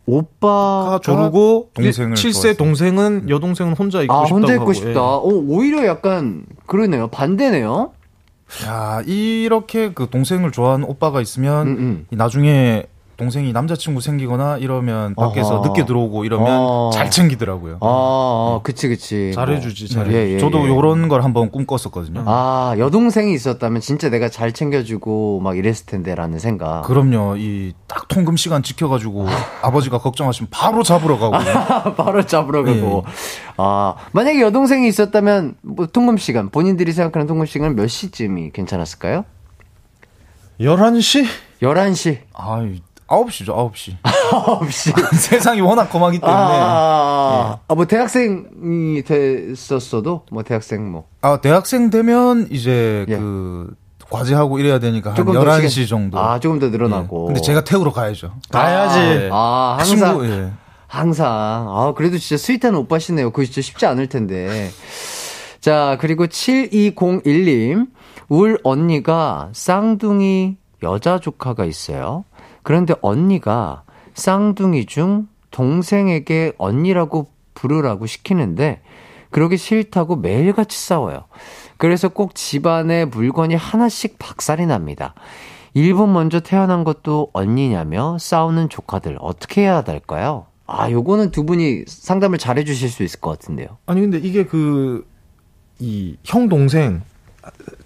[0.06, 2.54] 오빠가 가 조르고 동생을 7세 좋아했어요.
[2.54, 4.90] 동생은 여동생은 혼자 있고 아, 싶다고 혼자 있고 하고, 싶다.
[4.90, 4.96] 예.
[4.96, 7.08] 어, 오히려 약간, 그러네요.
[7.08, 7.92] 반대네요.
[8.66, 12.06] 야, 이렇게 그 동생을 좋아하는 오빠가 있으면 음, 음.
[12.10, 12.84] 이 나중에
[13.20, 15.68] 동생이 남자친구 생기거나 이러면 밖에서 어허.
[15.68, 16.90] 늦게 들어오고 이러면 어.
[16.92, 17.76] 잘 챙기더라고요.
[17.82, 19.32] 아, 아, 그치, 그치.
[19.34, 20.04] 잘해주지 뭐.
[20.04, 20.16] 잘해.
[20.16, 20.68] 예, 예, 저도 예.
[20.68, 22.24] 요런 걸 한번 꿈꿨었거든요.
[22.26, 26.82] 아, 여동생이 있었다면 진짜 내가 잘 챙겨주고 막 이랬을 텐데라는 생각.
[26.82, 27.36] 그럼요.
[27.36, 29.26] 이 딱 통금 시간 지켜가지고
[29.62, 31.34] 아버지가 걱정하시면 바로 잡으러 가고.
[31.96, 33.04] 바로 잡으러 가고.
[33.56, 39.24] 아, 만약에 여동생이 있었다면, 뭐, 통금 시간, 본인들이 생각하는 통금 시간은 몇 시쯤이 괜찮았을까요?
[40.60, 41.26] 11시?
[41.62, 42.18] 11시.
[42.32, 42.64] 아,
[43.10, 43.96] 9시죠, 9시.
[44.02, 45.14] 9시.
[45.16, 46.36] 세상이 워낙 험하기 때문에.
[46.38, 53.16] 아, 아, 뭐 대학생이 됐었어도 뭐 대학생 뭐 아, 대학생 되면 이제 예.
[53.16, 53.74] 그
[54.08, 56.18] 과제하고 이래야 되니까 한 조금 더 11시 시간- 정도.
[56.20, 57.24] 아, 조금 더 늘어나고.
[57.24, 57.26] 예.
[57.34, 58.32] 근데 제가 태우러 가야죠.
[58.50, 59.28] 가야지.
[59.32, 60.50] 아, 항상 친구, 예.
[60.86, 61.26] 항상.
[61.68, 63.30] 아, 그래도 진짜 스윗한 오빠시네요.
[63.32, 64.70] 그거 진짜 쉽지 않을 텐데.
[65.60, 67.88] 자, 그리고 7201님.
[68.28, 72.24] 울 언니가 쌍둥이 여자 조카가 있어요.
[72.62, 73.82] 그런데 언니가
[74.14, 78.82] 쌍둥이 중 동생에게 언니라고 부르라고 시키는데
[79.30, 81.24] 그러기 싫다고 매일같이 싸워요.
[81.76, 85.14] 그래서 꼭 집안에 물건이 하나씩 박살이 납니다.
[85.76, 90.46] 1분 먼저 태어난 것도 언니냐며 싸우는 조카들 어떻게 해야 될까요?
[90.66, 93.78] 아, 요거는 두 분이 상담을 잘 해주실 수 있을 것 같은데요.
[93.86, 95.04] 아니 근데 이게 그
[95.80, 97.02] 이 형 동생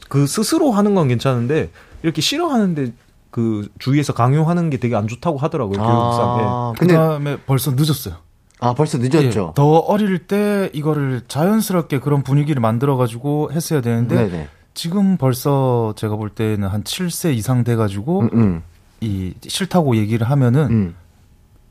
[0.09, 1.71] 그 스스로 하는 건 괜찮은데
[2.03, 2.93] 이렇게 싫어하는데
[3.35, 6.39] 그 주위에서 강요하는 게 되게 안 좋다고 하더라고요 교육상.
[6.39, 6.45] 예.
[6.47, 8.15] 아, 근데 그다음에 벌써 늦었어요.
[8.61, 9.47] 아 벌써 늦었죠.
[9.49, 14.49] 예, 더 어릴 때 이거를 자연스럽게 그런 분위기를 만들어 가지고 했어야 되는데 네네.
[14.73, 18.63] 지금 벌써 제가 볼 때는 한 7세 이상 돼 가지고 음, 음,
[19.01, 20.95] 이 싫다고 얘기를 하면은 음.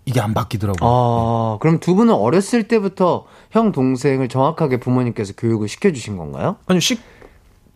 [0.04, 0.90] 이게 안 바뀌더라고요.
[0.90, 6.58] 아, 그럼 두 분은 어렸을 때부터 형 동생을 정확하게 부모님께서 교육을 시켜주신 건가요?
[6.66, 7.00] 아니 식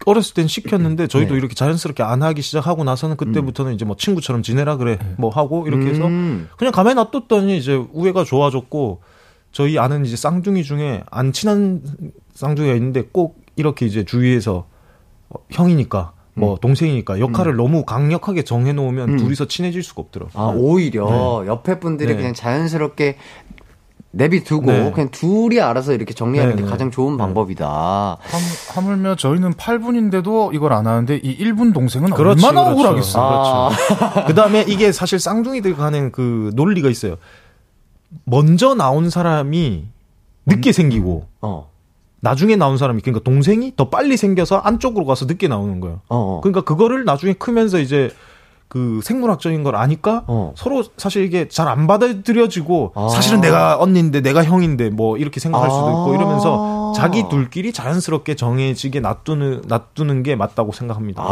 [0.05, 1.37] 어렸을 땐 시켰는데 저희도 네.
[1.37, 5.87] 이렇게 자연스럽게 안 하기 시작하고 나서는 그때부터는 이제 뭐 친구처럼 지내라 그래 뭐 하고 이렇게
[5.87, 6.47] 해서 음.
[6.57, 9.01] 그냥 가만히 놔뒀더니 이제 우애가 좋아졌고
[9.51, 11.81] 저희 아는 이제 쌍둥이 중에 안 친한
[12.33, 14.67] 쌍둥이가 있는데 꼭 이렇게 이제 주위에서
[15.29, 19.17] 어, 형이니까 뭐 동생이니까 역할을 너무 강력하게 정해놓으면 음.
[19.17, 20.41] 둘이서 친해질 수가 없더라고요.
[20.41, 22.15] 아, 오히려 옆에 분들이 네.
[22.15, 23.17] 그냥 자연스럽게
[24.17, 24.91] 내비두고 네.
[24.91, 26.69] 그냥 둘이 알아서 이렇게 정리하는 네, 게 네.
[26.69, 27.67] 가장 좋은 방법이다.
[28.19, 28.41] 함,
[28.75, 32.81] 하물며 저희는 8분인데도 이걸 안 하는데 이 1분 동생은 그렇지, 얼마나 그렇죠.
[32.81, 33.23] 억울하겠어요.
[33.23, 37.17] 아, 그 다음에 이게 사실 쌍둥이들 간의 그 논리가 있어요.
[38.23, 39.85] 먼저 나온 사람이
[40.47, 41.69] 늦게 생기고 어,
[42.21, 46.01] 나중에 나온 사람이 그러니까 동생이 더 빨리 생겨서 안쪽으로 가서 늦게 나오는 거예요.
[46.09, 46.41] 어, 어.
[46.41, 48.09] 그러니까 그거를 나중에 크면서 이제
[48.69, 50.53] 그 생물학적인 걸 아니까 어.
[50.55, 53.09] 서로 사실 이게 잘 안 받아들여지고 아.
[53.09, 56.15] 사실은 내가 언니인데 내가 형인데 뭐 이렇게 생각할 수도 있고 아.
[56.15, 61.21] 이러면서 자기 둘끼리 자연스럽게 정해지게 놔두는 놔두는 게 맞다고 생각합니다.
[61.23, 61.27] 아,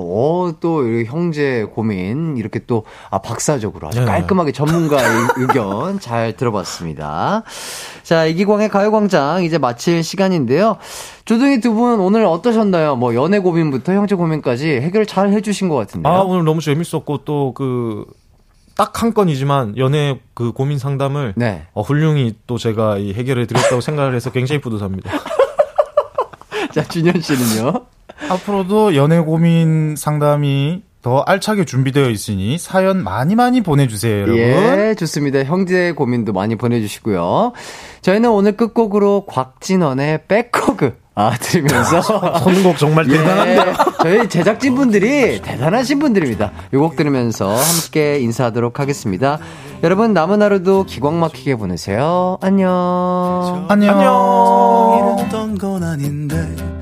[0.00, 4.06] 어, 또, 이 형제 고민, 이렇게 또, 아, 박사적으로 아주 네.
[4.06, 5.06] 깔끔하게 전문가의
[5.36, 7.42] 의견 잘 들어봤습니다.
[8.02, 10.76] 자, 이기광의 가요광장 이제 마칠 시간인데요.
[11.24, 12.96] 조둥이 두 분 오늘 어떠셨나요?
[12.96, 16.12] 뭐, 연애 고민부터 형제 고민까지 해결 잘 해주신 것 같은데요.
[16.12, 18.04] 아, 오늘 너무 재밌었고 또 그
[18.78, 21.66] 딱 한 건이지만 연애 그 고민 상담을 네.
[21.74, 25.10] 어, 훌륭히 또 제가 이 해결해 드렸다고 생각을 해서 굉장히 뿌듯합니다.
[26.72, 27.86] 자, 준현 씨는요?
[28.30, 34.36] 앞으로도 연애 고민 상담이 더 알차게 준비되어 있으니 사연 많이 많이 보내주세요, 여러분.
[34.38, 35.44] 예, 좋습니다.
[35.44, 37.52] 형제 고민도 많이 보내주시고요.
[38.02, 42.00] 저희는 오늘 끝곡으로 곽진언의 백허그 아 들으면서
[42.42, 43.58] 선곡 정말 대단한데.
[43.58, 46.52] 예, 저희 제작진 분들이 대단하신 분들입니다.
[46.74, 49.38] 요 곡 들으면서 함께 인사하도록 하겠습니다.
[49.84, 52.38] 여러분 남은 하루도 기광 막히게 보내세요.
[52.40, 53.66] 안녕.
[53.68, 55.16] 안녕.
[55.84, 56.77] 아닌데